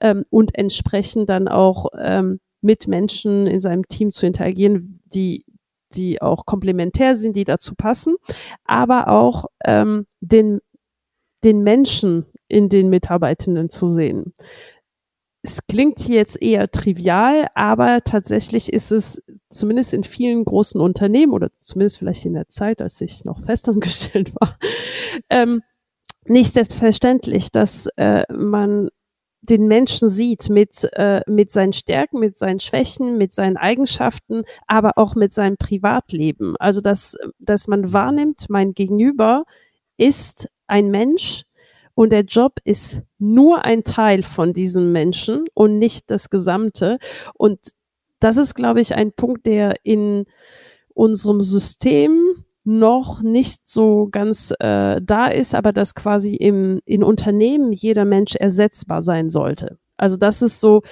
ähm, 0.00 0.24
und 0.30 0.56
entsprechend 0.56 1.28
dann 1.28 1.48
auch 1.48 1.86
ähm, 1.98 2.40
mit 2.62 2.88
Menschen 2.88 3.46
in 3.46 3.60
seinem 3.60 3.86
Team 3.86 4.10
zu 4.10 4.26
interagieren, 4.26 5.00
die 5.04 5.44
die 5.94 6.20
auch 6.20 6.46
komplementär 6.46 7.16
sind, 7.16 7.36
die 7.36 7.44
dazu 7.44 7.74
passen, 7.76 8.16
aber 8.64 9.08
auch 9.08 9.46
ähm, 9.64 10.06
den 10.20 10.60
den 11.44 11.62
Menschen 11.62 12.26
in 12.48 12.68
den 12.68 12.88
Mitarbeitenden 12.88 13.70
zu 13.70 13.86
sehen. 13.86 14.34
Es 15.42 15.60
klingt 15.68 16.08
jetzt 16.08 16.42
eher 16.42 16.70
trivial, 16.72 17.46
aber 17.54 18.00
tatsächlich 18.02 18.72
ist 18.72 18.90
es 18.90 19.22
zumindest 19.50 19.92
in 19.92 20.04
vielen 20.04 20.44
großen 20.44 20.80
Unternehmen 20.80 21.32
oder 21.32 21.50
zumindest 21.56 21.98
vielleicht 21.98 22.24
in 22.24 22.34
der 22.34 22.48
Zeit, 22.48 22.82
als 22.82 23.00
ich 23.00 23.24
noch 23.24 23.40
festangestellt 23.40 24.34
war, 24.40 24.58
ähm, 25.30 25.62
nicht 26.24 26.52
selbstverständlich, 26.52 27.50
dass 27.52 27.86
äh, 27.96 28.24
man 28.32 28.88
den 29.42 29.68
Menschen 29.68 30.08
sieht 30.08 30.48
mit, 30.48 30.88
äh, 30.94 31.20
mit 31.28 31.50
seinen 31.50 31.72
Stärken, 31.72 32.18
mit 32.18 32.36
seinen 32.36 32.58
Schwächen, 32.58 33.16
mit 33.16 33.32
seinen 33.32 33.56
Eigenschaften, 33.56 34.42
aber 34.66 34.92
auch 34.96 35.14
mit 35.14 35.32
seinem 35.32 35.56
Privatleben. 35.56 36.56
Also, 36.58 36.80
dass, 36.80 37.16
dass 37.38 37.68
man 37.68 37.92
wahrnimmt, 37.92 38.46
mein 38.48 38.74
Gegenüber 38.74 39.44
ist 39.96 40.48
ein 40.66 40.90
Mensch 40.90 41.44
und 41.94 42.10
der 42.10 42.24
Job 42.24 42.58
ist 42.64 43.02
nur 43.18 43.64
ein 43.64 43.84
Teil 43.84 44.22
von 44.22 44.52
diesem 44.52 44.92
Menschen 44.92 45.44
und 45.54 45.78
nicht 45.78 46.10
das 46.10 46.28
Gesamte. 46.28 46.98
Und 47.34 47.58
das 48.20 48.36
ist, 48.36 48.54
glaube 48.54 48.80
ich, 48.80 48.94
ein 48.94 49.12
Punkt, 49.12 49.46
der 49.46 49.76
in 49.82 50.26
unserem 50.94 51.40
System 51.40 52.44
noch 52.64 53.22
nicht 53.22 53.68
so 53.68 54.08
ganz 54.10 54.52
äh, 54.58 55.00
da 55.00 55.26
ist, 55.28 55.54
aber 55.54 55.72
dass 55.72 55.94
quasi 55.94 56.34
im, 56.34 56.80
in 56.84 57.04
Unternehmen 57.04 57.72
jeder 57.72 58.04
Mensch 58.04 58.34
ersetzbar 58.34 59.02
sein 59.02 59.30
sollte. 59.30 59.78
Also 59.96 60.16
das 60.16 60.42
ist 60.42 60.60
so 60.60 60.82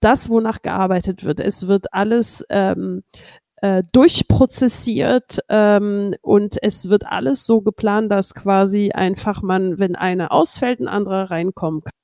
das, 0.00 0.28
wonach 0.28 0.62
gearbeitet 0.62 1.24
wird. 1.24 1.40
Es 1.40 1.66
wird 1.66 1.92
alles 1.92 2.44
ähm, 2.50 3.02
äh, 3.56 3.82
durchprozessiert 3.92 5.40
ähm, 5.48 6.14
und 6.22 6.58
es 6.62 6.88
wird 6.90 7.06
alles 7.06 7.44
so 7.44 7.62
geplant, 7.62 8.12
dass 8.12 8.34
quasi 8.34 8.92
einfach 8.92 9.42
man, 9.42 9.80
wenn 9.80 9.96
einer 9.96 10.30
ausfällt, 10.30 10.78
ein 10.80 10.88
anderer 10.88 11.30
reinkommen 11.30 11.80
kann 11.80 12.03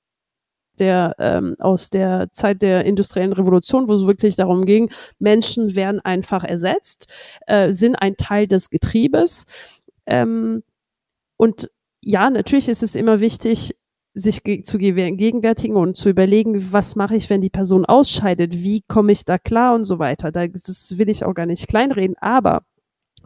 der 0.80 1.14
ähm, 1.18 1.56
aus 1.60 1.90
der 1.90 2.28
Zeit 2.32 2.62
der 2.62 2.84
industriellen 2.84 3.32
Revolution, 3.32 3.88
wo 3.88 3.92
es 3.92 4.06
wirklich 4.06 4.36
darum 4.36 4.64
ging, 4.64 4.90
Menschen 5.18 5.76
werden 5.76 6.00
einfach 6.00 6.44
ersetzt, 6.44 7.06
äh, 7.46 7.72
sind 7.72 7.96
ein 7.96 8.16
Teil 8.16 8.46
des 8.46 8.70
Getriebes. 8.70 9.44
Ähm, 10.06 10.62
und 11.36 11.70
ja, 12.02 12.30
natürlich 12.30 12.68
ist 12.68 12.82
es 12.82 12.94
immer 12.94 13.20
wichtig, 13.20 13.76
sich 14.14 14.42
ge 14.42 14.62
zu 14.62 14.78
gegenwärtigen 14.78 15.76
und 15.76 15.96
zu 15.96 16.08
überlegen, 16.08 16.72
was 16.72 16.96
mache 16.96 17.16
ich, 17.16 17.30
wenn 17.30 17.40
die 17.40 17.50
Person 17.50 17.84
ausscheidet, 17.84 18.54
wie 18.62 18.82
komme 18.82 19.12
ich 19.12 19.24
da 19.24 19.38
klar 19.38 19.74
und 19.74 19.84
so 19.84 19.98
weiter. 19.98 20.32
Da, 20.32 20.46
das 20.48 20.98
will 20.98 21.08
ich 21.08 21.24
auch 21.24 21.34
gar 21.34 21.46
nicht 21.46 21.68
kleinreden, 21.68 22.16
aber 22.20 22.62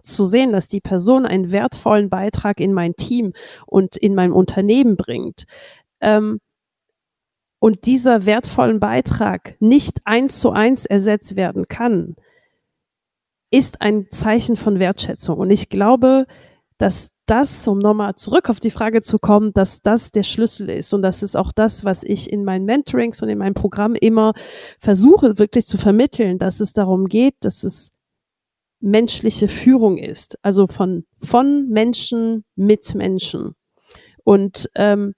zu 0.03 0.25
sehen, 0.25 0.53
dass 0.53 0.69
die 0.69 0.81
Person 0.81 1.25
einen 1.27 1.51
wertvollen 1.51 2.11
Beitrag 2.11 2.61
in 2.61 2.73
mein 2.73 2.95
Team 2.95 3.33
und 3.67 3.97
in 3.97 4.15
mein 4.15 4.33
Unternehmen 4.33 4.97
bringt, 4.97 5.45
ähm, 6.01 6.41
und 7.65 7.87
dieser 7.87 8.27
wertvollen 8.27 8.79
Beitrag 8.79 9.57
nicht 9.59 10.03
eins 10.05 10.39
zu 10.39 10.51
eins 10.51 10.85
ersetzt 10.85 11.35
werden 11.35 11.67
kann, 11.67 12.15
ist 13.51 13.81
ein 13.81 14.09
Zeichen 14.11 14.57
von 14.57 14.79
Wertschätzung. 14.79 15.39
Und 15.39 15.49
ich 15.49 15.71
glaube, 15.71 16.27
dass 16.77 17.09
das, 17.25 17.67
um 17.67 17.79
nochmal 17.79 18.17
zurück 18.17 18.51
auf 18.51 18.61
die 18.61 18.71
Frage 18.71 19.01
zu 19.01 19.19
kommen, 19.19 19.55
dass 19.55 19.81
das 19.81 20.13
der 20.13 20.25
Schlüssel 20.25 20.69
ist. 20.69 20.93
Und 20.93 21.01
das 21.01 21.23
ist 21.23 21.39
auch 21.39 21.53
das, 21.53 21.87
was 21.87 22.03
ich 22.03 22.31
in 22.31 22.45
meinen 22.45 22.67
Mentorings 22.67 23.23
und 23.23 23.31
in 23.31 23.39
meinem 23.39 23.55
Programm 23.55 23.95
immer 23.95 24.35
versuche 24.79 25.39
wirklich 25.39 25.65
zu 25.65 25.79
vermitteln, 25.79 26.39
dass 26.39 26.61
es 26.61 26.75
darum 26.75 27.07
geht, 27.07 27.37
dass 27.41 27.65
es 27.65 27.93
menschliche 28.79 29.49
Führung 29.49 29.97
ist. 29.97 30.39
Also 30.43 30.67
von, 30.67 31.07
von 31.17 31.71
Menschen 31.71 32.45
mit 32.57 32.95
Menschen. 32.95 33.55
Und 34.23 34.69
ähm, 34.75 35.15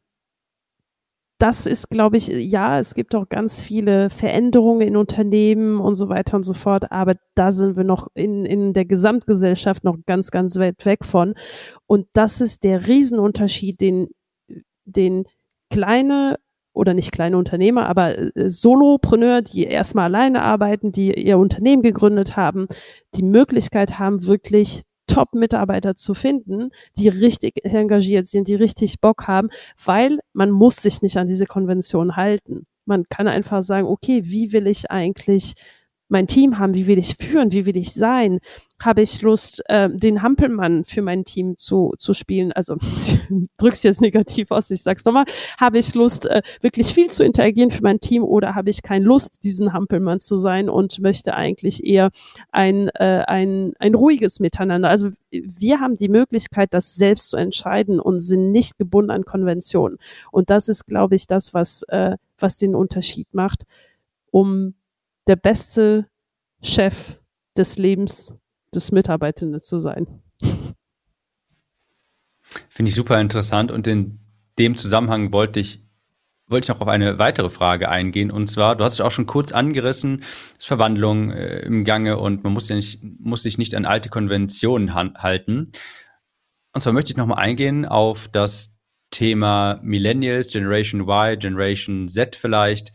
das 1.38 1.66
ist, 1.66 1.90
glaube 1.90 2.16
ich, 2.16 2.28
ja, 2.28 2.78
es 2.78 2.94
gibt 2.94 3.14
auch 3.14 3.28
ganz 3.28 3.62
viele 3.62 4.08
Veränderungen 4.08 4.80
in 4.80 4.96
Unternehmen 4.96 5.80
und 5.80 5.94
so 5.94 6.08
weiter 6.08 6.36
und 6.36 6.44
so 6.44 6.54
fort, 6.54 6.90
aber 6.90 7.16
da 7.34 7.52
sind 7.52 7.76
wir 7.76 7.84
noch 7.84 8.08
in, 8.14 8.46
in 8.46 8.72
der 8.72 8.86
Gesamtgesellschaft 8.86 9.84
noch 9.84 9.98
ganz, 10.06 10.30
ganz 10.30 10.56
weit 10.56 10.84
weg 10.86 11.04
von. 11.04 11.34
Und 11.86 12.06
das 12.14 12.40
ist 12.40 12.64
der 12.64 12.88
Riesenunterschied, 12.88 13.80
den, 13.80 14.08
den 14.84 15.24
kleine 15.70 16.36
oder 16.72 16.94
nicht 16.94 17.12
kleine 17.12 17.38
Unternehmer, 17.38 17.86
aber 17.88 18.18
äh, 18.18 18.50
Solopreneur, 18.50 19.42
die 19.42 19.64
erstmal 19.64 20.04
alleine 20.04 20.42
arbeiten, 20.42 20.92
die 20.92 21.12
ihr 21.12 21.38
Unternehmen 21.38 21.82
gegründet 21.82 22.36
haben, 22.36 22.66
die 23.14 23.22
Möglichkeit 23.22 23.98
haben, 23.98 24.26
wirklich 24.26 24.82
Top-Mitarbeiter 25.06 25.94
zu 25.94 26.14
finden, 26.14 26.70
die 26.98 27.08
richtig 27.08 27.64
engagiert 27.64 28.26
sind, 28.26 28.48
die 28.48 28.54
richtig 28.54 29.00
Bock 29.00 29.26
haben, 29.26 29.48
weil 29.84 30.18
man 30.32 30.50
muss 30.50 30.76
sich 30.76 31.02
nicht 31.02 31.16
an 31.16 31.26
diese 31.26 31.46
Konvention 31.46 32.16
halten. 32.16 32.66
Man 32.84 33.04
kann 33.08 33.28
einfach 33.28 33.62
sagen, 33.62 33.86
okay, 33.86 34.22
wie 34.24 34.52
will 34.52 34.66
ich 34.66 34.90
eigentlich 34.90 35.54
mein 36.08 36.26
Team 36.26 36.58
haben, 36.58 36.74
wie 36.74 36.86
will 36.86 36.98
ich 36.98 37.16
führen, 37.16 37.52
wie 37.52 37.66
will 37.66 37.76
ich 37.76 37.92
sein, 37.92 38.40
habe 38.82 39.00
ich 39.02 39.22
Lust, 39.22 39.62
äh, 39.66 39.88
den 39.90 40.22
Hampelmann 40.22 40.84
für 40.84 41.00
mein 41.00 41.24
Team 41.24 41.56
zu, 41.56 41.94
zu 41.98 42.12
spielen. 42.12 42.52
Also 42.52 42.76
ich 42.96 43.18
drück's 43.56 43.82
jetzt 43.82 44.00
negativ 44.00 44.50
aus, 44.50 44.70
ich 44.70 44.82
sag's 44.82 45.04
nochmal. 45.04 45.24
Habe 45.58 45.78
ich 45.78 45.94
Lust, 45.94 46.26
äh, 46.26 46.42
wirklich 46.60 46.92
viel 46.92 47.10
zu 47.10 47.24
interagieren 47.24 47.70
für 47.70 47.82
mein 47.82 48.00
Team 48.00 48.22
oder 48.22 48.54
habe 48.54 48.70
ich 48.70 48.82
keine 48.82 49.04
Lust, 49.04 49.44
diesen 49.44 49.72
Hampelmann 49.72 50.20
zu 50.20 50.36
sein 50.36 50.68
und 50.68 51.00
möchte 51.00 51.34
eigentlich 51.34 51.84
eher 51.84 52.10
ein, 52.52 52.88
äh, 52.90 53.24
ein, 53.26 53.72
ein 53.78 53.94
ruhiges 53.94 54.40
Miteinander. 54.40 54.90
Also 54.90 55.10
wir 55.30 55.80
haben 55.80 55.96
die 55.96 56.08
Möglichkeit, 56.08 56.74
das 56.74 56.94
selbst 56.94 57.30
zu 57.30 57.36
entscheiden 57.36 57.98
und 57.98 58.20
sind 58.20 58.52
nicht 58.52 58.76
gebunden 58.78 59.10
an 59.10 59.24
Konventionen. 59.24 59.98
Und 60.30 60.50
das 60.50 60.68
ist, 60.68 60.86
glaube 60.86 61.14
ich, 61.14 61.26
das, 61.26 61.54
was, 61.54 61.82
äh, 61.88 62.16
was 62.38 62.58
den 62.58 62.74
Unterschied 62.74 63.32
macht, 63.32 63.64
um 64.30 64.74
der 65.26 65.36
beste 65.36 66.08
Chef 66.62 67.20
des 67.56 67.78
Lebens 67.78 68.34
des 68.74 68.92
Mitarbeitenden 68.92 69.60
zu 69.60 69.78
sein. 69.78 70.22
Finde 72.68 72.90
ich 72.90 72.94
super 72.94 73.20
interessant 73.20 73.70
und 73.70 73.86
in 73.86 74.20
dem 74.58 74.76
Zusammenhang 74.76 75.32
wollte 75.32 75.60
ich 75.60 75.82
wollte 76.48 76.66
ich 76.66 76.68
noch 76.68 76.80
auf 76.80 76.86
eine 76.86 77.18
weitere 77.18 77.50
Frage 77.50 77.88
eingehen 77.88 78.30
und 78.30 78.46
zwar, 78.46 78.76
du 78.76 78.84
hast 78.84 78.94
es 78.94 79.00
auch 79.00 79.10
schon 79.10 79.26
kurz 79.26 79.50
angerissen, 79.50 80.22
ist 80.56 80.68
Verwandlung 80.68 81.32
äh, 81.32 81.58
im 81.60 81.84
Gange 81.84 82.18
und 82.18 82.44
man 82.44 82.52
muss 82.52 82.68
ja 82.68 82.76
nicht, 82.76 83.00
muss 83.02 83.42
sich 83.42 83.58
nicht 83.58 83.74
an 83.74 83.84
alte 83.84 84.10
Konventionen 84.10 84.94
halten. 84.94 85.72
Und 86.72 86.80
zwar 86.80 86.92
möchte 86.92 87.10
ich 87.10 87.16
nochmal 87.16 87.38
eingehen 87.38 87.84
auf 87.84 88.28
das 88.28 88.76
Thema 89.10 89.80
Millennials, 89.82 90.52
Generation 90.52 91.00
Y, 91.00 91.36
Generation 91.36 92.08
Z 92.08 92.36
vielleicht. 92.36 92.92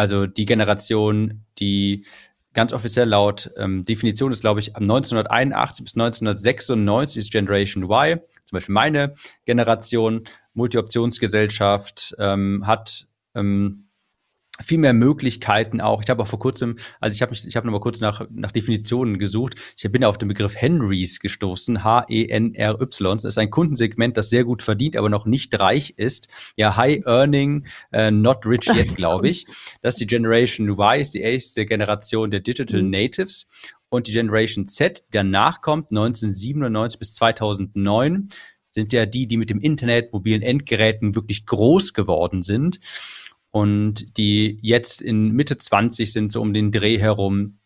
Also 0.00 0.26
die 0.26 0.46
Generation, 0.46 1.44
die 1.58 2.06
ganz 2.54 2.72
offiziell 2.72 3.06
laut 3.06 3.50
ähm, 3.58 3.84
Definition 3.84 4.32
ist, 4.32 4.40
glaube 4.40 4.58
ich, 4.58 4.74
ab 4.74 4.80
1981 4.80 5.84
bis 5.84 5.94
1996 5.94 7.18
ist 7.18 7.30
Generation 7.30 7.84
Y, 7.84 8.18
zum 8.46 8.56
Beispiel 8.56 8.72
meine 8.72 9.14
Generation, 9.44 10.22
Multi-Optionsgesellschaft, 10.54 12.16
ähm, 12.18 12.66
hat 12.66 13.08
ähm, 13.34 13.89
viel 14.62 14.78
mehr 14.78 14.92
Möglichkeiten 14.92 15.80
auch. 15.80 16.02
Ich 16.02 16.10
habe 16.10 16.22
auch 16.22 16.26
vor 16.26 16.38
kurzem, 16.38 16.76
also 17.00 17.14
ich 17.14 17.22
habe 17.22 17.30
mich, 17.30 17.46
ich 17.46 17.56
habe 17.56 17.66
noch 17.66 17.72
mal 17.72 17.80
kurz 17.80 18.00
nach, 18.00 18.26
nach 18.30 18.52
Definitionen 18.52 19.18
gesucht. 19.18 19.54
Ich 19.76 19.90
bin 19.90 20.04
auf 20.04 20.18
den 20.18 20.28
Begriff 20.28 20.56
Henrys 20.56 21.20
gestoßen, 21.20 21.84
H-E-N-R-Y. 21.84 23.16
Das 23.16 23.24
ist 23.24 23.38
ein 23.38 23.50
Kundensegment, 23.50 24.16
das 24.16 24.30
sehr 24.30 24.44
gut 24.44 24.62
verdient, 24.62 24.96
aber 24.96 25.08
noch 25.08 25.26
nicht 25.26 25.58
reich 25.58 25.94
ist. 25.96 26.28
Ja, 26.56 26.76
High 26.76 27.04
Earning, 27.06 27.66
uh, 27.94 28.10
not 28.10 28.46
rich 28.46 28.68
yet, 28.68 28.94
glaube 28.94 29.28
ich. 29.28 29.46
Das 29.82 29.94
ist 29.94 30.00
die 30.00 30.06
Generation 30.06 30.68
Y, 30.68 31.00
ist 31.00 31.14
die 31.14 31.20
erste 31.20 31.66
Generation 31.66 32.30
der 32.30 32.40
Digital 32.40 32.82
mhm. 32.82 32.90
Natives. 32.90 33.48
Und 33.88 34.06
die 34.06 34.12
Generation 34.12 34.68
Z, 34.68 35.00
die 35.08 35.16
danach 35.16 35.62
kommt, 35.62 35.90
1997 35.90 36.98
bis 36.98 37.14
2009, 37.14 38.28
sind 38.66 38.92
ja 38.92 39.04
die, 39.04 39.26
die 39.26 39.36
mit 39.36 39.50
dem 39.50 39.58
Internet, 39.58 40.12
mobilen 40.12 40.42
Endgeräten 40.42 41.16
wirklich 41.16 41.44
groß 41.44 41.92
geworden 41.92 42.42
sind 42.42 42.78
und 43.50 44.16
die 44.16 44.58
jetzt 44.62 45.02
in 45.02 45.32
Mitte 45.32 45.58
20 45.58 46.12
sind, 46.12 46.32
so 46.32 46.40
um 46.40 46.52
den 46.52 46.70
Dreh 46.70 46.98
herum, 46.98 47.60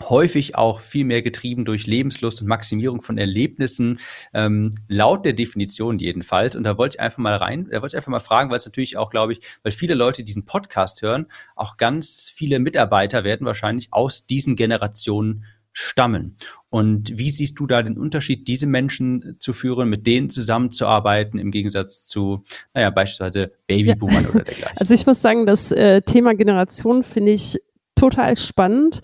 häufig 0.00 0.56
auch 0.56 0.80
viel 0.80 1.04
mehr 1.04 1.22
getrieben 1.22 1.64
durch 1.64 1.86
Lebenslust 1.86 2.40
und 2.40 2.48
Maximierung 2.48 3.02
von 3.02 3.18
Erlebnissen, 3.18 3.98
ähm, 4.32 4.70
laut 4.88 5.24
der 5.24 5.34
Definition 5.34 5.98
jedenfalls. 5.98 6.56
Und 6.56 6.64
da 6.64 6.78
wollte 6.78 6.96
ich 6.96 7.00
einfach 7.00 7.18
mal 7.18 7.36
rein, 7.36 7.68
da 7.70 7.82
wollte 7.82 7.94
ich 7.94 7.96
einfach 7.96 8.10
mal 8.10 8.20
fragen, 8.20 8.50
weil 8.50 8.56
es 8.56 8.64
natürlich 8.64 8.96
auch, 8.96 9.10
glaube 9.10 9.32
ich, 9.32 9.40
weil 9.62 9.72
viele 9.72 9.94
Leute 9.94 10.24
diesen 10.24 10.44
Podcast 10.44 11.02
hören, 11.02 11.26
auch 11.56 11.76
ganz 11.76 12.32
viele 12.34 12.58
Mitarbeiter 12.58 13.22
werden 13.24 13.46
wahrscheinlich 13.46 13.92
aus 13.92 14.26
diesen 14.26 14.56
Generationen 14.56 15.44
stammen. 15.72 16.36
Und 16.68 17.16
wie 17.18 17.30
siehst 17.30 17.58
du 17.58 17.66
da 17.66 17.82
den 17.82 17.98
Unterschied, 17.98 18.48
diese 18.48 18.66
Menschen 18.66 19.36
zu 19.38 19.52
führen, 19.52 19.88
mit 19.88 20.06
denen 20.06 20.30
zusammenzuarbeiten, 20.30 21.38
im 21.38 21.50
Gegensatz 21.50 22.06
zu, 22.06 22.44
naja, 22.74 22.90
beispielsweise 22.90 23.52
Babyboomern 23.66 24.24
ja. 24.24 24.30
oder 24.30 24.44
dergleichen? 24.44 24.78
Also 24.78 24.94
ich 24.94 25.06
muss 25.06 25.20
sagen, 25.20 25.46
das 25.46 25.72
äh, 25.72 26.02
Thema 26.02 26.34
Generation 26.34 27.02
finde 27.02 27.32
ich 27.32 27.58
total 27.94 28.36
spannend. 28.36 29.00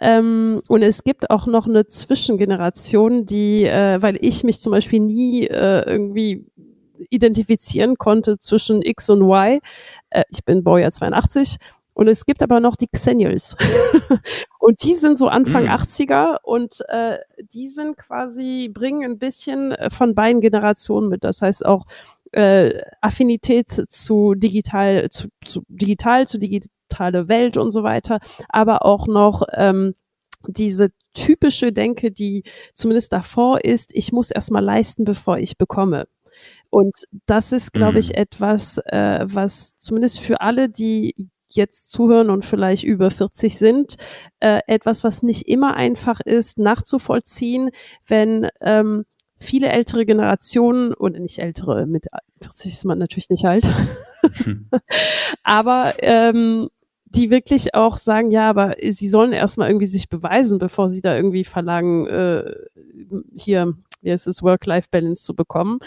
Ähm, 0.00 0.62
und 0.66 0.82
es 0.82 1.04
gibt 1.04 1.30
auch 1.30 1.46
noch 1.46 1.66
eine 1.66 1.86
Zwischengeneration, 1.86 3.26
die, 3.26 3.64
äh, 3.64 4.00
weil 4.00 4.16
ich 4.20 4.44
mich 4.44 4.60
zum 4.60 4.72
Beispiel 4.72 5.00
nie 5.00 5.46
äh, 5.46 5.82
irgendwie 5.86 6.46
identifizieren 7.10 7.96
konnte 7.96 8.38
zwischen 8.38 8.82
X 8.82 9.10
und 9.10 9.22
Y. 9.22 9.60
Äh, 10.10 10.24
ich 10.30 10.44
bin 10.44 10.64
Baujahr 10.64 10.90
82 10.90 11.58
und 11.94 12.08
es 12.08 12.24
gibt 12.24 12.42
aber 12.42 12.60
noch 12.60 12.76
die 12.76 12.88
Xennials. 12.88 13.56
und 14.58 14.82
die 14.82 14.94
sind 14.94 15.18
so 15.18 15.28
Anfang 15.28 15.64
mhm. 15.64 15.70
80er 15.70 16.38
und 16.42 16.82
äh, 16.88 17.18
die 17.52 17.68
sind 17.68 17.96
quasi, 17.96 18.70
bringen 18.72 19.04
ein 19.04 19.18
bisschen 19.18 19.72
äh, 19.72 19.90
von 19.90 20.14
beiden 20.14 20.40
Generationen 20.40 21.08
mit. 21.08 21.24
Das 21.24 21.42
heißt 21.42 21.66
auch 21.66 21.86
äh, 22.32 22.80
Affinität 23.00 23.68
zu 23.68 24.34
digital, 24.34 25.10
zu, 25.10 25.28
zu 25.44 25.62
digital, 25.68 26.26
zu 26.26 26.38
digitale 26.38 27.28
Welt 27.28 27.56
und 27.56 27.72
so 27.72 27.82
weiter, 27.82 28.20
aber 28.48 28.84
auch 28.84 29.06
noch 29.06 29.42
ähm, 29.54 29.94
diese 30.46 30.88
typische 31.14 31.72
Denke, 31.72 32.10
die 32.12 32.44
zumindest 32.72 33.12
davor 33.12 33.64
ist, 33.64 33.90
ich 33.94 34.12
muss 34.12 34.30
erstmal 34.30 34.64
leisten, 34.64 35.04
bevor 35.04 35.38
ich 35.38 35.58
bekomme. 35.58 36.06
Und 36.70 37.04
das 37.26 37.52
ist, 37.52 37.72
glaube 37.72 37.98
ich, 37.98 38.10
mhm. 38.10 38.14
etwas, 38.14 38.78
äh, 38.86 39.20
was 39.24 39.76
zumindest 39.78 40.20
für 40.20 40.40
alle, 40.40 40.68
die 40.68 41.28
jetzt 41.54 41.90
zuhören 41.90 42.30
und 42.30 42.44
vielleicht 42.44 42.84
über 42.84 43.10
40 43.10 43.58
sind, 43.58 43.96
äh, 44.40 44.60
etwas, 44.66 45.04
was 45.04 45.22
nicht 45.22 45.48
immer 45.48 45.74
einfach 45.74 46.20
ist, 46.20 46.58
nachzuvollziehen, 46.58 47.70
wenn 48.06 48.48
ähm, 48.60 49.04
viele 49.40 49.68
ältere 49.70 50.04
Generationen, 50.04 50.92
oder 50.94 51.18
nicht 51.18 51.38
ältere, 51.38 51.86
mit 51.86 52.06
40 52.40 52.72
ist 52.72 52.84
man 52.84 52.98
natürlich 52.98 53.30
nicht 53.30 53.44
alt, 53.44 53.66
aber 55.42 55.94
ähm, 56.00 56.68
die 57.06 57.30
wirklich 57.30 57.74
auch 57.74 57.96
sagen, 57.96 58.30
ja, 58.30 58.48
aber 58.48 58.76
sie 58.80 59.08
sollen 59.08 59.32
erstmal 59.32 59.68
irgendwie 59.68 59.86
sich 59.86 60.08
beweisen, 60.08 60.58
bevor 60.58 60.88
sie 60.88 61.00
da 61.00 61.16
irgendwie 61.16 61.44
verlangen, 61.44 62.06
äh, 62.06 62.54
hier, 63.34 63.74
wie 64.00 64.12
heißt 64.12 64.28
es, 64.28 64.42
Work-Life-Balance 64.42 65.24
zu 65.24 65.34
bekommen. 65.34 65.80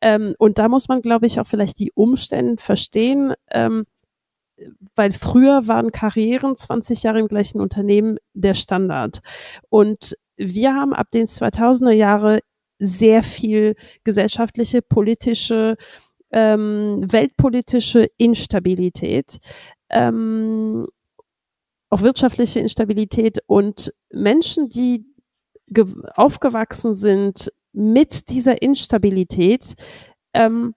Ähm, 0.00 0.34
und 0.38 0.58
da 0.58 0.68
muss 0.68 0.88
man, 0.88 1.00
glaube 1.00 1.26
ich, 1.26 1.40
auch 1.40 1.46
vielleicht 1.46 1.78
die 1.78 1.92
Umstände 1.92 2.62
verstehen, 2.62 3.32
ähm, 3.50 3.86
weil 4.94 5.12
früher 5.12 5.66
waren 5.66 5.92
Karrieren 5.92 6.56
20 6.56 7.02
Jahre 7.02 7.20
im 7.20 7.28
gleichen 7.28 7.60
Unternehmen 7.60 8.18
der 8.34 8.54
Standard. 8.54 9.20
Und 9.68 10.16
wir 10.36 10.74
haben 10.74 10.94
ab 10.94 11.10
den 11.12 11.26
2000er 11.26 11.92
Jahre 11.92 12.40
sehr 12.78 13.22
viel 13.22 13.74
gesellschaftliche, 14.04 14.82
politische, 14.82 15.76
ähm, 16.30 17.00
weltpolitische 17.10 18.06
Instabilität, 18.16 19.38
ähm, 19.90 20.86
auch 21.90 22.02
wirtschaftliche 22.02 22.60
Instabilität 22.60 23.38
und 23.46 23.92
Menschen, 24.10 24.68
die 24.68 25.06
aufgewachsen 26.14 26.94
sind 26.94 27.50
mit 27.72 28.28
dieser 28.30 28.62
Instabilität, 28.62 29.74
ähm, 30.34 30.74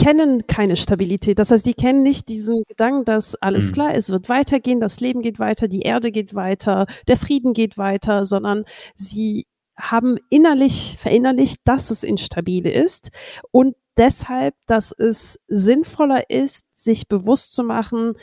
kennen 0.00 0.46
keine 0.46 0.76
Stabilität. 0.76 1.38
Das 1.38 1.50
heißt, 1.50 1.66
die 1.66 1.74
kennen 1.74 2.02
nicht 2.02 2.28
diesen 2.28 2.64
Gedanken, 2.66 3.04
dass 3.04 3.34
alles 3.36 3.68
mhm. 3.68 3.72
klar, 3.72 3.94
es 3.94 4.08
wird 4.08 4.28
weitergehen, 4.28 4.80
das 4.80 5.00
Leben 5.00 5.20
geht 5.20 5.38
weiter, 5.38 5.68
die 5.68 5.82
Erde 5.82 6.10
geht 6.10 6.34
weiter, 6.34 6.86
der 7.06 7.16
Frieden 7.18 7.52
geht 7.52 7.76
weiter, 7.76 8.24
sondern 8.24 8.64
sie 8.94 9.46
haben 9.76 10.16
innerlich 10.30 10.96
verinnerlicht, 10.98 11.58
dass 11.64 11.90
es 11.90 12.02
instabil 12.02 12.66
ist 12.66 13.10
und 13.50 13.76
deshalb, 13.96 14.54
dass 14.66 14.92
es 14.92 15.38
sinnvoller 15.48 16.30
ist, 16.30 16.64
sich 16.74 17.06
bewusst 17.06 17.54
zu 17.54 17.62
machen, 17.62 18.14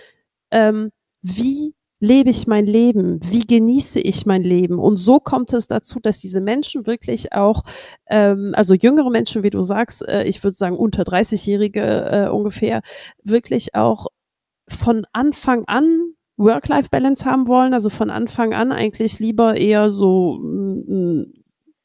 ähm, 0.51 0.91
wie 1.21 1.73
lebe 1.99 2.29
ich 2.29 2.47
mein 2.47 2.65
Leben? 2.65 3.19
Wie 3.29 3.45
genieße 3.45 3.99
ich 3.99 4.25
mein 4.25 4.43
Leben? 4.43 4.79
Und 4.79 4.97
so 4.97 5.19
kommt 5.19 5.53
es 5.53 5.67
dazu, 5.67 5.99
dass 5.99 6.19
diese 6.19 6.41
Menschen 6.41 6.85
wirklich 6.85 7.33
auch, 7.33 7.63
ähm, 8.07 8.53
also 8.55 8.73
jüngere 8.73 9.09
Menschen, 9.09 9.43
wie 9.43 9.49
du 9.49 9.61
sagst, 9.61 10.07
äh, 10.07 10.23
ich 10.23 10.43
würde 10.43 10.55
sagen 10.55 10.77
unter 10.77 11.03
30-Jährige 11.03 11.81
äh, 11.81 12.29
ungefähr, 12.29 12.81
wirklich 13.23 13.73
auch 13.75 14.07
von 14.69 15.05
Anfang 15.13 15.63
an 15.65 16.13
Work-Life-Balance 16.37 17.25
haben 17.25 17.47
wollen, 17.47 17.73
also 17.73 17.89
von 17.89 18.09
Anfang 18.09 18.53
an 18.53 18.71
eigentlich 18.71 19.19
lieber 19.19 19.55
eher 19.57 19.89
so 19.89 20.39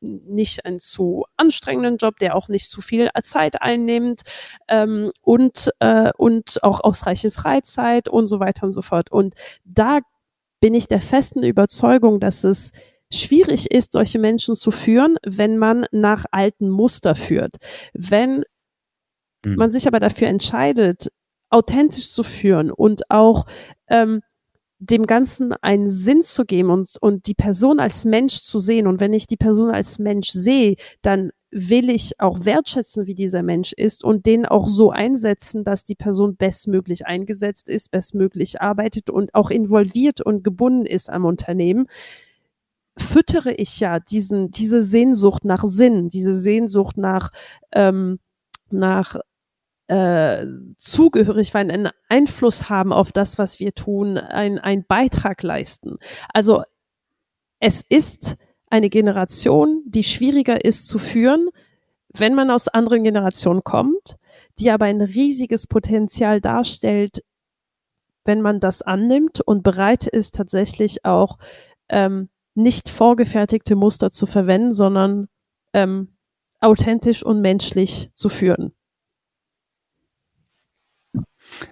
nicht 0.02 0.66
einen 0.66 0.80
zu 0.80 1.24
anstrengenden 1.36 1.96
Job, 1.96 2.18
der 2.18 2.36
auch 2.36 2.48
nicht 2.48 2.68
zu 2.68 2.80
viel 2.80 3.10
Zeit 3.22 3.62
einnimmt 3.62 4.22
ähm, 4.68 5.12
und, 5.20 5.70
äh, 5.80 6.10
und 6.16 6.62
auch 6.62 6.80
ausreichend 6.82 7.34
Freizeit 7.34 8.08
und 8.08 8.26
so 8.26 8.40
weiter 8.40 8.64
und 8.64 8.72
so 8.72 8.82
fort. 8.82 9.10
Und 9.10 9.34
da 9.64 10.00
bin 10.60 10.74
ich 10.74 10.88
der 10.88 11.00
festen 11.00 11.42
Überzeugung, 11.42 12.20
dass 12.20 12.44
es 12.44 12.72
schwierig 13.12 13.70
ist, 13.70 13.92
solche 13.92 14.18
Menschen 14.18 14.54
zu 14.54 14.70
führen, 14.70 15.16
wenn 15.24 15.58
man 15.58 15.86
nach 15.92 16.24
alten 16.30 16.68
Muster 16.68 17.14
führt. 17.14 17.56
Wenn 17.92 18.44
mhm. 19.44 19.56
man 19.56 19.70
sich 19.70 19.86
aber 19.86 20.00
dafür 20.00 20.28
entscheidet, 20.28 21.08
authentisch 21.50 22.10
zu 22.10 22.22
führen 22.22 22.70
und 22.70 23.10
auch 23.10 23.44
ähm, 23.88 24.22
dem 24.82 25.06
Ganzen 25.06 25.52
einen 25.62 25.92
Sinn 25.92 26.22
zu 26.22 26.44
geben 26.44 26.70
und, 26.70 26.96
und 27.00 27.26
die 27.26 27.34
Person 27.34 27.78
als 27.78 28.04
Mensch 28.04 28.40
zu 28.40 28.58
sehen. 28.58 28.88
Und 28.88 29.00
wenn 29.00 29.12
ich 29.12 29.28
die 29.28 29.36
Person 29.36 29.70
als 29.70 30.00
Mensch 30.00 30.30
sehe, 30.30 30.74
dann 31.02 31.30
will 31.52 31.88
ich 31.88 32.18
auch 32.18 32.44
wertschätzen, 32.44 33.06
wie 33.06 33.14
dieser 33.14 33.42
Mensch 33.42 33.72
ist 33.74 34.02
und 34.02 34.26
den 34.26 34.44
auch 34.44 34.66
so 34.66 34.90
einsetzen, 34.90 35.64
dass 35.64 35.84
die 35.84 35.94
Person 35.94 36.34
bestmöglich 36.34 37.06
eingesetzt 37.06 37.68
ist, 37.68 37.90
bestmöglich 37.90 38.60
arbeitet 38.60 39.08
und 39.08 39.34
auch 39.34 39.50
involviert 39.50 40.20
und 40.20 40.42
gebunden 40.42 40.86
ist 40.86 41.10
am 41.10 41.26
Unternehmen 41.26 41.86
füttere 42.98 43.52
ich 43.54 43.80
ja 43.80 44.00
diesen, 44.00 44.50
diese 44.50 44.82
Sehnsucht 44.82 45.46
nach 45.46 45.64
Sinn, 45.64 46.10
diese 46.10 46.34
Sehnsucht 46.34 46.98
nach, 46.98 47.30
ähm, 47.72 48.18
nach 48.70 49.16
äh, 49.92 50.46
zugehörig 50.78 51.50
sein, 51.50 51.70
einen 51.70 51.90
Einfluss 52.08 52.70
haben 52.70 52.94
auf 52.94 53.12
das, 53.12 53.36
was 53.36 53.60
wir 53.60 53.74
tun, 53.74 54.16
ein, 54.16 54.58
einen 54.58 54.86
Beitrag 54.86 55.42
leisten. 55.42 55.98
Also 56.32 56.62
es 57.60 57.84
ist 57.90 58.36
eine 58.70 58.88
Generation, 58.88 59.82
die 59.84 60.02
schwieriger 60.02 60.64
ist 60.64 60.88
zu 60.88 60.98
führen, 60.98 61.50
wenn 62.14 62.34
man 62.34 62.50
aus 62.50 62.68
anderen 62.68 63.04
Generationen 63.04 63.64
kommt, 63.64 64.16
die 64.58 64.70
aber 64.70 64.86
ein 64.86 65.02
riesiges 65.02 65.66
Potenzial 65.66 66.40
darstellt, 66.40 67.22
wenn 68.24 68.40
man 68.40 68.60
das 68.60 68.80
annimmt 68.80 69.42
und 69.42 69.62
bereit 69.62 70.06
ist, 70.06 70.36
tatsächlich 70.36 71.04
auch 71.04 71.36
ähm, 71.90 72.30
nicht 72.54 72.88
vorgefertigte 72.88 73.76
Muster 73.76 74.10
zu 74.10 74.24
verwenden, 74.24 74.72
sondern 74.72 75.28
ähm, 75.74 76.16
authentisch 76.60 77.22
und 77.22 77.42
menschlich 77.42 78.10
zu 78.14 78.30
führen. 78.30 78.72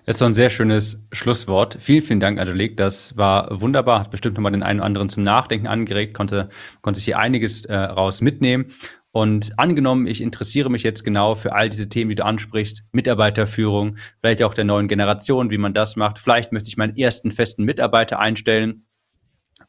Das 0.07 0.17
ist 0.17 0.23
doch 0.23 0.27
ein 0.27 0.35
sehr 0.35 0.51
schönes 0.51 1.07
Schlusswort. 1.13 1.77
Vielen, 1.81 2.03
vielen 2.03 2.21
Dank, 2.21 2.39
Angelique. 2.39 2.77
Das 2.77 3.17
war 3.17 3.61
wunderbar. 3.61 4.01
Hat 4.01 4.11
bestimmt 4.11 4.37
nochmal 4.37 4.53
den 4.53 4.63
einen 4.63 4.81
oder 4.81 4.87
anderen 4.87 5.09
zum 5.09 5.23
Nachdenken 5.23 5.67
angeregt, 5.67 6.15
konnte, 6.15 6.49
konnte 6.83 6.99
sich 6.99 7.05
hier 7.07 7.19
einiges 7.19 7.65
äh, 7.65 7.75
raus 7.75 8.21
mitnehmen. 8.21 8.67
Und 9.13 9.59
angenommen, 9.59 10.07
ich 10.07 10.21
interessiere 10.21 10.71
mich 10.71 10.85
jetzt 10.85 11.03
genau 11.03 11.35
für 11.35 11.53
all 11.53 11.69
diese 11.69 11.89
Themen, 11.89 12.11
die 12.11 12.15
du 12.15 12.25
ansprichst, 12.25 12.85
Mitarbeiterführung, 12.93 13.97
vielleicht 14.21 14.43
auch 14.43 14.55
der 14.55 14.65
neuen 14.65 14.87
Generation, 14.87 15.51
wie 15.51 15.59
man 15.59 15.73
das 15.73 15.97
macht. 15.97 16.21
Vielleicht 16.21 16.53
möchte 16.53 16.69
ich 16.69 16.77
meinen 16.77 16.97
ersten 16.97 17.33
festen 17.33 17.65
Mitarbeiter 17.65 18.21
einstellen. 18.21 18.87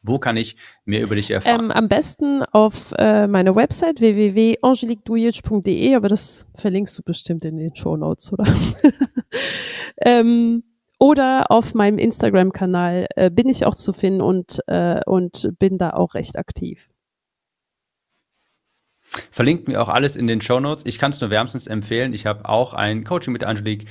Wo 0.03 0.17
kann 0.17 0.35
ich 0.35 0.55
mehr 0.83 1.03
über 1.03 1.15
dich 1.15 1.29
erfahren? 1.29 1.65
Ähm, 1.65 1.71
am 1.71 1.87
besten 1.87 2.43
auf 2.51 2.91
äh, 2.97 3.27
meiner 3.27 3.55
Website 3.55 3.99
www.angeliquedujic.de, 4.01 5.95
aber 5.95 6.09
das 6.09 6.47
verlinkst 6.55 6.97
du 6.97 7.03
bestimmt 7.03 7.45
in 7.45 7.57
den 7.57 7.75
Show 7.75 7.95
Notes, 7.97 8.33
oder? 8.33 8.45
ähm, 10.01 10.63
oder 10.99 11.49
auf 11.49 11.73
meinem 11.73 11.97
Instagram-Kanal 11.97 13.07
äh, 13.15 13.29
bin 13.29 13.49
ich 13.49 13.65
auch 13.65 13.75
zu 13.75 13.93
finden 13.93 14.21
und, 14.21 14.59
äh, 14.67 15.01
und 15.05 15.49
bin 15.59 15.77
da 15.77 15.91
auch 15.91 16.13
recht 16.15 16.37
aktiv. 16.37 16.89
Verlinkt 19.29 19.67
mir 19.67 19.81
auch 19.81 19.89
alles 19.89 20.15
in 20.15 20.27
den 20.27 20.41
Show 20.41 20.59
Notes. 20.59 20.85
Ich 20.85 20.97
kann 20.97 21.11
es 21.11 21.19
nur 21.19 21.29
wärmstens 21.29 21.67
empfehlen. 21.67 22.13
Ich 22.13 22.25
habe 22.25 22.47
auch 22.47 22.73
ein 22.73 23.03
Coaching 23.03 23.33
mit 23.33 23.43
Angelique 23.43 23.85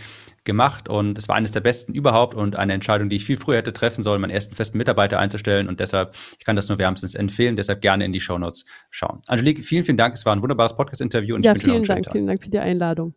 gemacht 0.45 0.89
und 0.89 1.19
es 1.19 1.29
war 1.29 1.37
eines 1.37 1.53
der 1.53 1.61
besten 1.61 1.93
überhaupt 1.93 2.35
und 2.35 2.57
eine 2.57 2.73
Entscheidung, 2.73 3.09
die 3.09 3.17
ich 3.17 3.25
viel 3.25 3.37
früher 3.37 3.59
hätte 3.59 3.73
treffen 3.73 4.03
sollen, 4.03 4.21
meinen 4.21 4.31
ersten 4.31 4.55
festen 4.55 4.79
Mitarbeiter 4.79 5.19
einzustellen 5.19 5.69
und 5.69 5.81
deshalb, 5.81 6.15
ich 6.39 6.45
kann 6.45 6.57
das 6.57 6.69
nur 6.69 6.79
wärmstens 6.79 7.15
empfehlen, 7.15 7.57
deshalb 7.57 7.81
gerne 7.83 8.05
in 8.05 8.13
die 8.13 8.21
Show 8.21 8.39
Notes 8.39 8.65
schauen. 8.91 9.21
Angelique, 9.27 9.63
vielen, 9.63 9.85
vielen 9.85 9.99
Dank, 9.99 10.15
es 10.15 10.25
war 10.25 10.35
ein 10.35 10.43
wunderbares 10.43 10.75
Podcast-Interview 10.75 11.35
und 11.35 11.45
ja, 11.45 11.53
ich 11.53 11.65
wünsche 11.67 11.71
vielen 11.71 11.83
Dank, 11.83 12.11
vielen 12.11 12.27
Dank 12.27 12.43
für 12.43 12.51
die 12.51 12.59
Einladung. 12.59 13.15